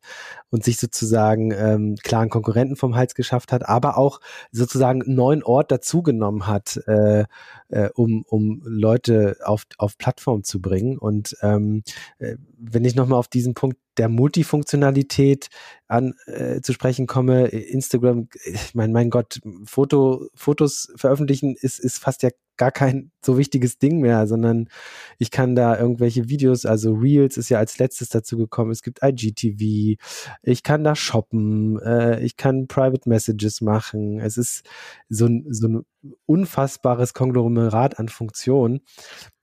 und 0.49 0.63
sich 0.63 0.77
sozusagen 0.77 1.51
ähm, 1.51 1.95
klaren 2.03 2.29
Konkurrenten 2.29 2.75
vom 2.75 2.95
Hals 2.95 3.15
geschafft 3.15 3.51
hat, 3.51 3.67
aber 3.67 3.97
auch 3.97 4.19
sozusagen 4.51 5.03
einen 5.03 5.15
neuen 5.15 5.43
Ort 5.43 5.71
dazugenommen 5.71 6.47
hat, 6.47 6.81
äh, 6.87 7.25
äh, 7.69 7.89
um, 7.93 8.23
um 8.27 8.61
Leute 8.65 9.37
auf, 9.43 9.63
auf 9.77 9.97
Plattform 9.97 10.43
zu 10.43 10.61
bringen. 10.61 10.97
Und 10.97 11.35
ähm, 11.41 11.83
äh, 12.19 12.37
wenn 12.57 12.85
ich 12.85 12.95
nochmal 12.95 13.19
auf 13.19 13.27
diesen 13.27 13.53
Punkt 13.53 13.77
der 13.97 14.09
Multifunktionalität 14.09 15.47
an 15.87 16.13
äh, 16.25 16.61
zu 16.61 16.73
sprechen 16.73 17.07
komme, 17.07 17.47
Instagram, 17.47 18.27
ich 18.43 18.73
meine, 18.75 18.93
mein 18.93 19.09
Gott, 19.09 19.39
Foto, 19.65 20.27
Fotos 20.33 20.91
veröffentlichen 20.95 21.55
ist, 21.59 21.79
ist 21.79 21.99
fast 21.99 22.23
ja 22.23 22.29
gar 22.57 22.71
kein 22.71 23.11
so 23.23 23.37
wichtiges 23.37 23.77
Ding 23.77 23.99
mehr, 23.99 24.27
sondern 24.27 24.69
ich 25.17 25.31
kann 25.31 25.55
da 25.55 25.77
irgendwelche 25.77 26.29
Videos, 26.29 26.65
also 26.65 26.93
Reels 26.93 27.37
ist 27.37 27.49
ja 27.49 27.59
als 27.59 27.77
letztes 27.77 28.09
dazu 28.09 28.37
gekommen, 28.37 28.71
es 28.71 28.81
gibt 28.81 28.99
IGTV, 29.03 30.01
ich 30.41 30.63
kann 30.63 30.83
da 30.83 30.95
shoppen, 30.95 31.79
äh, 31.81 32.21
ich 32.21 32.37
kann 32.37 32.67
Private 32.67 33.09
Messages 33.09 33.61
machen, 33.61 34.19
es 34.19 34.37
ist 34.37 34.63
so 35.09 35.25
ein, 35.25 35.45
so 35.49 35.67
ein 35.67 35.85
unfassbares 36.25 37.13
Konglomerat 37.13 37.99
an 37.99 38.09
Funktionen. 38.09 38.81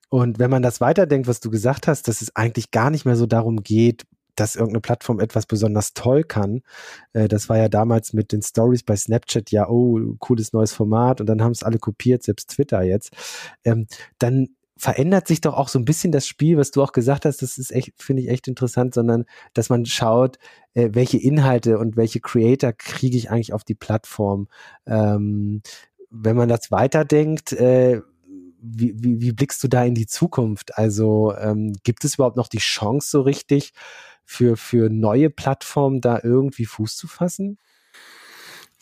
Und 0.08 0.38
wenn 0.38 0.50
man 0.50 0.62
das 0.62 0.82
weiterdenkt, 0.82 1.26
was 1.26 1.40
du 1.40 1.50
gesagt 1.50 1.88
hast, 1.88 2.06
dass 2.06 2.20
es 2.20 2.36
eigentlich 2.36 2.70
gar 2.70 2.90
nicht 2.90 3.06
mehr 3.06 3.16
so 3.16 3.24
darum 3.24 3.62
geht, 3.62 4.04
dass 4.36 4.54
irgendeine 4.54 4.80
Plattform 4.80 5.20
etwas 5.20 5.46
besonders 5.46 5.94
toll 5.94 6.24
kann. 6.24 6.62
Äh, 7.12 7.28
das 7.28 7.48
war 7.48 7.58
ja 7.58 7.68
damals 7.68 8.12
mit 8.12 8.32
den 8.32 8.42
Stories 8.42 8.82
bei 8.82 8.96
Snapchat 8.96 9.50
ja, 9.50 9.68
oh, 9.68 10.00
cooles 10.18 10.52
neues 10.52 10.72
Format 10.72 11.20
und 11.20 11.26
dann 11.26 11.42
haben 11.42 11.52
es 11.52 11.62
alle 11.62 11.78
kopiert, 11.78 12.22
selbst 12.22 12.50
Twitter 12.50 12.82
jetzt. 12.82 13.12
Ähm, 13.64 13.86
dann 14.18 14.48
verändert 14.82 15.28
sich 15.28 15.40
doch 15.40 15.54
auch 15.54 15.68
so 15.68 15.78
ein 15.78 15.84
bisschen 15.84 16.10
das 16.10 16.26
Spiel, 16.26 16.56
was 16.56 16.72
du 16.72 16.82
auch 16.82 16.90
gesagt 16.90 17.24
hast, 17.24 17.40
das 17.40 17.56
ist 17.56 17.70
echt, 17.70 18.02
finde 18.02 18.22
ich 18.22 18.28
echt 18.28 18.48
interessant, 18.48 18.94
sondern 18.94 19.26
dass 19.54 19.68
man 19.68 19.86
schaut, 19.86 20.38
äh, 20.74 20.88
welche 20.92 21.18
Inhalte 21.18 21.78
und 21.78 21.96
welche 21.96 22.18
Creator 22.18 22.72
kriege 22.72 23.16
ich 23.16 23.30
eigentlich 23.30 23.52
auf 23.52 23.62
die 23.62 23.76
Plattform. 23.76 24.48
Ähm, 24.86 25.62
wenn 26.10 26.34
man 26.34 26.48
das 26.48 26.72
weiterdenkt, 26.72 27.52
äh, 27.52 28.00
wie, 28.60 28.92
wie, 28.96 29.20
wie 29.20 29.32
blickst 29.32 29.62
du 29.62 29.68
da 29.68 29.84
in 29.84 29.94
die 29.94 30.06
Zukunft? 30.06 30.76
Also 30.76 31.32
ähm, 31.36 31.74
gibt 31.84 32.04
es 32.04 32.14
überhaupt 32.14 32.36
noch 32.36 32.48
die 32.48 32.58
Chance 32.58 33.08
so 33.08 33.20
richtig, 33.20 33.72
für, 34.24 34.56
für 34.56 34.88
neue 34.90 35.30
Plattformen 35.30 36.00
da 36.00 36.20
irgendwie 36.22 36.66
Fuß 36.66 36.96
zu 36.96 37.08
fassen? 37.08 37.58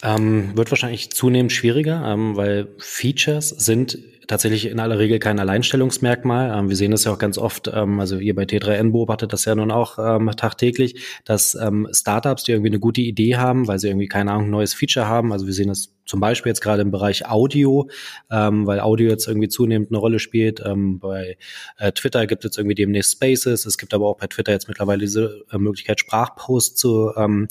Ähm, 0.03 0.57
wird 0.57 0.71
wahrscheinlich 0.71 1.11
zunehmend 1.11 1.53
schwieriger, 1.53 2.03
ähm, 2.07 2.37
weil 2.37 2.75
Features 2.79 3.51
sind 3.51 3.99
tatsächlich 4.27 4.67
in 4.67 4.81
aller 4.81 4.99
Regel 4.99 5.19
kein 5.19 5.39
Alleinstellungsmerkmal. 5.39 6.59
Ähm, 6.59 6.69
wir 6.69 6.77
sehen 6.77 6.91
das 6.91 7.05
ja 7.05 7.13
auch 7.13 7.19
ganz 7.19 7.39
oft, 7.39 7.71
ähm, 7.73 8.01
also 8.01 8.19
ihr 8.19 8.35
bei 8.35 8.45
T3N 8.45 8.93
beobachtet 8.93 9.33
das 9.33 9.45
ja 9.45 9.55
nun 9.55 9.71
auch 9.71 9.99
ähm, 9.99 10.31
tagtäglich, 10.37 11.21
dass 11.25 11.55
ähm, 11.55 11.89
Startups, 11.93 12.45
die 12.45 12.53
irgendwie 12.53 12.71
eine 12.71 12.81
gute 12.81 13.01
Idee 13.01 13.37
haben, 13.37 13.67
weil 13.69 13.79
sie 13.79 13.89
irgendwie 13.89 14.09
keine 14.09 14.33
Ahnung, 14.33 14.47
ein 14.47 14.51
neues 14.51 14.75
Feature 14.75 15.07
haben, 15.07 15.33
also 15.33 15.47
wir 15.47 15.53
sehen 15.53 15.69
das 15.69 15.95
zum 16.11 16.19
Beispiel 16.19 16.51
jetzt 16.51 16.61
gerade 16.61 16.83
im 16.83 16.91
Bereich 16.91 17.29
Audio, 17.29 17.89
ähm, 18.31 18.67
weil 18.67 18.81
Audio 18.81 19.09
jetzt 19.09 19.29
irgendwie 19.29 19.49
zunehmend 19.49 19.91
eine 19.91 19.99
Rolle 19.99 20.19
spielt. 20.19 20.61
Ähm, 20.65 20.99
bei 20.99 21.39
äh, 21.79 21.93
Twitter 21.93 22.27
gibt 22.27 22.45
es 22.45 22.59
irgendwie 22.59 22.75
demnächst 22.75 23.13
Spaces. 23.13 23.65
Es 23.65 23.79
gibt 23.79 23.95
aber 23.95 24.09
auch 24.09 24.19
bei 24.19 24.27
Twitter 24.27 24.51
jetzt 24.51 24.67
mittlerweile 24.67 25.01
diese 25.01 25.45
äh, 25.53 25.59
Möglichkeit, 25.59 26.01
Sprachposts 26.01 26.75
zu, 26.75 27.13
ähm, 27.17 27.47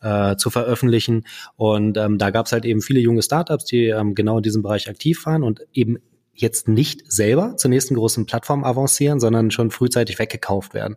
äh, 0.00 0.36
zu 0.36 0.50
veröffentlichen. 0.50 1.24
Und 1.56 1.96
ähm, 1.96 2.16
da 2.18 2.30
gab 2.30 2.46
es 2.46 2.52
halt 2.52 2.64
eben 2.64 2.82
viele 2.82 3.00
junge 3.00 3.22
Startups, 3.22 3.64
die 3.64 3.86
ähm, 3.86 4.14
genau 4.14 4.36
in 4.36 4.44
diesem 4.44 4.62
Bereich 4.62 4.88
aktiv 4.88 5.26
waren 5.26 5.42
und 5.42 5.66
eben 5.72 5.98
jetzt 6.34 6.68
nicht 6.68 7.10
selber 7.10 7.56
zur 7.56 7.70
nächsten 7.70 7.94
großen 7.94 8.26
Plattform 8.26 8.64
avancieren, 8.64 9.20
sondern 9.20 9.50
schon 9.50 9.70
frühzeitig 9.70 10.18
weggekauft 10.18 10.74
werden. 10.74 10.96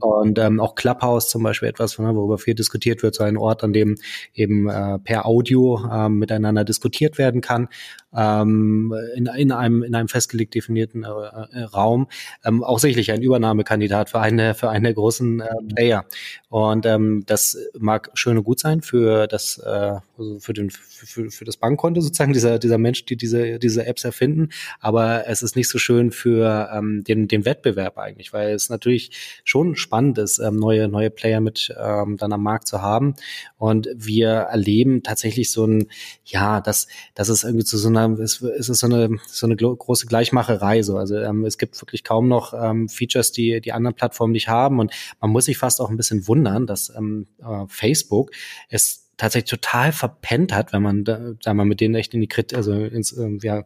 Und 0.00 0.38
ähm, 0.38 0.60
auch 0.60 0.74
Clubhouse 0.74 1.28
zum 1.28 1.42
Beispiel 1.42 1.68
etwas, 1.68 1.98
ne, 1.98 2.14
worüber 2.14 2.38
viel 2.38 2.54
diskutiert 2.54 3.02
wird, 3.02 3.14
so 3.14 3.24
ein 3.24 3.36
Ort, 3.36 3.62
an 3.64 3.72
dem 3.72 3.96
eben 4.34 4.68
äh, 4.68 4.98
per 4.98 5.26
Audio 5.26 5.80
äh, 5.90 6.08
miteinander 6.08 6.64
diskutiert 6.64 7.18
werden 7.18 7.40
kann 7.40 7.68
ähm, 8.14 8.94
in, 9.14 9.26
in, 9.26 9.52
einem, 9.52 9.82
in 9.82 9.94
einem 9.94 10.08
festgelegt 10.08 10.54
definierten 10.54 11.04
äh, 11.04 11.08
äh, 11.08 11.62
Raum, 11.64 12.08
ähm, 12.44 12.64
auch 12.64 12.78
sicherlich 12.78 13.12
ein 13.12 13.22
Übernahmekandidat 13.22 14.10
für 14.10 14.20
eine, 14.20 14.54
für 14.54 14.70
einen 14.70 14.84
der 14.84 14.94
großen 14.94 15.40
äh, 15.40 15.44
mhm. 15.60 15.68
Player. 15.68 16.04
Und 16.48 16.86
ähm, 16.86 17.24
das 17.26 17.58
mag 17.78 18.10
schön 18.14 18.38
und 18.38 18.44
gut 18.44 18.60
sein 18.60 18.80
für 18.80 19.26
das, 19.26 19.58
äh, 19.58 19.96
also 20.16 20.38
für, 20.40 20.54
den, 20.54 20.70
für, 20.70 21.30
für 21.30 21.44
das 21.44 21.58
Bankkonto 21.58 22.00
sozusagen, 22.00 22.32
dieser, 22.32 22.58
dieser 22.58 22.78
Mensch, 22.78 23.04
die 23.04 23.16
diese, 23.16 23.58
diese 23.58 23.86
Apps 23.86 24.04
erfinden, 24.04 24.48
aber 24.80 25.26
es 25.26 25.42
ist 25.42 25.56
nicht 25.56 25.68
so 25.68 25.78
schön 25.78 26.10
für 26.10 26.70
ähm, 26.72 27.04
den, 27.04 27.28
den 27.28 27.44
Wettbewerb 27.44 27.98
eigentlich, 27.98 28.32
weil 28.32 28.54
es 28.54 28.70
natürlich 28.70 29.40
schon 29.44 29.76
spannend 29.76 30.18
ist, 30.18 30.38
ähm, 30.38 30.56
neue, 30.56 30.88
neue 30.88 31.10
Player 31.10 31.40
mit 31.40 31.74
ähm, 31.78 32.16
dann 32.16 32.32
am 32.32 32.42
Markt 32.42 32.66
zu 32.66 32.80
haben. 32.80 33.14
Und 33.58 33.88
wir 33.94 34.28
erleben 34.28 35.02
tatsächlich 35.02 35.50
so 35.50 35.66
ein, 35.66 35.88
ja, 36.24 36.60
dass, 36.60 36.88
dass 37.14 37.28
es 37.28 37.44
irgendwie 37.44 37.64
zu 37.64 37.76
so 37.76 37.88
einer 37.88 37.97
einer, 37.98 38.18
es, 38.18 38.40
es 38.40 38.68
ist 38.68 38.78
so 38.78 38.86
eine, 38.86 39.18
so 39.26 39.46
eine 39.46 39.56
große 39.56 40.06
Gleichmacherei. 40.06 40.82
So. 40.82 40.96
Also 40.96 41.16
ähm, 41.16 41.44
es 41.44 41.58
gibt 41.58 41.80
wirklich 41.80 42.04
kaum 42.04 42.28
noch 42.28 42.54
ähm, 42.54 42.88
Features, 42.88 43.32
die 43.32 43.60
die 43.60 43.72
anderen 43.72 43.94
Plattformen 43.94 44.32
nicht 44.32 44.48
haben. 44.48 44.78
Und 44.78 44.92
man 45.20 45.30
muss 45.30 45.46
sich 45.46 45.58
fast 45.58 45.80
auch 45.80 45.90
ein 45.90 45.96
bisschen 45.96 46.26
wundern, 46.28 46.66
dass 46.66 46.94
ähm, 46.96 47.26
äh, 47.38 47.64
Facebook 47.68 48.30
es 48.68 49.08
tatsächlich 49.16 49.50
total 49.50 49.92
verpennt 49.92 50.54
hat, 50.54 50.72
wenn 50.72 50.82
man 50.82 51.04
da, 51.04 51.32
da 51.42 51.52
mal 51.52 51.66
mit 51.66 51.80
denen 51.80 51.96
echt 51.96 52.14
in 52.14 52.20
die 52.20 52.28
Kritik, 52.28 52.56
also 52.56 52.72
ins, 52.72 53.12
ähm, 53.16 53.40
ja, 53.42 53.64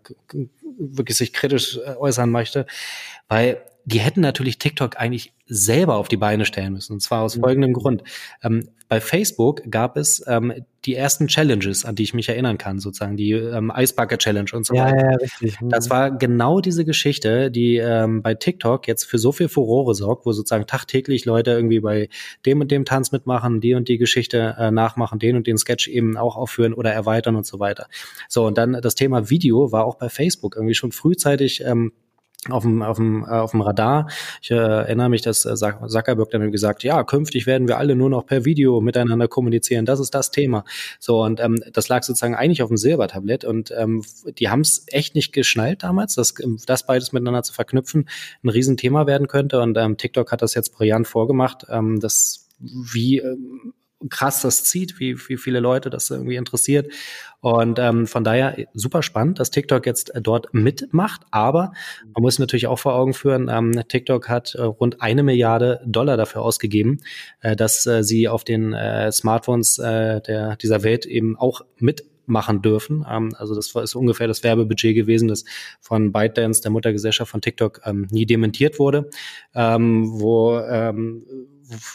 wirklich 0.78 1.16
sich 1.16 1.32
kritisch 1.32 1.78
äh, 1.78 1.94
äußern 1.96 2.30
möchte, 2.30 2.66
weil 3.28 3.62
die 3.84 4.00
hätten 4.00 4.20
natürlich 4.20 4.58
TikTok 4.58 4.96
eigentlich 4.96 5.32
selber 5.46 5.96
auf 5.96 6.08
die 6.08 6.16
Beine 6.16 6.44
stellen 6.44 6.72
müssen. 6.72 6.94
Und 6.94 7.00
zwar 7.00 7.22
aus 7.22 7.36
mhm. 7.36 7.40
folgendem 7.40 7.72
Grund. 7.72 8.02
Ähm, 8.42 8.68
bei 8.92 9.00
Facebook 9.00 9.62
gab 9.70 9.96
es 9.96 10.22
ähm, 10.26 10.52
die 10.84 10.94
ersten 10.94 11.26
Challenges, 11.26 11.86
an 11.86 11.94
die 11.94 12.02
ich 12.02 12.12
mich 12.12 12.28
erinnern 12.28 12.58
kann, 12.58 12.78
sozusagen 12.78 13.16
die 13.16 13.30
ähm, 13.30 13.70
Eisbucket 13.70 14.20
Challenge 14.20 14.50
und 14.52 14.66
so 14.66 14.74
ja, 14.74 14.84
weiter. 14.84 15.12
Ja, 15.12 15.16
richtig. 15.16 15.58
Mhm. 15.62 15.70
Das 15.70 15.88
war 15.88 16.10
genau 16.10 16.60
diese 16.60 16.84
Geschichte, 16.84 17.50
die 17.50 17.78
ähm, 17.78 18.20
bei 18.20 18.34
TikTok 18.34 18.86
jetzt 18.86 19.04
für 19.04 19.16
so 19.16 19.32
viel 19.32 19.48
Furore 19.48 19.94
sorgt, 19.94 20.26
wo 20.26 20.32
sozusagen 20.32 20.66
tagtäglich 20.66 21.24
Leute 21.24 21.52
irgendwie 21.52 21.80
bei 21.80 22.10
dem 22.44 22.60
und 22.60 22.70
dem 22.70 22.84
Tanz 22.84 23.12
mitmachen, 23.12 23.62
die 23.62 23.72
und 23.72 23.88
die 23.88 23.96
Geschichte 23.96 24.56
äh, 24.58 24.70
nachmachen, 24.70 25.18
den 25.18 25.36
und 25.36 25.46
den 25.46 25.56
Sketch 25.56 25.88
eben 25.88 26.18
auch 26.18 26.36
aufführen 26.36 26.74
oder 26.74 26.92
erweitern 26.92 27.34
und 27.34 27.46
so 27.46 27.60
weiter. 27.60 27.86
So, 28.28 28.44
und 28.44 28.58
dann 28.58 28.74
das 28.74 28.94
Thema 28.94 29.30
Video 29.30 29.72
war 29.72 29.86
auch 29.86 29.94
bei 29.94 30.10
Facebook 30.10 30.54
irgendwie 30.54 30.74
schon 30.74 30.92
frühzeitig 30.92 31.64
ähm, 31.64 31.92
auf 32.50 32.64
dem, 32.64 32.82
auf 32.82 32.96
dem, 32.96 33.24
äh, 33.24 33.28
auf 33.28 33.52
dem 33.52 33.60
Radar. 33.60 34.08
Ich 34.40 34.50
äh, 34.50 34.54
erinnere 34.54 35.08
mich, 35.08 35.22
dass 35.22 35.44
äh, 35.44 35.54
Zuckerberg 35.54 36.30
dann 36.30 36.50
gesagt, 36.50 36.82
ja, 36.82 37.04
künftig 37.04 37.46
werden 37.46 37.68
wir 37.68 37.78
alle 37.78 37.94
nur 37.94 38.10
noch 38.10 38.26
per 38.26 38.44
Video 38.44 38.80
miteinander 38.80 39.28
kommunizieren. 39.28 39.86
Das 39.86 40.00
ist 40.00 40.12
das 40.14 40.30
Thema. 40.32 40.64
So, 40.98 41.22
und 41.22 41.38
ähm, 41.38 41.62
das 41.72 41.88
lag 41.88 42.02
sozusagen 42.02 42.34
eigentlich 42.34 42.62
auf 42.62 42.68
dem 42.68 42.76
Silbertablett 42.76 43.44
und 43.44 43.72
ähm, 43.76 44.02
die 44.38 44.48
haben 44.48 44.62
es 44.62 44.86
echt 44.88 45.14
nicht 45.14 45.32
geschnallt 45.32 45.84
damals, 45.84 46.14
dass 46.14 46.34
das 46.66 46.84
beides 46.84 47.12
miteinander 47.12 47.44
zu 47.44 47.52
verknüpfen 47.52 48.08
ein 48.42 48.48
Riesenthema 48.48 49.06
werden 49.06 49.28
könnte. 49.28 49.60
Und 49.60 49.78
ähm, 49.78 49.96
TikTok 49.96 50.32
hat 50.32 50.42
das 50.42 50.54
jetzt 50.54 50.72
brillant 50.74 51.06
vorgemacht, 51.06 51.66
ähm, 51.70 52.00
dass 52.00 52.48
wie 52.58 53.18
ähm, 53.18 53.72
krass 54.08 54.42
das 54.42 54.64
zieht, 54.64 54.98
wie, 55.00 55.16
wie 55.28 55.36
viele 55.36 55.60
Leute 55.60 55.90
das 55.90 56.10
irgendwie 56.10 56.36
interessiert. 56.36 56.92
Und 57.40 57.80
ähm, 57.80 58.06
von 58.06 58.22
daher 58.22 58.56
super 58.72 59.02
spannend, 59.02 59.40
dass 59.40 59.50
TikTok 59.50 59.84
jetzt 59.84 60.14
äh, 60.14 60.22
dort 60.22 60.54
mitmacht. 60.54 61.22
Aber 61.32 61.72
man 62.14 62.22
muss 62.22 62.38
natürlich 62.38 62.68
auch 62.68 62.78
vor 62.78 62.94
Augen 62.94 63.14
führen, 63.14 63.48
ähm, 63.50 63.72
TikTok 63.88 64.28
hat 64.28 64.54
äh, 64.54 64.62
rund 64.62 65.02
eine 65.02 65.24
Milliarde 65.24 65.80
Dollar 65.84 66.16
dafür 66.16 66.42
ausgegeben, 66.42 67.00
äh, 67.40 67.56
dass 67.56 67.84
äh, 67.86 68.04
sie 68.04 68.28
auf 68.28 68.44
den 68.44 68.74
äh, 68.74 69.10
Smartphones 69.10 69.78
äh, 69.78 70.20
der, 70.20 70.56
dieser 70.56 70.84
Welt 70.84 71.04
eben 71.04 71.36
auch 71.36 71.62
mit 71.78 72.04
machen 72.26 72.62
dürfen. 72.62 73.04
Ähm, 73.08 73.32
also 73.36 73.54
das 73.54 73.74
ist 73.74 73.94
ungefähr 73.94 74.28
das 74.28 74.42
Werbebudget 74.44 74.94
gewesen, 74.94 75.28
das 75.28 75.44
von 75.80 76.12
ByteDance, 76.12 76.62
der 76.62 76.70
Muttergesellschaft 76.70 77.30
von 77.30 77.40
TikTok, 77.40 77.80
ähm, 77.84 78.06
nie 78.10 78.26
dementiert 78.26 78.78
wurde, 78.78 79.10
ähm, 79.54 80.20
wo 80.20 80.58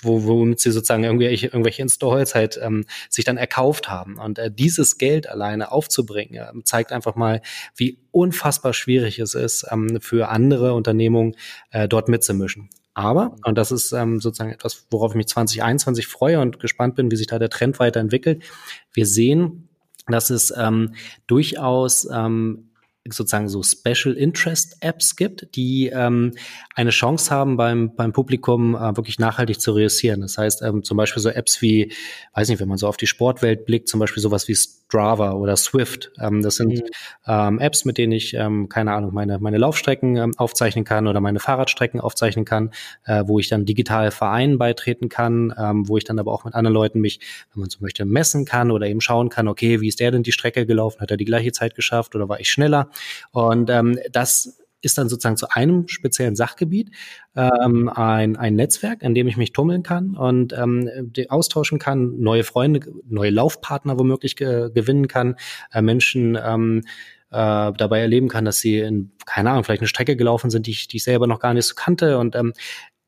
wo, 0.01 0.23
womit 0.23 0.59
sie 0.59 0.71
sozusagen 0.71 1.03
irgendwelche, 1.03 1.47
irgendwelche 1.47 1.81
Installs 1.81 2.35
halt 2.35 2.59
ähm, 2.61 2.85
sich 3.09 3.25
dann 3.25 3.37
erkauft 3.37 3.89
haben. 3.89 4.17
Und 4.17 4.39
äh, 4.39 4.51
dieses 4.51 4.97
Geld 4.97 5.29
alleine 5.29 5.71
aufzubringen, 5.71 6.35
äh, 6.35 6.63
zeigt 6.63 6.91
einfach 6.91 7.15
mal, 7.15 7.41
wie 7.75 7.99
unfassbar 8.11 8.73
schwierig 8.73 9.19
es 9.19 9.33
ist, 9.33 9.65
ähm, 9.71 9.99
für 10.01 10.29
andere 10.29 10.73
Unternehmungen 10.73 11.35
äh, 11.71 11.87
dort 11.87 12.09
mitzumischen. 12.09 12.69
Aber, 12.93 13.35
und 13.45 13.57
das 13.59 13.71
ist 13.71 13.91
ähm, 13.91 14.19
sozusagen 14.19 14.51
etwas, 14.51 14.87
worauf 14.89 15.11
ich 15.11 15.17
mich 15.17 15.27
2021 15.27 16.07
freue 16.07 16.39
und 16.39 16.59
gespannt 16.59 16.95
bin, 16.95 17.11
wie 17.11 17.15
sich 17.15 17.27
da 17.27 17.37
der 17.37 17.49
Trend 17.49 17.79
weiterentwickelt. 17.79 18.43
Wir 18.91 19.05
sehen, 19.05 19.69
dass 20.07 20.31
es 20.31 20.51
ähm, 20.57 20.95
durchaus 21.27 22.07
ähm, 22.11 22.66
sozusagen 23.13 23.49
so 23.49 23.63
Special 23.63 24.15
Interest 24.15 24.77
Apps 24.81 25.15
gibt, 25.15 25.55
die 25.55 25.87
ähm, 25.93 26.33
eine 26.75 26.89
Chance 26.91 27.31
haben, 27.31 27.57
beim, 27.57 27.95
beim 27.95 28.13
Publikum 28.13 28.75
äh, 28.75 28.95
wirklich 28.97 29.19
nachhaltig 29.19 29.59
zu 29.59 29.71
reüssieren. 29.71 30.21
Das 30.21 30.37
heißt, 30.37 30.61
ähm, 30.61 30.83
zum 30.83 30.97
Beispiel 30.97 31.21
so 31.21 31.29
Apps 31.29 31.61
wie, 31.61 31.93
weiß 32.33 32.49
nicht, 32.49 32.59
wenn 32.59 32.67
man 32.67 32.77
so 32.77 32.87
auf 32.87 32.97
die 32.97 33.07
Sportwelt 33.07 33.65
blickt, 33.65 33.87
zum 33.89 33.99
Beispiel 33.99 34.21
sowas 34.21 34.47
wie 34.47 34.55
Strava 34.87 35.33
oder 35.33 35.57
Swift. 35.57 36.11
Ähm, 36.19 36.41
das 36.41 36.55
sind 36.55 36.69
mhm. 36.69 36.83
ähm, 37.27 37.59
Apps, 37.59 37.83
mit 37.85 37.97
denen 37.97 38.13
ich, 38.13 38.33
ähm, 38.33 38.69
keine 38.69 38.93
Ahnung, 38.93 39.13
meine, 39.13 39.37
meine 39.39 39.57
Laufstrecken 39.57 40.15
ähm, 40.15 40.33
aufzeichnen 40.37 40.85
kann 40.85 41.07
oder 41.07 41.19
meine 41.19 41.39
Fahrradstrecken 41.39 41.99
aufzeichnen 41.99 42.45
kann, 42.45 42.71
äh, 43.05 43.23
wo 43.27 43.39
ich 43.39 43.49
dann 43.49 43.65
digital 43.65 44.11
Vereinen 44.11 44.57
beitreten 44.57 45.09
kann, 45.09 45.53
wo 45.87 45.97
ich 45.97 46.03
dann 46.03 46.19
aber 46.19 46.31
auch 46.31 46.45
mit 46.45 46.53
anderen 46.53 46.73
Leuten 46.73 46.99
mich, 46.99 47.19
wenn 47.53 47.61
man 47.61 47.69
so 47.69 47.79
möchte, 47.81 48.05
messen 48.05 48.45
kann 48.45 48.71
oder 48.71 48.87
eben 48.87 49.01
schauen 49.01 49.29
kann, 49.29 49.47
okay, 49.47 49.81
wie 49.81 49.87
ist 49.87 49.99
der 49.99 50.11
denn 50.11 50.23
die 50.23 50.31
Strecke 50.31 50.65
gelaufen? 50.65 51.01
Hat 51.01 51.11
er 51.11 51.17
die 51.17 51.25
gleiche 51.25 51.51
Zeit 51.51 51.75
geschafft 51.75 52.15
oder 52.15 52.29
war 52.29 52.39
ich 52.39 52.49
schneller? 52.49 52.89
Und 53.31 53.69
ähm, 53.69 53.99
das 54.11 54.57
ist 54.87 54.97
dann 54.97 55.09
sozusagen 55.09 55.37
zu 55.37 55.49
einem 55.49 55.87
speziellen 55.87 56.35
Sachgebiet 56.35 56.91
ähm, 57.35 57.89
ein, 57.89 58.37
ein 58.37 58.55
Netzwerk, 58.55 59.03
in 59.03 59.13
dem 59.13 59.27
ich 59.27 59.35
mich 59.35 59.51
tummeln 59.51 59.83
kann 59.83 60.15
und 60.15 60.53
ähm, 60.53 60.89
austauschen 61.27 61.77
kann, 61.77 62.19
neue 62.19 62.43
Freunde, 62.43 62.79
neue 63.07 63.29
Laufpartner 63.29 63.99
womöglich 63.99 64.35
ge 64.37 64.71
gewinnen 64.73 65.07
kann, 65.07 65.35
äh, 65.73 65.81
Menschen 65.81 66.37
ähm, 66.41 66.83
äh, 67.29 67.73
dabei 67.73 67.99
erleben 67.99 68.29
kann, 68.29 68.45
dass 68.45 68.59
sie 68.59 68.79
in, 68.79 69.11
keine 69.25 69.51
Ahnung, 69.51 69.65
vielleicht 69.65 69.81
eine 69.81 69.89
Strecke 69.89 70.15
gelaufen 70.15 70.49
sind, 70.49 70.65
die 70.65 70.71
ich, 70.71 70.87
die 70.87 70.97
ich 70.97 71.03
selber 71.03 71.27
noch 71.27 71.39
gar 71.39 71.53
nicht 71.53 71.65
so 71.65 71.75
kannte. 71.75 72.17
Und 72.17 72.35
ähm, 72.35 72.53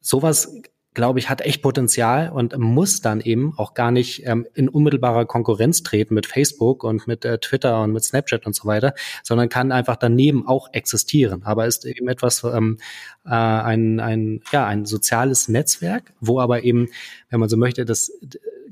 sowas 0.01 0.61
glaube 0.93 1.19
ich, 1.19 1.29
hat 1.29 1.41
echt 1.41 1.61
Potenzial 1.61 2.29
und 2.29 2.57
muss 2.57 3.01
dann 3.01 3.21
eben 3.21 3.53
auch 3.57 3.73
gar 3.73 3.91
nicht 3.91 4.25
ähm, 4.25 4.47
in 4.55 4.69
unmittelbarer 4.69 5.25
Konkurrenz 5.25 5.83
treten 5.83 6.15
mit 6.15 6.25
Facebook 6.25 6.83
und 6.83 7.07
mit 7.07 7.25
äh, 7.25 7.37
Twitter 7.37 7.81
und 7.83 7.93
mit 7.93 8.03
Snapchat 8.03 8.45
und 8.45 8.55
so 8.55 8.67
weiter, 8.67 8.93
sondern 9.23 9.49
kann 9.49 9.71
einfach 9.71 9.97
daneben 9.97 10.47
auch 10.47 10.73
existieren. 10.73 11.43
Aber 11.43 11.67
ist 11.67 11.85
eben 11.85 12.07
etwas, 12.07 12.43
ähm, 12.43 12.77
äh, 13.25 13.29
ein, 13.29 13.99
ein, 13.99 14.41
ja, 14.51 14.65
ein 14.65 14.85
soziales 14.85 15.47
Netzwerk, 15.47 16.13
wo 16.19 16.39
aber 16.39 16.63
eben, 16.63 16.89
wenn 17.29 17.39
man 17.39 17.49
so 17.49 17.57
möchte, 17.57 17.85
das 17.85 18.11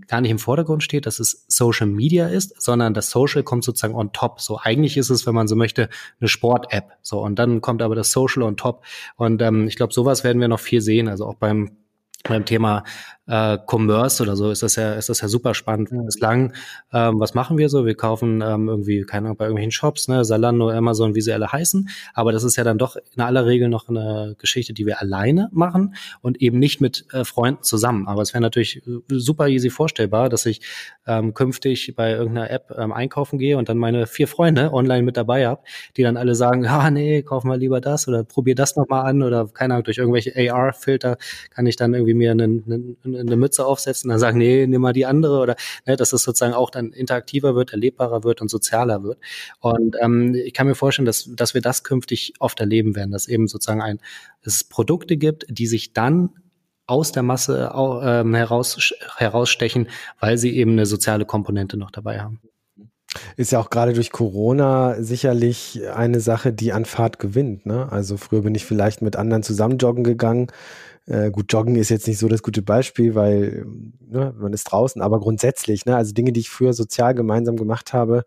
gar 0.08 0.21
nicht 0.21 0.32
im 0.32 0.39
Vordergrund 0.39 0.84
steht, 0.84 1.06
dass 1.06 1.19
es 1.19 1.45
Social 1.47 1.88
Media 1.88 2.27
ist, 2.27 2.62
sondern 2.62 2.93
das 2.93 3.10
Social 3.10 3.43
kommt 3.43 3.63
sozusagen 3.63 3.93
on 3.93 4.13
top. 4.13 4.41
So 4.41 4.58
eigentlich 4.62 4.97
ist 4.97 5.10
es, 5.10 5.27
wenn 5.27 5.36
man 5.36 5.47
so 5.47 5.56
möchte, 5.56 5.89
eine 6.19 6.30
Sport-App. 6.30 6.93
So 7.01 7.21
und 7.21 7.38
dann 7.38 7.62
kommt 7.62 7.82
aber 7.82 7.95
das 7.95 8.12
Social 8.12 8.43
on 8.43 8.58
top. 8.58 8.86
Und 9.17 9.41
ähm, 9.41 9.67
ich 9.67 9.75
glaube, 9.75 9.93
sowas 9.93 10.23
werden 10.23 10.39
wir 10.41 10.47
noch 10.47 10.60
viel 10.60 10.82
sehen. 10.82 11.10
Also 11.10 11.25
auch 11.25 11.36
beim 11.36 11.77
beim 12.23 12.45
Thema 12.45 12.84
äh, 13.28 13.58
Commerce 13.68 14.24
oder 14.24 14.36
so 14.36 14.52
ist 14.52 14.63
das 14.63 14.76
ja, 14.76 14.94
ist 14.94 15.10
das 15.10 15.22
ja 15.22 15.28
super 15.28 15.54
spannend. 15.54 15.92
Mhm. 15.92 16.06
Bislang, 16.06 16.54
ähm, 16.94 17.20
was 17.20 17.34
machen 17.34 17.58
wir 17.58 17.70
so? 17.70 17.86
Wir 17.86 17.96
kaufen 17.96 18.42
ähm, 18.42 18.68
irgendwie, 18.70 19.04
keine 19.04 19.28
Ahnung, 19.28 19.38
bei 19.38 19.46
irgendwelchen 19.46 19.72
Shops, 19.72 20.08
ne, 20.08 20.24
Zalando, 20.24 20.70
Amazon, 20.70 21.16
wie 21.16 21.22
sie 21.22 21.34
alle 21.34 21.52
heißen. 21.52 21.90
Aber 22.13 22.32
das 22.32 22.44
ist 22.44 22.56
ja 22.56 22.63
dann 22.63 22.78
doch 22.78 22.96
in 23.16 23.22
aller 23.22 23.46
Regel 23.46 23.70
noch 23.70 23.90
eine 23.90 24.36
Geschichte, 24.38 24.74
die 24.74 24.86
wir 24.86 25.02
alleine 25.02 25.50
machen 25.52 25.96
und 26.22 26.42
eben 26.42 26.60
nicht 26.60 26.82
mit 26.82 27.06
äh, 27.12 27.26
Freunden 27.26 27.63
zusammen. 27.63 28.08
Aber 28.08 28.22
es 28.22 28.34
wäre 28.34 28.42
natürlich 28.42 28.82
äh, 28.88 29.00
super 29.10 29.48
easy 29.48 29.70
vorstellbar, 29.70 30.30
dass 30.30 30.46
ich 30.46 30.62
ähm, 31.06 31.34
künftig 31.34 31.94
bei 31.96 32.12
irgendeiner 32.12 32.50
App 32.50 32.74
ähm, 32.78 32.92
einkaufen 32.92 33.40
gehe 33.40 33.58
und 33.58 33.70
dann 33.70 33.78
meine 33.78 34.08
vier 34.08 34.28
Freunde 34.28 34.74
online 34.74 35.04
mit 35.04 35.18
dabei 35.18 35.48
habe, 35.48 35.62
die 35.98 36.04
dann 36.04 36.18
alle 36.18 36.36
sagen, 36.36 36.66
ah 36.68 36.90
nee, 36.90 37.22
kauf 37.24 37.44
mal 37.44 37.60
lieber 37.60 37.82
das 37.82 38.08
oder 38.08 38.24
probier 38.24 38.56
das 38.56 38.76
nochmal 38.76 39.06
an 39.06 39.22
oder 39.22 39.48
keine 39.48 39.74
Ahnung, 39.74 39.84
durch 39.84 39.98
irgendwelche 39.98 40.34
AR-Filter 40.36 41.18
kann 41.50 41.66
ich 41.66 41.76
dann 41.76 41.94
irgendwie 41.94 42.13
mir 42.13 42.32
einen, 42.32 42.98
einen 43.04 43.16
eine 43.19 43.36
Mütze 43.36 43.65
aufsetzen, 43.65 44.10
dann 44.10 44.19
sagen, 44.19 44.38
nee, 44.38 44.67
nimm 44.67 44.82
mal 44.82 44.93
die 44.93 45.06
andere 45.06 45.39
oder 45.39 45.56
ne, 45.86 45.95
dass 45.95 46.13
es 46.13 46.23
sozusagen 46.23 46.53
auch 46.53 46.69
dann 46.69 46.91
interaktiver 46.91 47.56
wird, 47.56 47.71
erlebbarer 47.71 48.23
wird 48.23 48.41
und 48.41 48.49
sozialer 48.49 49.03
wird. 49.03 49.19
Und 49.60 49.95
ähm, 50.01 50.36
ich 50.36 50.53
kann 50.53 50.67
mir 50.67 50.75
vorstellen, 50.75 51.06
dass, 51.06 51.30
dass 51.34 51.53
wir 51.53 51.62
das 51.62 51.84
künftig 51.84 52.34
oft 52.39 52.60
erleben 52.60 52.95
werden, 52.95 53.12
dass 53.12 53.27
eben 53.27 53.47
sozusagen 53.47 53.82
ein, 53.82 53.99
es 54.41 54.63
Produkte 54.63 55.17
gibt, 55.17 55.45
die 55.49 55.67
sich 55.67 55.93
dann 55.93 56.30
aus 56.88 57.12
der 57.12 57.23
Masse 57.23 57.71
ähm, 57.75 58.34
heraus, 58.34 58.93
herausstechen, 59.17 59.89
weil 60.19 60.38
sie 60.38 60.56
eben 60.56 60.71
eine 60.71 60.86
soziale 60.86 61.25
Komponente 61.25 61.77
noch 61.77 61.91
dabei 61.91 62.21
haben. 62.21 62.39
Ist 63.36 63.51
ja 63.51 63.60
auch 63.60 63.69
gerade 63.69 63.93
durch 63.93 64.12
Corona 64.12 65.01
sicherlich 65.01 65.82
eine 65.93 66.19
Sache, 66.19 66.53
die 66.53 66.73
an 66.73 66.86
Fahrt 66.86 67.19
gewinnt. 67.19 67.65
Ne? 67.65 67.91
Also 67.91 68.17
früher 68.17 68.41
bin 68.41 68.56
ich 68.56 68.65
vielleicht 68.65 69.01
mit 69.01 69.15
anderen 69.15 69.43
zusammen 69.43 69.77
joggen 69.77 70.03
gegangen. 70.03 70.47
Äh, 71.08 71.32
gut, 71.32 71.52
Joggen 71.54 71.76
ist 71.78 71.89
jetzt 71.89 72.08
nicht 72.08 72.17
so 72.17 72.28
das 72.28 72.43
gute 72.43 72.62
Beispiel, 72.62 73.15
weil 73.15 73.65
ne, 74.10 74.34
man 74.38 74.52
ist 74.52 74.65
draußen, 74.65 75.02
aber 75.02 75.20
grundsätzlich, 75.22 75.86
ne, 75.86 75.96
also 75.96 76.13
Dinge, 76.13 76.34
die 76.34 76.41
ich 76.41 76.50
früher 76.50 76.74
sozial 76.74 77.15
gemeinsam 77.15 77.56
gemacht 77.56 77.93
habe, 77.93 78.26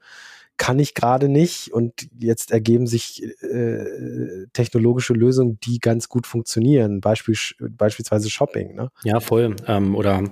kann 0.61 0.79
ich 0.79 0.92
gerade 0.92 1.31
nicht 1.31 1.73
und 1.73 2.11
jetzt 2.18 2.51
ergeben 2.51 2.87
sich 2.87 3.23
äh, 3.42 4.46
technologische 4.53 5.14
Lösungen, 5.14 5.59
die 5.61 5.79
ganz 5.79 6.11
gut 6.11 6.27
funktionieren, 6.27 7.01
Beispiel, 7.01 7.35
beispielsweise 7.70 8.29
Shopping. 8.29 8.75
Ne? 8.75 8.90
Ja, 9.03 9.20
voll. 9.20 9.57
Ähm, 9.66 9.96
oder 9.96 10.23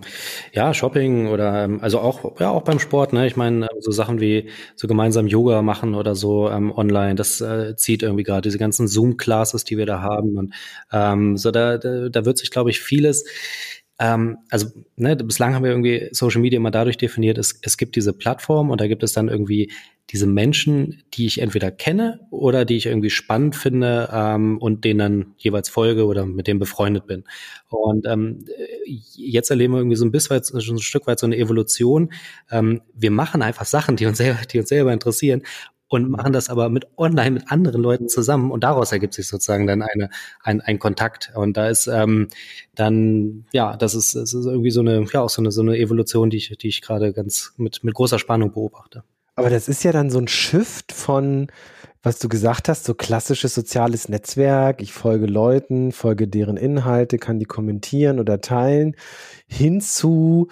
ja, 0.52 0.74
Shopping 0.74 1.28
oder 1.28 1.64
ähm, 1.64 1.80
also 1.80 2.00
auch 2.00 2.38
ja 2.38 2.50
auch 2.50 2.60
beim 2.60 2.78
Sport. 2.78 3.14
Ne? 3.14 3.26
Ich 3.26 3.36
meine 3.36 3.68
so 3.80 3.90
Sachen 3.90 4.20
wie 4.20 4.50
so 4.76 4.86
gemeinsam 4.86 5.28
Yoga 5.28 5.62
machen 5.62 5.94
oder 5.94 6.14
so 6.14 6.50
ähm, 6.50 6.72
online. 6.72 7.14
Das 7.14 7.40
äh, 7.40 7.74
zieht 7.76 8.02
irgendwie 8.02 8.24
gerade 8.24 8.42
diese 8.42 8.58
ganzen 8.58 8.86
Zoom-Classes, 8.86 9.64
die 9.64 9.78
wir 9.78 9.86
da 9.86 10.02
haben 10.02 10.36
und 10.36 10.52
ähm, 10.92 11.38
so 11.38 11.50
da, 11.50 11.78
da 11.78 12.10
da 12.10 12.24
wird 12.26 12.36
sich 12.36 12.50
glaube 12.50 12.68
ich 12.68 12.80
vieles 12.80 13.24
ähm, 13.98 14.38
also 14.50 14.68
ne, 14.96 15.16
bislang 15.16 15.54
haben 15.54 15.64
wir 15.64 15.70
irgendwie 15.70 16.08
Social 16.12 16.40
Media 16.40 16.56
immer 16.56 16.70
dadurch 16.70 16.96
definiert, 16.96 17.36
es, 17.38 17.58
es 17.62 17.76
gibt 17.76 17.96
diese 17.96 18.12
Plattform 18.12 18.70
und 18.70 18.80
da 18.80 18.86
gibt 18.86 19.02
es 19.02 19.12
dann 19.12 19.28
irgendwie 19.28 19.72
diese 20.10 20.26
Menschen, 20.26 21.02
die 21.14 21.26
ich 21.26 21.40
entweder 21.40 21.70
kenne 21.70 22.20
oder 22.30 22.64
die 22.64 22.76
ich 22.76 22.86
irgendwie 22.86 23.10
spannend 23.10 23.56
finde 23.56 24.08
ähm, 24.10 24.58
und 24.58 24.84
denen 24.84 24.98
dann 24.98 25.34
jeweils 25.36 25.68
folge 25.68 26.06
oder 26.06 26.24
mit 26.24 26.46
denen 26.46 26.60
befreundet 26.60 27.06
bin. 27.06 27.24
Und 27.68 28.06
ähm, 28.06 28.44
jetzt 28.86 29.50
erleben 29.50 29.74
wir 29.74 29.78
irgendwie 29.78 29.96
so 29.96 30.06
ein 30.06 30.12
bisschen 30.12 30.42
so 30.42 30.72
ein 30.72 30.78
Stück 30.78 31.06
weit 31.06 31.18
so 31.18 31.26
eine 31.26 31.36
Evolution. 31.36 32.12
Ähm, 32.50 32.80
wir 32.94 33.10
machen 33.10 33.42
einfach 33.42 33.66
Sachen, 33.66 33.96
die 33.96 34.06
uns 34.06 34.18
selber, 34.18 34.40
die 34.50 34.60
uns 34.60 34.68
selber 34.70 34.92
interessieren 34.92 35.42
und 35.88 36.10
machen 36.10 36.32
das 36.32 36.50
aber 36.50 36.68
mit 36.68 36.86
online 36.96 37.30
mit 37.30 37.50
anderen 37.50 37.82
Leuten 37.82 38.08
zusammen 38.08 38.50
und 38.50 38.64
daraus 38.64 38.92
ergibt 38.92 39.14
sich 39.14 39.26
sozusagen 39.26 39.66
dann 39.66 39.82
eine 39.82 40.10
ein, 40.42 40.60
ein 40.60 40.78
Kontakt 40.78 41.32
und 41.34 41.56
da 41.56 41.68
ist 41.68 41.86
ähm, 41.86 42.28
dann 42.74 43.46
ja 43.52 43.76
das 43.76 43.94
ist, 43.94 44.14
das 44.14 44.34
ist 44.34 44.46
irgendwie 44.46 44.70
so 44.70 44.80
eine 44.80 45.04
ja 45.12 45.20
auch 45.20 45.30
so 45.30 45.42
eine 45.42 45.50
so 45.50 45.62
eine 45.62 45.78
Evolution 45.78 46.30
die 46.30 46.36
ich 46.36 46.56
die 46.58 46.68
ich 46.68 46.82
gerade 46.82 47.12
ganz 47.12 47.54
mit 47.56 47.82
mit 47.84 47.94
großer 47.94 48.18
Spannung 48.18 48.52
beobachte 48.52 49.02
aber 49.38 49.50
das 49.50 49.68
ist 49.68 49.84
ja 49.84 49.92
dann 49.92 50.10
so 50.10 50.18
ein 50.18 50.26
Shift 50.26 50.90
von, 50.90 51.46
was 52.02 52.18
du 52.18 52.28
gesagt 52.28 52.68
hast, 52.68 52.84
so 52.84 52.94
klassisches 52.94 53.54
soziales 53.54 54.08
Netzwerk. 54.08 54.82
Ich 54.82 54.92
folge 54.92 55.26
Leuten, 55.26 55.92
folge 55.92 56.26
deren 56.26 56.56
Inhalte, 56.56 57.18
kann 57.18 57.38
die 57.38 57.44
kommentieren 57.44 58.18
oder 58.18 58.40
teilen, 58.40 58.96
hin 59.46 59.80
zu 59.80 60.48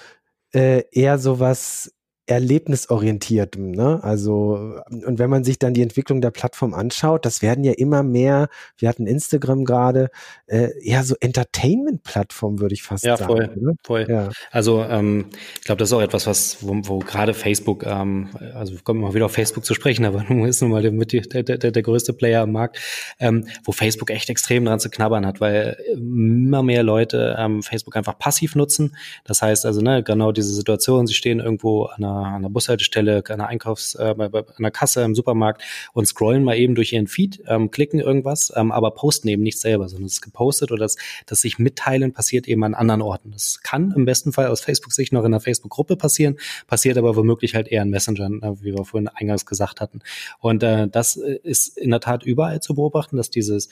äh, 0.55 0.85
eher 0.93 1.19
sowas 1.19 1.96
erlebnisorientiertem. 2.27 3.71
Ne? 3.71 4.01
Also, 4.03 4.81
und 4.91 5.19
wenn 5.19 5.31
man 5.31 5.45
sich 5.45 5.59
dann 5.59 5.75
die 5.75 5.83
Entwicklung 5.83 6.21
der 6.21 6.33
Plattform 6.33 6.75
anschaut, 6.75 7.25
das 7.25 7.41
werden 7.41 7.63
ja 7.63 7.73
immer 7.73 8.03
mehr, 8.03 8.49
wir 8.79 8.89
hatten 8.89 9.07
Instagram 9.07 9.65
gerade, 9.65 10.11
äh, 10.47 10.71
eher 10.83 11.05
so 11.05 11.15
Entertainment-Plattformen, 11.21 12.59
würde 12.59 12.75
ich 12.75 12.83
fast 12.83 13.05
ja, 13.05 13.17
sagen. 13.17 13.33
Voll, 13.33 13.51
ne? 13.57 13.77
voll. 13.85 14.07
Ja. 14.09 14.31
Also 14.51 14.83
ähm, 14.83 15.27
ich 15.55 15.65
glaube, 15.65 15.79
das 15.79 15.91
ist 15.91 15.93
auch 15.93 16.03
etwas, 16.03 16.27
was, 16.27 16.59
wo, 16.63 16.75
wo 16.83 16.99
gerade 16.99 17.33
Facebook, 17.33 17.87
ähm, 17.87 18.31
also 18.55 18.73
wir 18.73 18.81
kommen 18.81 19.01
mal 19.01 19.15
wieder 19.15 19.27
auf 19.27 19.33
Facebook 19.33 19.65
zu 19.65 19.75
sprechen, 19.75 20.05
aber 20.05 20.25
nun 20.29 20.47
ist 20.49 20.61
nun 20.61 20.73
mal 20.73 20.83
der, 20.83 20.93
der, 20.93 21.59
der, 21.59 21.71
der 21.71 21.83
größte 21.83 22.13
Player 22.13 22.43
am 22.43 22.53
Markt, 22.53 22.81
ähm, 23.21 23.47
wo 23.65 23.71
Facebook 23.71 24.11
echt 24.11 24.31
extrem 24.31 24.65
dran 24.65 24.81
zu 24.81 24.91
knabbern 24.91 25.25
hat, 25.25 25.41
weil 25.41 25.77
immer 25.93 26.65
mehr 26.65 26.83
Leute 26.83 27.37
ähm, 27.39 27.63
Facebook 27.63 27.97
einfach 27.97 28.19
passiv 28.19 28.57
nutzen. 28.57 28.97
Das 29.25 29.43
heißt 29.43 29.65
also, 29.65 29.81
ne, 29.81 30.03
genau 30.03 30.33
diese 30.33 30.53
Situation, 30.53 31.07
sie 31.07 31.15
stehen 31.15 31.39
irgendwo 31.39 31.85
an 31.85 32.03
einer 32.03 32.16
an 32.19 32.35
einer 32.37 32.51
Bushaltestelle, 32.51 33.23
an 33.29 33.41
einer 33.41 33.49
Einkaufs-, 33.49 33.95
äh, 33.95 34.15
einer 34.59 34.71
Kasse 34.71 35.03
im 35.03 35.15
Supermarkt 35.15 35.63
und 35.93 36.07
scrollen 36.07 36.45
mal 36.45 36.57
eben 36.57 36.75
durch 36.75 36.93
ihren 36.93 37.07
Feed, 37.07 37.43
ähm, 37.47 37.71
klicken 37.71 38.01
irgendwas, 38.01 38.53
ähm, 38.57 38.73
aber 38.73 38.93
posten 38.93 39.29
eben 39.29 39.43
nicht 39.43 39.61
selber, 39.61 39.89
sondern 39.89 40.07
es 40.07 40.15
ist 40.15 40.23
gepostet 40.23 40.73
oder 40.73 40.81
das, 40.81 40.97
das 41.27 41.41
sich 41.41 41.59
mitteilen 41.59 42.13
passiert 42.13 42.49
eben 42.49 42.65
an 42.65 42.75
anderen 42.75 43.03
Orten. 43.03 43.31
Das 43.33 43.61
kann 43.63 43.93
im 43.97 44.05
besten 44.05 44.33
Fall 44.33 44.49
aus 44.49 44.61
Facebook-Sicht 44.61 45.13
noch 45.13 45.21
in 45.21 45.27
einer 45.27 45.41
Facebook-Gruppe 45.41 45.97
passieren, 45.97 46.37
passiert 46.67 46.99
aber 46.99 47.17
womöglich 47.17 47.55
halt 47.55 47.69
eher 47.69 47.83
in 47.83 47.91
Messenger, 47.91 48.31
äh, 48.43 48.63
wie 48.63 48.75
wir 48.75 48.85
vorhin 48.85 49.09
eingangs 49.09 49.47
gesagt 49.47 49.81
hatten. 49.81 50.01
Und 50.41 50.63
äh, 50.63 50.89
das 50.89 51.17
äh, 51.17 51.39
ist 51.43 51.77
in 51.79 51.91
der 51.91 52.01
Tat 52.01 52.25
überall 52.25 52.61
zu 52.61 52.75
beobachten, 52.75 53.17
dass 53.17 53.31
dieses 53.31 53.69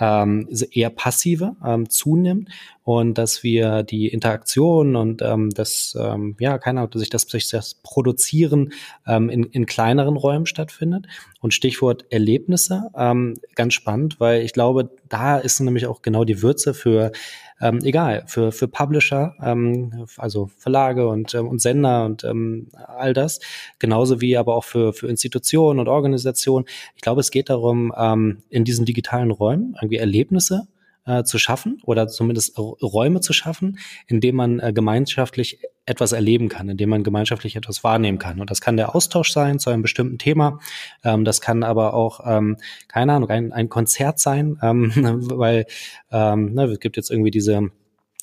ähm, 0.00 0.48
eher 0.72 0.90
passive 0.90 1.56
ähm, 1.64 1.88
zunimmt 1.88 2.48
und 2.82 3.18
dass 3.18 3.42
wir 3.42 3.82
die 3.82 4.08
Interaktion 4.08 4.96
und 4.96 5.22
ähm, 5.22 5.50
das, 5.50 5.96
ähm, 6.00 6.36
ja, 6.40 6.58
keine 6.58 6.80
Ahnung, 6.80 6.92
sich 6.94 7.10
das, 7.10 7.26
das 7.26 7.74
Produzieren 7.74 8.72
ähm, 9.06 9.28
in, 9.28 9.44
in 9.44 9.66
kleineren 9.66 10.16
Räumen 10.16 10.46
stattfindet. 10.46 11.06
Und 11.40 11.54
Stichwort 11.54 12.04
Erlebnisse, 12.10 12.90
ähm, 12.96 13.38
ganz 13.54 13.74
spannend, 13.74 14.20
weil 14.20 14.42
ich 14.42 14.52
glaube, 14.52 14.90
da 15.08 15.38
ist 15.38 15.60
nämlich 15.60 15.86
auch 15.86 16.02
genau 16.02 16.24
die 16.24 16.42
Würze 16.42 16.74
für 16.74 17.12
ähm, 17.60 17.80
egal, 17.82 18.24
für, 18.26 18.52
für 18.52 18.68
Publisher, 18.68 19.34
ähm, 19.42 20.06
also 20.16 20.50
Verlage 20.56 21.06
und, 21.08 21.34
ähm, 21.34 21.48
und 21.48 21.60
Sender 21.60 22.06
und 22.06 22.24
ähm, 22.24 22.68
all 22.86 23.12
das, 23.12 23.40
genauso 23.78 24.20
wie 24.20 24.36
aber 24.36 24.54
auch 24.56 24.64
für, 24.64 24.92
für 24.92 25.08
Institutionen 25.08 25.78
und 25.78 25.88
Organisationen. 25.88 26.66
Ich 26.96 27.02
glaube, 27.02 27.20
es 27.20 27.30
geht 27.30 27.50
darum, 27.50 27.92
ähm, 27.96 28.38
in 28.48 28.64
diesen 28.64 28.86
digitalen 28.86 29.30
Räumen 29.30 29.74
irgendwie 29.76 29.98
Erlebnisse 29.98 30.66
äh, 31.06 31.24
zu 31.24 31.38
schaffen 31.38 31.80
oder 31.84 32.08
zumindest 32.08 32.58
Räume 32.58 33.20
zu 33.20 33.32
schaffen, 33.32 33.78
in 34.06 34.20
denen 34.20 34.36
man 34.36 34.60
äh, 34.60 34.72
gemeinschaftlich 34.72 35.60
etwas 35.86 36.12
erleben 36.12 36.48
kann, 36.48 36.68
in 36.68 36.76
dem 36.76 36.88
man 36.88 37.02
gemeinschaftlich 37.02 37.56
etwas 37.56 37.82
wahrnehmen 37.82 38.18
kann. 38.18 38.40
Und 38.40 38.50
das 38.50 38.60
kann 38.60 38.76
der 38.76 38.94
Austausch 38.94 39.32
sein 39.32 39.58
zu 39.58 39.70
einem 39.70 39.82
bestimmten 39.82 40.18
Thema. 40.18 40.60
Ähm, 41.04 41.24
das 41.24 41.40
kann 41.40 41.62
aber 41.62 41.94
auch, 41.94 42.20
ähm, 42.24 42.56
keine 42.88 43.14
Ahnung, 43.14 43.28
ein, 43.30 43.52
ein 43.52 43.68
Konzert 43.68 44.18
sein, 44.18 44.58
ähm, 44.62 44.92
weil 45.36 45.66
ähm, 46.12 46.54
ne, 46.54 46.64
es 46.64 46.80
gibt 46.80 46.96
jetzt 46.96 47.10
irgendwie 47.10 47.30
diese 47.30 47.70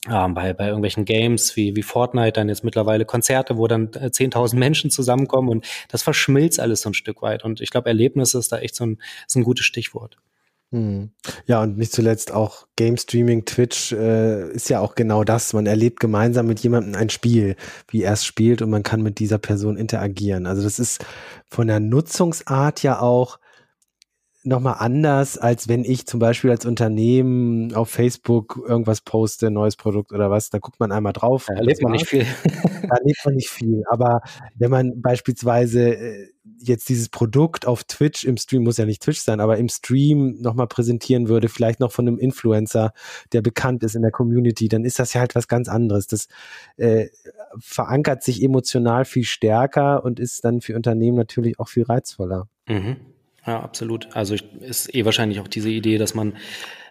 ähm, 0.09 0.33
bei, 0.33 0.53
bei 0.53 0.67
irgendwelchen 0.67 1.03
Games 1.05 1.55
wie, 1.55 1.75
wie 1.75 1.83
Fortnite 1.83 2.33
dann 2.33 2.47
jetzt 2.47 2.63
mittlerweile 2.63 3.05
Konzerte, 3.05 3.57
wo 3.57 3.67
dann 3.67 3.89
10.000 3.89 4.53
äh, 4.53 4.57
Menschen 4.57 4.89
zusammenkommen 4.89 5.49
und 5.49 5.67
das 5.89 6.03
verschmilzt 6.03 6.59
alles 6.59 6.81
so 6.81 6.89
ein 6.89 6.93
Stück 6.93 7.21
weit. 7.21 7.43
Und 7.43 7.59
ich 7.59 7.69
glaube, 7.69 7.89
Erlebnis 7.89 8.33
ist 8.33 8.51
da 8.51 8.59
echt 8.59 8.75
so 8.75 8.85
ein, 8.85 8.99
ist 9.27 9.35
ein 9.35 9.43
gutes 9.43 9.65
Stichwort. 9.65 10.17
Hm. 10.71 11.11
Ja, 11.45 11.61
und 11.61 11.77
nicht 11.77 11.93
zuletzt 11.93 12.33
auch 12.33 12.67
Game 12.75 12.97
Streaming, 12.97 13.45
Twitch 13.45 13.93
äh, 13.93 14.51
ist 14.51 14.69
ja 14.69 14.81
auch 14.81 14.95
genau 14.95 15.23
das. 15.23 15.53
Man 15.53 15.65
erlebt 15.65 16.01
gemeinsam 16.01 16.47
mit 16.47 16.59
jemandem 16.59 16.95
ein 16.95 17.09
Spiel, 17.09 17.55
wie 17.87 18.03
er 18.03 18.13
es 18.13 18.25
spielt 18.25 18.61
und 18.61 18.69
man 18.69 18.83
kann 18.83 19.01
mit 19.01 19.19
dieser 19.19 19.37
Person 19.37 19.77
interagieren. 19.77 20.45
Also 20.45 20.63
das 20.63 20.77
ist 20.77 21.05
von 21.49 21.67
der 21.67 21.79
Nutzungsart 21.79 22.83
ja 22.83 22.99
auch 22.99 23.39
nochmal 24.47 24.77
anders, 24.79 25.37
als 25.37 25.67
wenn 25.67 25.83
ich 25.83 26.07
zum 26.07 26.19
Beispiel 26.19 26.49
als 26.49 26.65
Unternehmen 26.65 27.73
auf 27.73 27.89
Facebook 27.89 28.63
irgendwas 28.67 29.01
poste, 29.01 29.51
neues 29.51 29.75
Produkt 29.75 30.13
oder 30.13 30.31
was, 30.31 30.49
da 30.49 30.59
guckt 30.59 30.79
man 30.79 30.91
einmal 30.91 31.13
drauf. 31.13 31.45
Da 31.47 31.55
erlebt 31.55 31.81
man 31.81 31.91
nicht 31.91 32.07
viel. 32.07 32.25
da 32.43 32.95
erlebt 32.95 33.19
man 33.25 33.35
nicht 33.35 33.49
viel. 33.49 33.83
Aber 33.89 34.21
wenn 34.55 34.71
man 34.71 35.01
beispielsweise 35.01 35.95
äh, 35.95 36.27
jetzt 36.59 36.87
dieses 36.87 37.09
Produkt 37.09 37.67
auf 37.67 37.83
Twitch 37.83 38.23
im 38.23 38.37
Stream, 38.37 38.63
muss 38.63 38.77
ja 38.77 38.85
nicht 38.85 39.01
Twitch 39.01 39.19
sein, 39.19 39.41
aber 39.41 39.57
im 39.57 39.67
Stream 39.69 40.37
nochmal 40.39 40.67
präsentieren 40.67 41.27
würde, 41.27 41.49
vielleicht 41.49 41.79
noch 41.79 41.91
von 41.91 42.07
einem 42.07 42.17
Influencer, 42.17 42.93
der 43.33 43.41
bekannt 43.41 43.83
ist 43.83 43.95
in 43.95 44.01
der 44.01 44.11
Community, 44.11 44.69
dann 44.69 44.85
ist 44.85 44.97
das 44.97 45.13
ja 45.13 45.19
halt 45.19 45.35
was 45.35 45.47
ganz 45.47 45.67
anderes. 45.67 46.07
Das 46.07 46.27
äh, 46.77 47.07
verankert 47.59 48.23
sich 48.23 48.41
emotional 48.41 49.03
viel 49.05 49.25
stärker 49.25 50.03
und 50.05 50.19
ist 50.19 50.45
dann 50.45 50.61
für 50.61 50.75
Unternehmen 50.75 51.17
natürlich 51.17 51.59
auch 51.59 51.67
viel 51.67 51.83
reizvoller. 51.83 52.47
Mhm. 52.67 52.95
Ja, 53.47 53.61
absolut. 53.61 54.09
Also 54.13 54.35
ich, 54.35 54.43
ist 54.59 54.93
eh 54.93 55.05
wahrscheinlich 55.05 55.39
auch 55.39 55.47
diese 55.47 55.69
Idee, 55.69 55.97
dass 55.97 56.13
man 56.13 56.35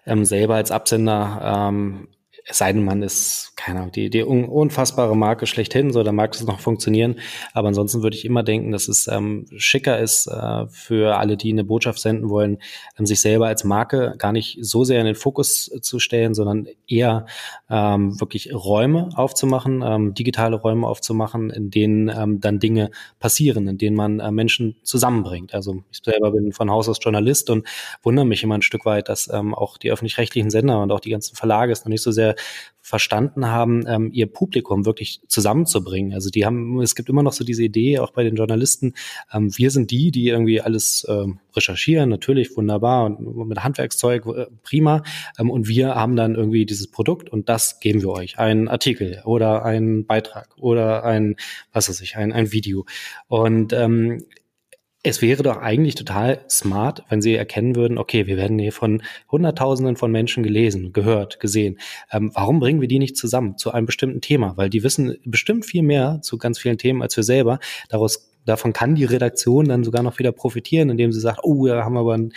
ähm, 0.06 0.24
selber 0.24 0.54
als 0.54 0.70
Absender 0.70 1.68
ähm, 1.68 2.08
es 2.48 2.58
sei 2.58 2.72
denn, 2.72 2.84
man 2.84 3.02
ist, 3.02 3.52
keine 3.56 3.80
Ahnung, 3.80 3.92
die, 3.92 4.08
die 4.08 4.22
unfassbare 4.22 5.16
Marke 5.16 5.46
schlechthin, 5.46 5.92
so, 5.92 6.04
da 6.04 6.12
mag 6.12 6.32
es 6.32 6.44
noch 6.44 6.60
funktionieren. 6.60 7.16
Aber 7.54 7.66
ansonsten 7.68 8.04
würde 8.04 8.16
ich 8.16 8.24
immer 8.24 8.44
denken, 8.44 8.70
dass 8.70 8.86
es 8.86 9.08
ähm, 9.08 9.46
schicker 9.56 9.98
ist 9.98 10.28
äh, 10.28 10.68
für 10.68 11.18
alle, 11.18 11.36
die 11.36 11.50
eine 11.50 11.64
Botschaft 11.64 11.98
senden 11.98 12.30
wollen, 12.30 12.58
ähm, 12.98 13.04
sich 13.04 13.20
selber 13.20 13.48
als 13.48 13.64
Marke 13.64 14.14
gar 14.18 14.30
nicht 14.30 14.58
so 14.60 14.84
sehr 14.84 15.00
in 15.00 15.06
den 15.06 15.16
Fokus 15.16 15.72
zu 15.82 15.98
stellen, 15.98 16.34
sondern 16.34 16.68
eher 16.86 17.26
ähm, 17.68 18.20
wirklich 18.20 18.54
Räume 18.54 19.08
aufzumachen, 19.16 19.82
ähm, 19.84 20.14
digitale 20.14 20.54
Räume 20.54 20.86
aufzumachen, 20.86 21.50
in 21.50 21.70
denen 21.70 22.08
ähm, 22.08 22.40
dann 22.40 22.60
Dinge 22.60 22.92
passieren, 23.18 23.66
in 23.66 23.76
denen 23.76 23.96
man 23.96 24.20
äh, 24.20 24.30
Menschen 24.30 24.76
zusammenbringt. 24.84 25.52
Also 25.52 25.82
ich 25.90 25.98
selber 26.04 26.30
bin 26.30 26.52
von 26.52 26.70
Haus 26.70 26.88
aus 26.88 26.98
Journalist 27.02 27.50
und 27.50 27.66
wundere 28.04 28.24
mich 28.24 28.44
immer 28.44 28.54
ein 28.54 28.62
Stück 28.62 28.84
weit, 28.84 29.08
dass 29.08 29.28
ähm, 29.32 29.52
auch 29.52 29.78
die 29.78 29.90
öffentlich-rechtlichen 29.90 30.50
Sender 30.50 30.80
und 30.80 30.92
auch 30.92 31.00
die 31.00 31.10
ganzen 31.10 31.34
Verlage 31.34 31.72
es 31.72 31.84
noch 31.84 31.88
nicht 31.88 32.02
so 32.02 32.12
sehr 32.12 32.35
verstanden 32.86 33.46
haben, 33.48 33.84
ähm, 33.88 34.10
ihr 34.12 34.28
Publikum 34.28 34.86
wirklich 34.86 35.20
zusammenzubringen. 35.26 36.12
Also 36.14 36.30
die 36.30 36.46
haben, 36.46 36.80
es 36.80 36.94
gibt 36.94 37.08
immer 37.08 37.24
noch 37.24 37.32
so 37.32 37.42
diese 37.44 37.64
Idee, 37.64 37.98
auch 37.98 38.12
bei 38.12 38.22
den 38.22 38.36
Journalisten, 38.36 38.94
ähm, 39.32 39.50
wir 39.58 39.72
sind 39.72 39.90
die, 39.90 40.12
die 40.12 40.28
irgendwie 40.28 40.60
alles 40.60 41.04
ähm, 41.08 41.40
recherchieren, 41.56 42.08
natürlich 42.08 42.56
wunderbar 42.56 43.06
und 43.06 43.48
mit 43.48 43.64
Handwerkszeug 43.64 44.26
äh, 44.26 44.46
prima. 44.62 45.02
Ähm, 45.36 45.50
und 45.50 45.66
wir 45.66 45.96
haben 45.96 46.14
dann 46.14 46.36
irgendwie 46.36 46.64
dieses 46.64 46.88
Produkt 46.88 47.28
und 47.28 47.48
das 47.48 47.80
geben 47.80 48.02
wir 48.02 48.10
euch. 48.10 48.38
Ein 48.38 48.68
Artikel 48.68 49.20
oder 49.24 49.64
ein 49.64 50.06
Beitrag 50.06 50.48
oder 50.56 51.02
ein, 51.02 51.34
was 51.72 51.88
weiß 51.88 52.00
ich, 52.02 52.16
ein, 52.16 52.32
ein 52.32 52.52
Video. 52.52 52.86
Und 53.26 53.72
ähm, 53.72 54.24
es 55.08 55.22
wäre 55.22 55.44
doch 55.44 55.58
eigentlich 55.58 55.94
total 55.94 56.40
smart, 56.50 57.04
wenn 57.08 57.22
sie 57.22 57.36
erkennen 57.36 57.76
würden, 57.76 57.96
okay, 57.96 58.26
wir 58.26 58.36
werden 58.36 58.58
hier 58.58 58.72
von 58.72 59.02
Hunderttausenden 59.30 59.94
von 59.94 60.10
Menschen 60.10 60.42
gelesen, 60.42 60.92
gehört, 60.92 61.38
gesehen. 61.38 61.78
Ähm, 62.10 62.32
warum 62.34 62.58
bringen 62.58 62.80
wir 62.80 62.88
die 62.88 62.98
nicht 62.98 63.16
zusammen 63.16 63.56
zu 63.56 63.70
einem 63.70 63.86
bestimmten 63.86 64.20
Thema? 64.20 64.56
Weil 64.56 64.68
die 64.68 64.82
wissen 64.82 65.16
bestimmt 65.24 65.64
viel 65.64 65.82
mehr 65.82 66.18
zu 66.22 66.38
ganz 66.38 66.58
vielen 66.58 66.76
Themen 66.76 67.02
als 67.02 67.16
wir 67.16 67.22
selber. 67.22 67.60
Daraus 67.88 68.32
davon 68.46 68.72
kann 68.72 68.94
die 68.94 69.04
Redaktion 69.04 69.66
dann 69.66 69.84
sogar 69.84 70.02
noch 70.02 70.18
wieder 70.18 70.32
profitieren, 70.32 70.88
indem 70.88 71.12
sie 71.12 71.20
sagt, 71.20 71.40
oh, 71.42 71.66
da 71.66 71.84
haben 71.84 71.94
wir 71.94 72.00
aber 72.00 72.14
einen, 72.14 72.32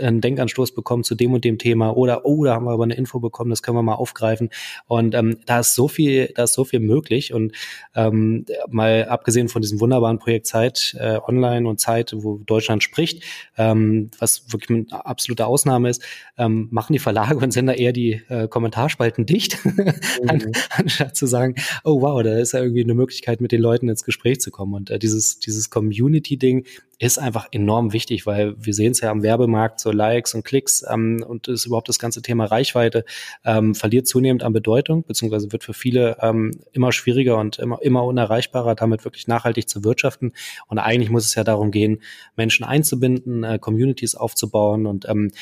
einen 0.00 0.20
Denkanstoß 0.20 0.74
bekommen 0.74 1.04
zu 1.04 1.14
dem 1.14 1.32
und 1.32 1.44
dem 1.44 1.58
Thema 1.58 1.96
oder 1.96 2.24
oh, 2.24 2.44
da 2.44 2.54
haben 2.54 2.64
wir 2.64 2.72
aber 2.72 2.84
eine 2.84 2.94
Info 2.94 3.20
bekommen, 3.20 3.50
das 3.50 3.62
können 3.62 3.76
wir 3.76 3.82
mal 3.82 3.94
aufgreifen. 3.94 4.50
Und 4.86 5.14
ähm, 5.14 5.38
da 5.46 5.60
ist 5.60 5.74
so 5.74 5.86
viel, 5.86 6.32
da 6.34 6.44
ist 6.44 6.54
so 6.54 6.64
viel 6.64 6.80
möglich. 6.80 7.32
Und 7.32 7.52
ähm, 7.94 8.46
mal 8.68 9.06
abgesehen 9.06 9.48
von 9.48 9.62
diesem 9.62 9.80
wunderbaren 9.80 10.18
Projekt 10.18 10.46
Zeit 10.46 10.96
äh, 10.98 11.18
online 11.26 11.68
und 11.68 11.78
Zeit, 11.78 12.14
wo 12.16 12.38
Deutschland 12.38 12.82
spricht, 12.82 13.22
ähm, 13.56 14.10
was 14.18 14.52
wirklich 14.52 14.70
eine 14.90 15.06
absolute 15.06 15.46
Ausnahme 15.46 15.90
ist, 15.90 16.02
ähm, 16.38 16.68
machen 16.70 16.92
die 16.92 16.98
Verlage 16.98 17.36
und 17.36 17.52
Sender 17.52 17.76
eher 17.76 17.92
die 17.92 18.22
äh, 18.28 18.48
Kommentarspalten 18.48 19.26
dicht, 19.26 19.58
mhm. 19.64 20.52
anstatt 20.70 21.16
zu 21.16 21.26
sagen, 21.26 21.54
oh 21.84 22.00
wow, 22.00 22.22
da 22.22 22.38
ist 22.38 22.52
ja 22.52 22.60
irgendwie 22.60 22.82
eine 22.82 22.94
Möglichkeit, 22.94 23.40
mit 23.40 23.52
den 23.52 23.60
Leuten 23.60 23.88
ins 23.88 24.04
Gespräch 24.04 24.40
zu 24.40 24.50
kommen. 24.50 24.74
Und 24.74 24.90
äh, 24.90 24.98
dieses, 24.98 25.38
dieses 25.38 25.49
dieses 25.50 25.70
Community-Ding 25.70 26.66
ist 26.98 27.18
einfach 27.18 27.48
enorm 27.50 27.92
wichtig, 27.92 28.26
weil 28.26 28.54
wir 28.58 28.74
sehen 28.74 28.92
es 28.92 29.00
ja 29.00 29.10
am 29.10 29.22
Werbemarkt, 29.22 29.80
so 29.80 29.90
Likes 29.90 30.34
und 30.34 30.44
Klicks 30.44 30.84
ähm, 30.88 31.24
und 31.26 31.48
ist 31.48 31.66
überhaupt 31.66 31.88
das 31.88 31.98
ganze 31.98 32.22
Thema 32.22 32.44
Reichweite 32.44 33.04
ähm, 33.44 33.74
verliert 33.74 34.06
zunehmend 34.06 34.42
an 34.42 34.52
Bedeutung, 34.52 35.02
beziehungsweise 35.04 35.50
wird 35.50 35.64
für 35.64 35.72
viele 35.72 36.18
ähm, 36.20 36.52
immer 36.72 36.92
schwieriger 36.92 37.38
und 37.38 37.58
immer, 37.58 37.80
immer 37.82 38.04
unerreichbarer, 38.04 38.74
damit 38.74 39.04
wirklich 39.04 39.26
nachhaltig 39.26 39.68
zu 39.68 39.82
wirtschaften. 39.82 40.32
Und 40.68 40.78
eigentlich 40.78 41.10
muss 41.10 41.24
es 41.24 41.34
ja 41.34 41.42
darum 41.42 41.70
gehen, 41.70 42.02
Menschen 42.36 42.64
einzubinden, 42.64 43.44
äh, 43.44 43.58
Communities 43.58 44.14
aufzubauen 44.14 44.86
und 44.86 45.08
ähm, 45.08 45.32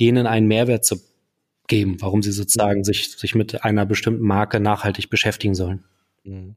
denen 0.00 0.26
einen 0.26 0.48
Mehrwert 0.48 0.84
zu 0.84 1.00
geben, 1.68 1.96
warum 2.00 2.22
sie 2.22 2.32
sozusagen 2.32 2.84
sich, 2.84 3.12
sich 3.12 3.34
mit 3.34 3.64
einer 3.64 3.86
bestimmten 3.86 4.24
Marke 4.24 4.60
nachhaltig 4.60 5.08
beschäftigen 5.08 5.54
sollen. 5.54 5.84
Mhm. 6.24 6.56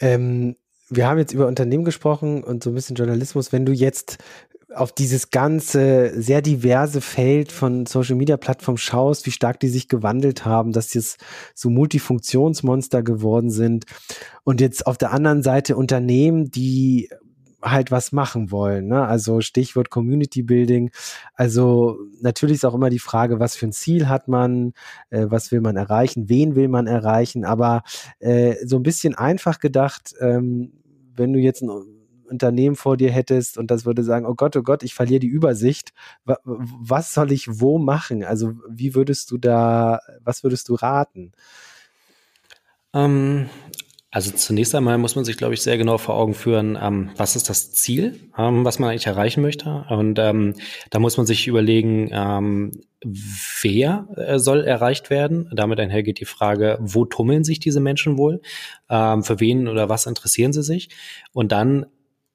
Ähm, 0.00 0.56
wir 0.90 1.08
haben 1.08 1.18
jetzt 1.18 1.32
über 1.32 1.46
Unternehmen 1.46 1.84
gesprochen 1.84 2.44
und 2.44 2.62
so 2.62 2.70
ein 2.70 2.74
bisschen 2.74 2.96
Journalismus. 2.96 3.52
Wenn 3.52 3.66
du 3.66 3.72
jetzt 3.72 4.18
auf 4.74 4.92
dieses 4.92 5.30
ganze 5.30 6.20
sehr 6.20 6.42
diverse 6.42 7.00
Feld 7.00 7.52
von 7.52 7.86
Social 7.86 8.16
Media 8.16 8.36
Plattformen 8.36 8.78
schaust, 8.78 9.26
wie 9.26 9.30
stark 9.30 9.60
die 9.60 9.68
sich 9.68 9.88
gewandelt 9.88 10.44
haben, 10.44 10.72
dass 10.72 10.94
jetzt 10.94 11.18
so 11.54 11.70
Multifunktionsmonster 11.70 13.02
geworden 13.02 13.50
sind 13.50 13.84
und 14.42 14.60
jetzt 14.60 14.86
auf 14.86 14.98
der 14.98 15.12
anderen 15.12 15.42
Seite 15.42 15.76
Unternehmen, 15.76 16.50
die 16.50 17.08
halt 17.64 17.90
was 17.90 18.12
machen 18.12 18.50
wollen. 18.50 18.86
Ne? 18.88 19.06
Also 19.06 19.40
Stichwort 19.40 19.90
Community 19.90 20.42
Building. 20.42 20.90
Also 21.34 21.98
natürlich 22.20 22.56
ist 22.56 22.64
auch 22.64 22.74
immer 22.74 22.90
die 22.90 22.98
Frage, 22.98 23.40
was 23.40 23.56
für 23.56 23.66
ein 23.66 23.72
Ziel 23.72 24.08
hat 24.08 24.28
man, 24.28 24.74
äh, 25.10 25.26
was 25.28 25.50
will 25.50 25.60
man 25.60 25.76
erreichen, 25.76 26.28
wen 26.28 26.54
will 26.54 26.68
man 26.68 26.86
erreichen. 26.86 27.44
Aber 27.44 27.82
äh, 28.20 28.54
so 28.64 28.76
ein 28.76 28.82
bisschen 28.82 29.14
einfach 29.14 29.58
gedacht, 29.58 30.14
ähm, 30.20 30.72
wenn 31.16 31.32
du 31.32 31.38
jetzt 31.38 31.62
ein 31.62 31.70
Unternehmen 32.28 32.76
vor 32.76 32.96
dir 32.96 33.10
hättest 33.10 33.58
und 33.58 33.70
das 33.70 33.84
würde 33.84 34.02
sagen, 34.02 34.26
oh 34.26 34.34
Gott, 34.34 34.56
oh 34.56 34.62
Gott, 34.62 34.82
ich 34.82 34.94
verliere 34.94 35.20
die 35.20 35.28
Übersicht, 35.28 35.92
was 36.24 37.14
soll 37.14 37.32
ich 37.32 37.60
wo 37.60 37.78
machen? 37.78 38.24
Also 38.24 38.54
wie 38.68 38.94
würdest 38.94 39.30
du 39.30 39.38
da, 39.38 40.00
was 40.20 40.42
würdest 40.42 40.68
du 40.68 40.74
raten? 40.74 41.32
Ähm, 42.92 43.48
also 44.14 44.30
zunächst 44.30 44.72
einmal 44.76 44.96
muss 44.96 45.16
man 45.16 45.24
sich, 45.24 45.36
glaube 45.36 45.54
ich, 45.54 45.62
sehr 45.62 45.76
genau 45.76 45.98
vor 45.98 46.14
Augen 46.14 46.34
führen, 46.34 46.78
ähm, 46.80 47.10
was 47.16 47.34
ist 47.34 47.50
das 47.50 47.72
Ziel, 47.72 48.20
ähm, 48.38 48.64
was 48.64 48.78
man 48.78 48.90
eigentlich 48.90 49.08
erreichen 49.08 49.42
möchte. 49.42 49.86
Und 49.90 50.20
ähm, 50.20 50.54
da 50.90 51.00
muss 51.00 51.16
man 51.16 51.26
sich 51.26 51.48
überlegen, 51.48 52.10
ähm, 52.12 52.70
wer 53.02 54.06
äh, 54.14 54.38
soll 54.38 54.62
erreicht 54.62 55.10
werden. 55.10 55.50
Damit 55.52 55.80
einhergeht 55.80 56.20
die 56.20 56.26
Frage, 56.26 56.78
wo 56.80 57.04
tummeln 57.04 57.42
sich 57.42 57.58
diese 57.58 57.80
Menschen 57.80 58.16
wohl? 58.16 58.40
Ähm, 58.88 59.24
für 59.24 59.40
wen 59.40 59.66
oder 59.66 59.88
was 59.88 60.06
interessieren 60.06 60.52
sie 60.52 60.62
sich? 60.62 60.90
Und 61.32 61.50
dann 61.50 61.86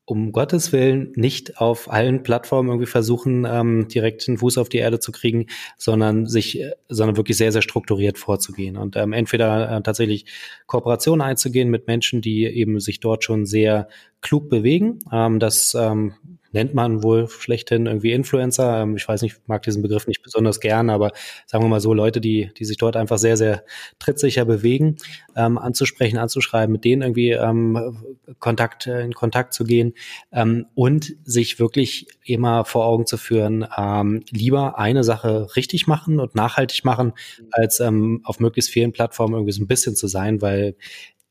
um 0.10 0.32
Gottes 0.32 0.72
Willen 0.74 1.14
nicht 1.16 1.60
auf 1.60 1.92
allen 1.92 2.24
Plattformen 2.24 2.70
irgendwie 2.70 2.88
versuchen, 2.88 3.46
ähm, 3.46 3.88
direkt 3.90 4.28
einen 4.28 4.40
Fuß 4.40 4.58
auf 4.58 4.68
die 4.68 4.80
Erde 4.80 5.00
zu 5.00 5.12
kriegen, 5.12 5.46
sondern 5.78 6.26
sich, 6.26 6.60
äh, 6.60 6.72
sondern 6.88 7.16
wirklich 7.16 7.38
sehr, 7.38 7.52
sehr 7.52 7.62
strukturiert 7.62 8.18
vorzugehen 8.18 8.76
und 8.76 8.96
ähm, 8.96 9.14
entweder 9.14 9.70
äh, 9.70 9.82
tatsächlich 9.84 10.26
Kooperationen 10.66 11.22
einzugehen 11.22 11.70
mit 11.70 11.86
Menschen, 11.86 12.22
die 12.22 12.46
eben 12.46 12.80
sich 12.80 13.00
dort 13.00 13.24
schon 13.24 13.46
sehr 13.46 13.88
klug 14.22 14.50
bewegen. 14.50 14.98
Ähm, 15.12 15.40
das 15.40 15.76
ähm, 15.80 16.16
nennt 16.52 16.74
man 16.74 17.04
wohl 17.04 17.28
schlechthin 17.28 17.86
irgendwie 17.86 18.12
Influencer. 18.12 18.82
Ähm, 18.82 18.96
ich 18.96 19.08
weiß 19.08 19.22
nicht, 19.22 19.48
mag 19.48 19.62
diesen 19.64 19.82
Begriff 19.82 20.08
nicht 20.08 20.22
besonders 20.22 20.60
gern, 20.60 20.90
aber 20.90 21.12
sagen 21.46 21.64
wir 21.64 21.70
mal 21.70 21.80
so, 21.80 21.94
Leute, 21.94 22.22
die, 22.22 22.52
die 22.58 22.66
sich 22.66 22.78
dort 22.78 22.96
einfach 22.96 23.18
sehr, 23.18 23.38
sehr 23.38 23.64
trittsicher 24.00 24.46
bewegen, 24.46 24.98
ähm, 25.36 25.58
anzusprechen, 25.58 26.18
anzuschreiben, 26.18 26.72
mit 26.72 26.86
denen 26.86 27.02
irgendwie 27.02 27.32
ähm, 27.32 28.04
Kontakt, 28.40 28.88
äh, 28.88 29.02
in 29.02 29.14
Kontakt 29.14 29.54
zu 29.54 29.64
gehen 29.64 29.94
ähm, 30.32 30.66
und 30.76 31.16
sich 31.24 31.60
wirklich 31.60 32.08
immer 32.24 32.66
vor 32.66 32.86
Augen 32.86 33.06
zu 33.06 33.18
führen, 33.18 33.66
ähm, 33.78 34.24
lieber 34.30 34.78
eine 34.78 35.04
Sache 35.04 35.56
richtig 35.56 35.88
machen 35.88 36.20
und 36.20 36.36
nachhaltig 36.36 36.84
machen, 36.86 37.14
als 37.52 37.80
ähm, 37.80 38.22
auf 38.24 38.40
möglichst 38.40 38.72
vielen 38.72 38.92
Plattformen 38.92 39.34
irgendwie 39.34 39.54
so 39.54 39.64
ein 39.64 39.68
bisschen 39.68 39.96
zu 39.96 40.08
sein, 40.08 40.42
weil 40.42 40.76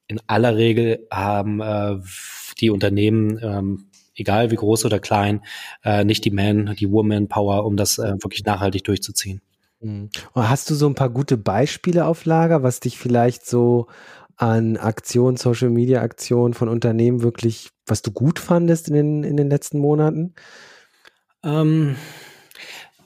in 0.08 0.20
aller 0.26 0.56
Regel 0.56 1.06
haben 1.10 1.60
äh, 1.60 1.98
die 2.60 2.70
Unternehmen 2.70 3.38
ähm, 3.42 3.84
egal 4.18 4.50
wie 4.50 4.56
groß 4.56 4.84
oder 4.84 4.98
klein, 4.98 5.42
äh, 5.84 6.04
nicht 6.04 6.24
die 6.24 6.30
Man, 6.30 6.74
die 6.78 6.90
Woman 6.90 7.28
Power, 7.28 7.64
um 7.64 7.76
das 7.76 7.98
äh, 7.98 8.14
wirklich 8.20 8.44
nachhaltig 8.44 8.84
durchzuziehen. 8.84 9.40
Mhm. 9.80 10.10
Hast 10.34 10.70
du 10.70 10.74
so 10.74 10.88
ein 10.88 10.94
paar 10.94 11.10
gute 11.10 11.36
Beispiele 11.36 12.06
auf 12.06 12.24
Lager, 12.24 12.62
was 12.62 12.80
dich 12.80 12.98
vielleicht 12.98 13.46
so 13.46 13.86
an 14.36 14.76
Aktionen, 14.76 15.36
Social 15.36 15.70
Media 15.70 16.00
Aktionen 16.00 16.54
von 16.54 16.68
Unternehmen 16.68 17.22
wirklich, 17.22 17.70
was 17.86 18.02
du 18.02 18.12
gut 18.12 18.38
fandest 18.38 18.88
in 18.88 18.94
den, 18.94 19.24
in 19.24 19.36
den 19.36 19.50
letzten 19.50 19.78
Monaten? 19.78 20.34
Ähm, 21.42 21.96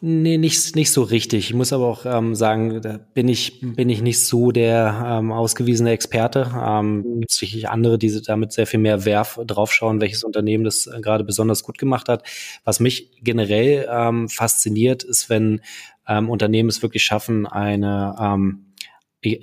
Nee, 0.04 0.36
nicht, 0.36 0.74
nicht 0.74 0.90
so 0.90 1.02
richtig. 1.04 1.50
Ich 1.50 1.54
muss 1.54 1.72
aber 1.72 1.86
auch 1.86 2.04
ähm, 2.06 2.34
sagen, 2.34 2.82
da 2.82 2.98
bin 3.14 3.28
ich, 3.28 3.60
bin 3.60 3.88
ich 3.88 4.02
nicht 4.02 4.26
so 4.26 4.50
der 4.50 5.00
ähm, 5.06 5.30
ausgewiesene 5.30 5.92
Experte. 5.92 6.50
Ähm. 6.60 7.20
Gibt 7.20 7.30
sicherlich 7.30 7.68
andere, 7.68 7.98
die 7.98 8.20
damit 8.20 8.50
sehr 8.50 8.66
viel 8.66 8.80
mehr 8.80 9.04
Werf 9.04 9.38
draufschauen, 9.46 10.00
welches 10.00 10.24
Unternehmen 10.24 10.64
das 10.64 10.88
äh, 10.88 11.00
gerade 11.00 11.22
besonders 11.22 11.62
gut 11.62 11.78
gemacht 11.78 12.08
hat. 12.08 12.24
Was 12.64 12.80
mich 12.80 13.12
generell 13.22 13.86
ähm, 13.88 14.28
fasziniert, 14.28 15.04
ist, 15.04 15.30
wenn 15.30 15.60
ähm, 16.08 16.30
Unternehmen 16.30 16.68
es 16.68 16.82
wirklich 16.82 17.04
schaffen, 17.04 17.46
eine, 17.46 18.16
ähm, 18.20 18.72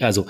also 0.01 0.26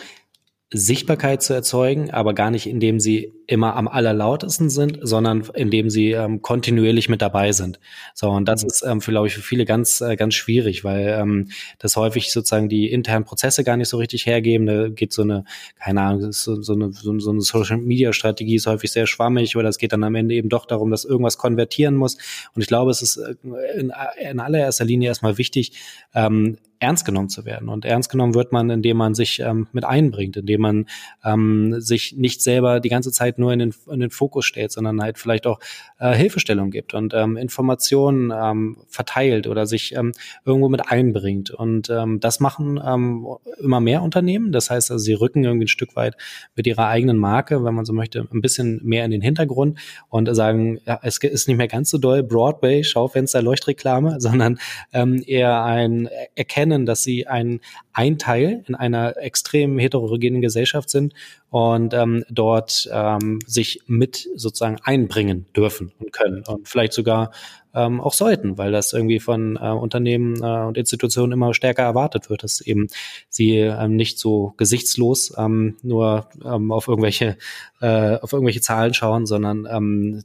Sichtbarkeit 0.72 1.42
zu 1.42 1.54
erzeugen, 1.54 2.12
aber 2.12 2.36
gar 2.36 2.52
nicht, 2.52 2.68
indem 2.68 3.00
sie 3.00 3.34
immer 3.48 3.76
am 3.76 3.88
allerlautesten 3.88 4.70
sind, 4.70 5.00
sondern 5.02 5.50
indem 5.56 5.90
sie 5.90 6.12
ähm, 6.12 6.44
kontinuierlich 6.44 7.10
mit 7.10 7.24
dabei 7.24 7.54
sind. 7.54 7.80
So, 8.14 8.30
und 8.30 8.46
das 8.46 8.64
ist, 8.64 8.84
ähm, 8.86 9.00
glaube 9.00 9.26
ich, 9.26 9.34
für 9.34 9.42
viele 9.42 9.66
ganz, 9.66 10.00
äh, 10.02 10.16
ganz 10.16 10.36
schwierig, 10.36 10.84
weil 10.84 11.08
ähm, 11.08 11.50
das 11.80 11.96
häufig 11.96 12.32
sozusagen 12.32 12.70
die 12.70 12.92
internen 12.92 13.26
Prozesse 13.26 13.64
gar 13.64 13.78
nicht 13.78 13.90
so 13.90 13.98
richtig 13.98 14.28
hergeben. 14.28 14.68
Da 14.68 14.90
geht 14.90 15.12
so 15.12 15.24
eine, 15.24 15.44
keine 15.80 16.02
Ahnung, 16.02 16.32
so, 16.32 16.62
so 16.62 16.74
eine, 16.74 16.92
so, 16.94 17.18
so 17.18 17.32
eine 17.32 17.42
Social-Media-Strategie 17.42 18.56
ist 18.56 18.68
häufig 18.68 18.92
sehr 18.92 19.08
schwammig 19.08 19.58
oder 19.58 19.70
es 19.70 19.80
geht 19.80 19.92
dann 19.92 20.04
am 20.04 20.14
Ende 20.14 20.36
eben 20.36 20.50
doch 20.50 20.68
darum, 20.68 20.92
dass 20.92 21.04
irgendwas 21.04 21.40
konvertieren 21.40 21.96
muss. 21.96 22.18
Und 22.54 22.62
ich 22.62 22.68
glaube, 22.68 22.92
es 22.92 23.02
ist 23.02 23.18
äh, 23.18 23.34
in, 23.76 23.92
in 24.22 24.40
allererster 24.40 24.86
Linie 24.86 25.08
erstmal 25.08 25.40
wichtig, 25.40 25.72
ähm, 26.14 26.58
ernst 26.80 27.06
genommen 27.06 27.30
zu 27.30 27.46
werden. 27.46 27.68
Und 27.68 27.86
ernst 27.86 28.10
genommen 28.10 28.34
wird 28.34 28.52
man, 28.52 28.70
indem 28.70 28.98
man 28.98 29.14
sich 29.14 29.42
ähm, 29.42 29.68
mit 29.74 29.84
einbringt, 29.84 30.38
indem 30.38 30.62
man 30.62 30.86
ähm, 31.26 31.80
sich 31.80 32.16
nicht 32.16 32.42
selber 32.42 32.80
die 32.80 32.90
ganze 32.90 33.12
Zeit 33.12 33.38
nur 33.38 33.52
in 33.52 33.60
den, 33.60 33.74
in 33.92 34.00
den 34.00 34.10
Fokus 34.10 34.46
stellt, 34.46 34.72
sondern 34.72 35.02
halt 35.02 35.18
vielleicht 35.18 35.46
auch 35.46 35.60
äh, 36.00 36.14
Hilfestellung 36.14 36.72
gibt 36.72 36.94
und 36.94 37.14
ähm, 37.14 37.36
Informationen 37.36 38.32
ähm, 38.34 38.78
verteilt 38.88 39.48
oder 39.48 39.66
sich 39.66 39.94
ähm, 39.96 40.14
irgendwo 40.46 40.70
mit 40.70 40.90
einbringt. 40.90 41.52
Und 41.52 41.90
ähm, 41.90 42.22
das 42.22 42.40
machen 42.40 42.80
ähm, 42.84 43.28
immer 43.62 43.82
mehr 43.82 44.02
Unternehmen. 44.02 44.54
Das 44.54 44.70
heißt, 44.70 44.92
also, 44.92 45.04
sie 45.04 45.14
rücken 45.14 45.44
irgendwie 45.44 45.66
ein 45.66 45.70
Stück 45.70 45.98
weit 45.98 46.16
mit 46.56 46.66
ihrer 46.66 46.88
eigenen 46.88 47.18
Marke, 47.18 47.64
wenn 47.66 47.74
man 47.74 47.84
so 47.84 47.92
möchte, 47.92 48.26
ein 48.32 48.42
bisschen 48.42 48.80
mehr 48.84 49.04
in 49.04 49.12
den 49.12 49.22
Hintergrund 49.22 49.80
und 50.08 50.34
sagen, 50.34 50.80
ja, 50.86 51.00
es 51.04 51.18
ist 51.18 51.50
nicht 51.50 51.58
mehr 51.58 51.68
ganz 51.68 51.90
so 51.90 51.98
doll 51.98 52.24
Broadway, 52.24 52.86
Schaufenster, 52.86 53.42
Leuchtreklame, 53.42 54.16
sondern 54.22 54.60
ähm, 54.94 55.22
eher 55.28 55.64
ein 55.64 56.08
Erkennen 56.36 56.69
erkennen, 56.70 56.86
dass 56.86 57.04
sie 57.04 57.28
ein, 57.28 57.60
ein 57.94 58.18
Teil 58.18 58.64
in 58.68 58.76
einer 58.76 59.18
extrem 59.18 59.80
heterogenen 59.80 60.42
Gesellschaft 60.42 60.90
sind 60.90 61.14
und 61.50 61.94
ähm, 61.94 62.24
dort 62.30 62.90
ähm, 62.92 63.40
sich 63.46 63.82
mit 63.88 64.28
sozusagen 64.36 64.78
einbringen 64.84 65.46
dürfen 65.56 65.92
und 66.00 66.12
können 66.14 66.44
und 66.48 66.68
vielleicht 66.68 66.94
sogar 66.94 67.32
ähm, 67.74 68.02
auch 68.02 68.14
sollten, 68.14 68.58
weil 68.58 68.72
das 68.72 68.94
irgendwie 68.94 69.20
von 69.20 69.58
äh, 69.58 69.70
Unternehmen 69.70 70.42
äh, 70.42 70.66
und 70.66 70.78
Institutionen 70.78 71.34
immer 71.34 71.54
stärker 71.54 71.84
erwartet 71.84 72.30
wird, 72.30 72.44
dass 72.44 72.62
eben 72.62 72.88
sie 73.30 73.58
ähm, 73.58 73.96
nicht 73.96 74.20
so 74.20 74.54
gesichtslos 74.58 75.34
ähm, 75.38 75.78
nur 75.82 76.28
ähm, 76.44 76.72
auf 76.72 76.88
irgendwelche 76.88 77.38
äh, 77.82 78.18
auf 78.18 78.34
irgendwelche 78.34 78.62
Zahlen 78.62 78.94
schauen, 78.94 79.26
sondern 79.26 79.68
ähm, 79.70 80.24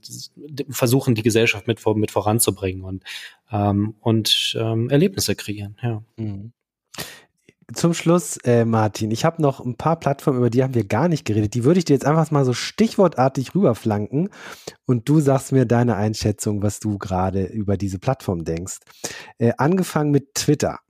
versuchen 0.71 1.15
die 1.15 1.23
Gesellschaft 1.23 1.67
mit, 1.67 1.85
mit 1.97 2.11
voranzubringen 2.11 2.85
und 2.85 3.03
ähm, 3.53 3.95
und 4.01 4.57
ähm, 4.59 4.91
Erlebnisse 4.91 5.37
kreieren. 5.37 5.77
Ja. 5.83 6.03
Mhm. 6.17 6.53
Zum 7.73 7.95
Schluss, 7.95 8.37
äh, 8.45 8.65
Martin, 8.65 9.11
ich 9.11 9.25
habe 9.25 9.41
noch 9.41 9.65
ein 9.65 9.77
paar 9.77 9.99
Plattformen, 9.99 10.39
über 10.39 10.51
die 10.51 10.63
haben 10.63 10.75
wir 10.75 10.85
gar 10.85 11.09
nicht 11.09 11.25
geredet. 11.25 11.55
Die 11.55 11.65
würde 11.65 11.79
ich 11.79 11.85
dir 11.85 11.95
jetzt 11.95 12.05
einfach 12.05 12.31
mal 12.31 12.45
so 12.45 12.53
stichwortartig 12.53 13.55
rüberflanken 13.55 14.29
und 14.87 15.09
du 15.09 15.21
sagst 15.21 15.53
mir 15.53 15.65
deine 15.65 15.97
Einschätzung, 15.97 16.63
was 16.63 16.81
du 16.81 16.99
gerade 16.99 17.45
über 17.45 17.77
diese 17.77 17.99
Plattform 17.99 18.45
denkst. 18.45 18.79
Äh, 19.39 19.53
angefangen 19.57 20.11
mit 20.11 20.35
Twitter. 20.35 20.81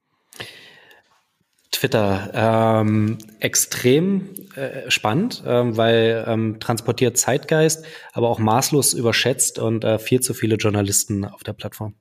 Twitter 1.70 2.30
ähm, 2.34 3.18
extrem 3.40 4.30
äh, 4.56 4.90
spannend, 4.90 5.42
ähm, 5.46 5.76
weil 5.76 6.24
ähm, 6.26 6.58
transportiert 6.60 7.18
Zeitgeist, 7.18 7.84
aber 8.12 8.28
auch 8.30 8.38
maßlos 8.38 8.94
überschätzt 8.94 9.58
und 9.58 9.84
äh, 9.84 9.98
viel 9.98 10.20
zu 10.20 10.34
viele 10.34 10.56
Journalisten 10.56 11.24
auf 11.24 11.42
der 11.44 11.52
Plattform. 11.52 11.94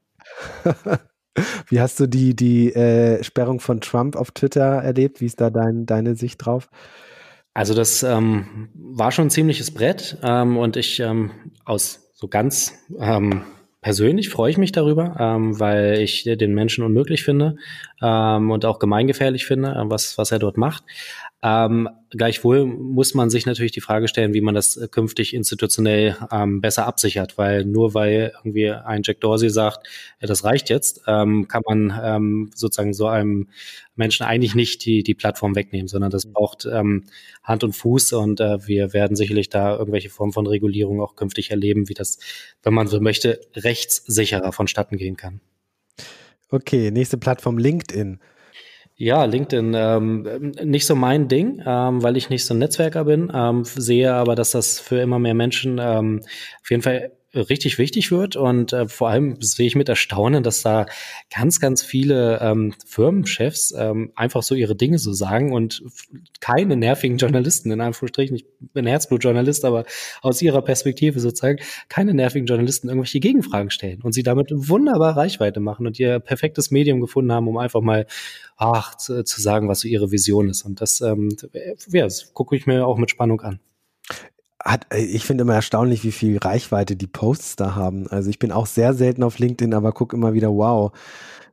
Wie 1.68 1.80
hast 1.82 2.00
du 2.00 2.08
die, 2.08 2.36
die 2.36 2.74
äh, 2.74 3.24
Sperrung 3.24 3.60
von 3.60 3.82
Trump 3.82 4.16
auf 4.16 4.32
Twitter 4.32 4.82
erlebt? 4.84 5.22
Wie 5.22 5.26
ist 5.26 5.42
da 5.42 5.50
dein, 5.50 5.86
deine 5.86 6.16
Sicht 6.16 6.46
drauf? 6.46 6.70
Also 7.54 7.74
das 7.74 8.04
ähm, 8.04 8.70
war 8.74 9.12
schon 9.12 9.28
ein 9.28 9.32
ziemliches 9.32 9.72
Brett 9.72 10.18
ähm, 10.24 10.58
und 10.58 10.76
ich 10.76 11.00
ähm, 11.00 11.32
aus 11.66 12.12
so 12.14 12.28
ganz 12.28 12.74
ähm, 13.00 13.44
persönlich 13.84 14.30
freue 14.30 14.50
ich 14.50 14.58
mich 14.58 14.72
darüber, 14.72 15.16
ähm, 15.20 15.60
weil 15.60 16.00
ich 16.00 16.24
den 16.24 16.56
Menschen 16.56 16.84
unmöglich 16.84 17.24
finde 17.24 17.58
ähm, 18.02 18.50
und 18.50 18.66
auch 18.66 18.80
gemeingefährlich 18.80 19.46
finde, 19.46 19.70
äh, 19.72 19.90
was, 19.90 20.18
was 20.18 20.32
er 20.32 20.40
dort 20.40 20.58
macht. 20.58 20.84
Ähm, 21.46 21.90
gleichwohl 22.10 22.66
muss 22.66 23.16
man 23.16 23.30
sich 23.30 23.46
natürlich 23.46 23.74
die 23.74 23.82
Frage 23.82 24.08
stellen, 24.08 24.34
wie 24.34 24.40
man 24.40 24.56
das 24.56 24.78
äh, 24.78 24.88
künftig 24.88 25.34
institutionell 25.34 26.16
ähm, 26.32 26.62
besser 26.62 26.88
absichert, 26.88 27.38
weil 27.38 27.66
nur 27.66 27.94
weil 27.94 28.32
irgendwie 28.38 28.70
ein 28.72 29.02
Jack 29.04 29.20
Dorsey 29.20 29.50
sagt, 29.50 29.86
ja, 30.22 30.28
das 30.28 30.46
reicht 30.46 30.70
jetzt, 30.70 31.02
ähm, 31.06 31.50
kann 31.50 31.64
man 31.68 32.00
ähm, 32.02 32.52
sozusagen 32.56 32.94
so 32.94 33.08
einem 33.08 33.50
Menschen 33.98 34.26
eigentlich 34.26 34.56
nicht 34.56 34.86
die, 34.86 35.04
die 35.04 35.16
Plattform 35.16 35.54
wegnehmen, 35.54 35.90
sondern 35.90 36.12
das 36.12 36.26
braucht 36.26 36.66
ähm, 36.66 37.04
Hand 37.44 37.66
und 37.66 37.74
Fuß 37.74 38.14
und 38.14 38.40
äh, 38.40 38.66
wir 38.66 38.94
werden 38.94 39.18
sicherlich 39.18 39.50
da 39.50 39.78
irgendwelche 39.78 40.10
Form 40.10 40.32
von 40.32 40.48
Regulierung 40.48 41.02
auch 41.02 41.18
künftig 41.18 41.52
erleben, 41.52 41.90
wie 41.90 41.94
das, 41.94 42.20
wenn 42.64 42.74
man 42.74 42.88
so 42.88 43.02
möchte, 43.02 43.42
rechtssicherer 43.54 44.54
vonstatten 44.54 44.96
gehen 44.96 45.18
kann. 45.18 45.42
Okay, 46.50 46.90
nächste 46.90 47.18
Plattform 47.18 47.58
LinkedIn. 47.58 48.20
Ja, 49.04 49.26
LinkedIn, 49.26 49.74
ähm, 49.76 50.54
nicht 50.64 50.86
so 50.86 50.96
mein 50.96 51.28
Ding, 51.28 51.62
ähm, 51.66 52.02
weil 52.02 52.16
ich 52.16 52.30
nicht 52.30 52.46
so 52.46 52.54
ein 52.54 52.60
Netzwerker 52.60 53.04
bin, 53.04 53.30
ähm, 53.36 53.66
sehe 53.66 54.14
aber, 54.14 54.34
dass 54.34 54.52
das 54.52 54.80
für 54.80 55.02
immer 55.02 55.20
mehr 55.20 55.34
Menschen 55.34 55.78
ähm, 55.78 56.22
auf 56.62 56.70
jeden 56.70 56.84
Fall 56.84 57.12
richtig 57.34 57.78
wichtig 57.78 58.12
wird. 58.12 58.36
Und 58.36 58.74
äh, 58.74 58.88
vor 58.88 59.10
allem 59.10 59.42
sehe 59.42 59.68
ich 59.68 59.76
mit 59.76 59.90
Erstaunen, 59.90 60.44
dass 60.44 60.62
da 60.62 60.86
ganz, 61.34 61.60
ganz 61.60 61.82
viele 61.84 62.40
ähm, 62.42 62.74
Firmenchefs 62.86 63.74
ähm, 63.78 64.12
einfach 64.16 64.44
so 64.44 64.56
ihre 64.56 64.76
Dinge 64.76 65.00
so 65.00 65.14
sagen 65.14 65.52
und 65.52 65.84
keine 66.40 66.76
nervigen 66.76 67.18
Journalisten, 67.18 67.72
in 67.72 67.82
Anführungsstrichen, 67.82 68.36
ich 68.36 68.46
bin 68.60 68.86
Herzblutjournalist, 68.86 69.66
aber 69.66 69.86
aus 70.22 70.42
ihrer 70.42 70.62
Perspektive 70.62 71.20
sozusagen, 71.20 71.60
keine 71.90 72.14
nervigen 72.14 72.46
Journalisten 72.46 72.88
irgendwelche 72.88 73.20
Gegenfragen 73.20 73.72
stellen 73.72 74.02
und 74.02 74.14
sie 74.14 74.24
damit 74.24 74.50
wunderbar 74.54 75.18
Reichweite 75.18 75.60
machen 75.60 75.88
und 75.88 76.00
ihr 76.00 76.20
perfektes 76.20 76.72
Medium 76.72 77.02
gefunden 77.02 77.32
haben, 77.32 77.48
um 77.48 77.58
einfach 77.58 77.82
mal 77.82 78.06
ach, 78.58 78.96
zu, 78.96 79.24
zu 79.24 79.42
sagen, 79.42 79.68
was 79.68 79.82
so 79.82 79.88
ihre 79.88 80.12
Vision 80.12 80.50
ist. 80.50 80.64
Und 80.64 80.82
das, 80.82 81.02
ähm, 81.02 81.30
ja, 81.90 82.04
das 82.04 82.34
gucke 82.34 82.56
ich 82.56 82.68
mir 82.68 82.86
auch 82.86 82.98
mit 82.98 83.10
Spannung 83.10 83.42
an 83.42 83.60
hat, 84.64 84.88
äh, 84.94 85.04
ich 85.04 85.26
finde 85.26 85.44
immer 85.44 85.56
erstaunlich, 85.56 86.04
wie 86.04 86.12
viel 86.12 86.38
Reichweite 86.38 86.96
die 86.96 87.08
Posts 87.08 87.58
da 87.58 87.76
haben. 87.76 88.08
Also 88.08 88.30
ich 88.30 88.40
bin 88.40 88.52
auch 88.52 88.66
sehr 88.66 88.94
selten 88.94 89.24
auf 89.24 89.40
LinkedIn, 89.40 89.74
aber 89.74 89.92
gucke 89.92 90.16
immer 90.16 90.34
wieder, 90.34 90.50
wow, 90.50 90.92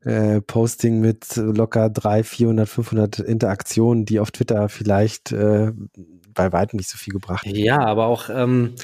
äh, 0.04 0.40
Posting 0.40 1.00
mit 1.00 1.36
locker 1.36 1.90
300, 1.90 2.26
400, 2.26 2.68
500 2.68 3.18
Interaktionen, 3.18 4.04
die 4.04 4.20
auf 4.20 4.30
Twitter 4.30 4.68
vielleicht 4.68 5.32
äh, 5.32 5.72
bei 6.32 6.52
weitem 6.52 6.78
nicht 6.78 6.88
so 6.88 6.96
viel 6.96 7.12
gebracht 7.12 7.44
haben. 7.44 7.54
Ja, 7.54 7.80
aber 7.80 8.06
auch, 8.06 8.30
ähm, 8.30 8.74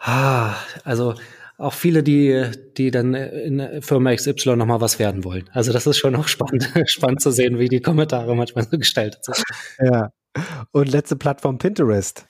ah, 0.00 0.54
also 0.82 1.14
auch 1.56 1.74
viele, 1.74 2.02
die, 2.02 2.50
die 2.78 2.90
dann 2.90 3.14
in 3.14 3.82
Firma 3.82 4.14
XY 4.14 4.56
nochmal 4.56 4.80
was 4.80 4.98
werden 4.98 5.24
wollen. 5.24 5.48
Also 5.52 5.72
das 5.72 5.86
ist 5.86 5.98
schon 5.98 6.16
auch 6.16 6.26
spannend, 6.26 6.72
spannend 6.86 7.20
zu 7.20 7.30
sehen, 7.30 7.58
wie 7.58 7.68
die 7.68 7.82
Kommentare 7.82 8.34
manchmal 8.34 8.66
so 8.68 8.78
gestaltet 8.78 9.24
sind. 9.24 9.42
Ja. 9.78 10.10
Und 10.72 10.90
letzte 10.90 11.16
Plattform 11.16 11.58
Pinterest. 11.58 12.24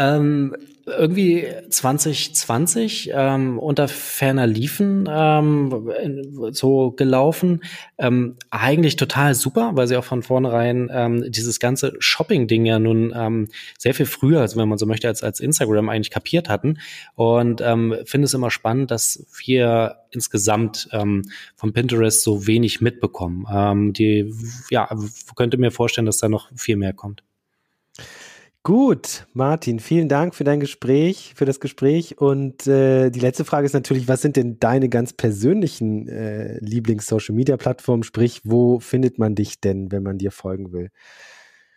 Ähm, 0.00 0.56
irgendwie 0.86 1.46
2020 1.68 3.10
ähm, 3.12 3.58
unter 3.58 3.86
ferner 3.86 4.46
Liefen 4.46 5.08
ähm, 5.10 6.52
so 6.52 6.92
gelaufen. 6.92 7.62
Ähm, 7.98 8.36
eigentlich 8.50 8.96
total 8.96 9.34
super, 9.34 9.72
weil 9.74 9.86
sie 9.86 9.96
auch 9.96 10.04
von 10.04 10.22
vornherein 10.22 10.90
ähm, 10.92 11.30
dieses 11.30 11.60
ganze 11.60 11.94
Shopping-Ding 11.98 12.64
ja 12.64 12.78
nun 12.78 13.12
ähm, 13.14 13.48
sehr 13.78 13.94
viel 13.94 14.06
früher, 14.06 14.40
also 14.40 14.58
wenn 14.58 14.68
man 14.68 14.78
so 14.78 14.86
möchte, 14.86 15.06
als, 15.06 15.22
als 15.22 15.40
Instagram 15.40 15.88
eigentlich 15.88 16.10
kapiert 16.10 16.48
hatten. 16.48 16.78
Und 17.14 17.60
ähm, 17.60 17.96
finde 18.04 18.24
es 18.24 18.34
immer 18.34 18.50
spannend, 18.50 18.90
dass 18.90 19.26
wir 19.44 19.96
insgesamt 20.10 20.88
ähm, 20.92 21.22
von 21.56 21.72
Pinterest 21.72 22.22
so 22.22 22.46
wenig 22.46 22.80
mitbekommen. 22.80 23.46
Ähm, 23.52 23.92
die, 23.92 24.34
ja, 24.70 24.88
könnte 25.36 25.58
mir 25.58 25.70
vorstellen, 25.70 26.06
dass 26.06 26.18
da 26.18 26.28
noch 26.28 26.50
viel 26.56 26.76
mehr 26.76 26.92
kommt. 26.92 27.22
Gut, 28.62 29.26
Martin, 29.32 29.80
vielen 29.80 30.10
Dank 30.10 30.34
für 30.34 30.44
dein 30.44 30.60
Gespräch, 30.60 31.32
für 31.34 31.46
das 31.46 31.60
Gespräch. 31.60 32.18
Und 32.18 32.66
äh, 32.66 33.08
die 33.08 33.20
letzte 33.20 33.46
Frage 33.46 33.64
ist 33.64 33.72
natürlich, 33.72 34.06
was 34.06 34.20
sind 34.20 34.36
denn 34.36 34.58
deine 34.60 34.90
ganz 34.90 35.14
persönlichen 35.14 36.08
äh, 36.08 36.58
Lieblings-Social-Media-Plattformen? 36.58 38.02
Sprich, 38.02 38.42
wo 38.44 38.78
findet 38.78 39.18
man 39.18 39.34
dich 39.34 39.60
denn, 39.60 39.90
wenn 39.92 40.02
man 40.02 40.18
dir 40.18 40.30
folgen 40.30 40.72
will? 40.72 40.90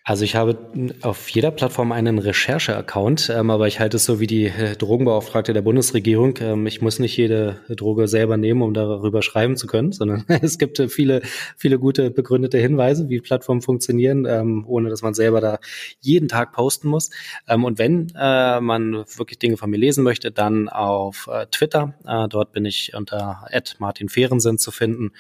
Also 0.06 0.26
ich 0.26 0.36
habe 0.36 0.58
auf 1.02 1.30
jeder 1.30 1.50
Plattform 1.52 1.94
einen 1.94 2.20
Recherche-Account, 2.20 3.30
ähm, 3.34 3.50
aber 3.50 3.68
ich 3.68 3.80
halte 3.80 3.96
es 3.96 4.04
so 4.04 4.20
wie 4.20 4.28
die 4.28 4.48
äh, 4.48 4.76
Drogenbeauftragte 4.76 5.54
der 5.54 5.62
Bundesregierung. 5.62 6.38
Ähm, 6.42 6.68
ich 6.68 6.82
muss 6.82 7.00
nicht 7.00 7.16
jede 7.16 7.62
Droge 7.70 8.10
selber 8.10 8.36
nehmen, 8.36 8.64
um 8.64 8.74
darüber 8.74 9.22
schreiben 9.22 9.56
zu 9.56 9.66
können, 9.66 9.94
sondern 9.94 10.26
es 10.42 10.58
gibt 10.58 10.78
äh, 10.80 10.90
viele, 10.90 11.22
viele 11.56 11.80
gute 11.80 12.12
begründete 12.12 12.58
Hinweise, 12.58 13.08
wie 13.08 13.22
Plattformen 13.22 13.62
funktionieren, 13.62 14.26
ähm, 14.26 14.66
ohne 14.68 14.90
dass 14.90 15.04
man 15.04 15.14
selber 15.14 15.40
da 15.40 15.60
jeden 16.02 16.28
Tag 16.28 16.52
posten 16.52 16.90
muss. 16.90 17.10
Ähm, 17.48 17.64
und 17.64 17.80
wenn 17.80 18.12
äh, 18.20 18.60
man 18.60 19.06
wirklich 19.16 19.40
Dinge 19.40 19.56
von 19.56 19.70
mir 19.70 19.78
lesen 19.78 20.04
möchte, 20.04 20.32
dann 20.32 20.68
auf 20.68 21.30
äh, 21.32 21.46
Twitter. 21.46 21.94
Äh, 22.06 22.28
dort 22.28 22.52
bin 22.52 22.66
ich 22.66 22.94
unter 22.94 23.48
@martinfehrensen 23.80 24.58
zu 24.58 24.72
finden 24.72 25.14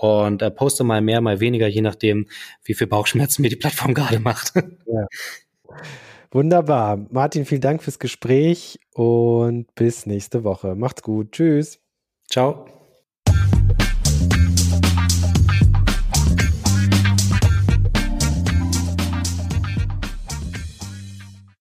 und 0.00 0.40
äh, 0.40 0.50
poste 0.50 0.82
mal 0.82 1.02
mehr, 1.02 1.20
mal 1.20 1.40
weniger, 1.40 1.66
je 1.66 1.82
nachdem, 1.82 2.26
wie 2.64 2.72
viel 2.72 2.86
Bauchschmerzen 2.86 3.42
mir 3.42 3.50
die 3.50 3.56
Plattform 3.56 3.92
gerade 3.94 4.18
macht. 4.18 4.54
Ja. 4.56 5.06
Wunderbar. 6.30 7.06
Martin, 7.10 7.44
vielen 7.44 7.60
Dank 7.60 7.82
fürs 7.82 7.98
Gespräch 7.98 8.78
und 8.94 9.74
bis 9.74 10.06
nächste 10.06 10.42
Woche. 10.42 10.74
Macht's 10.74 11.02
gut. 11.02 11.32
Tschüss. 11.32 11.80
Ciao. 12.28 12.79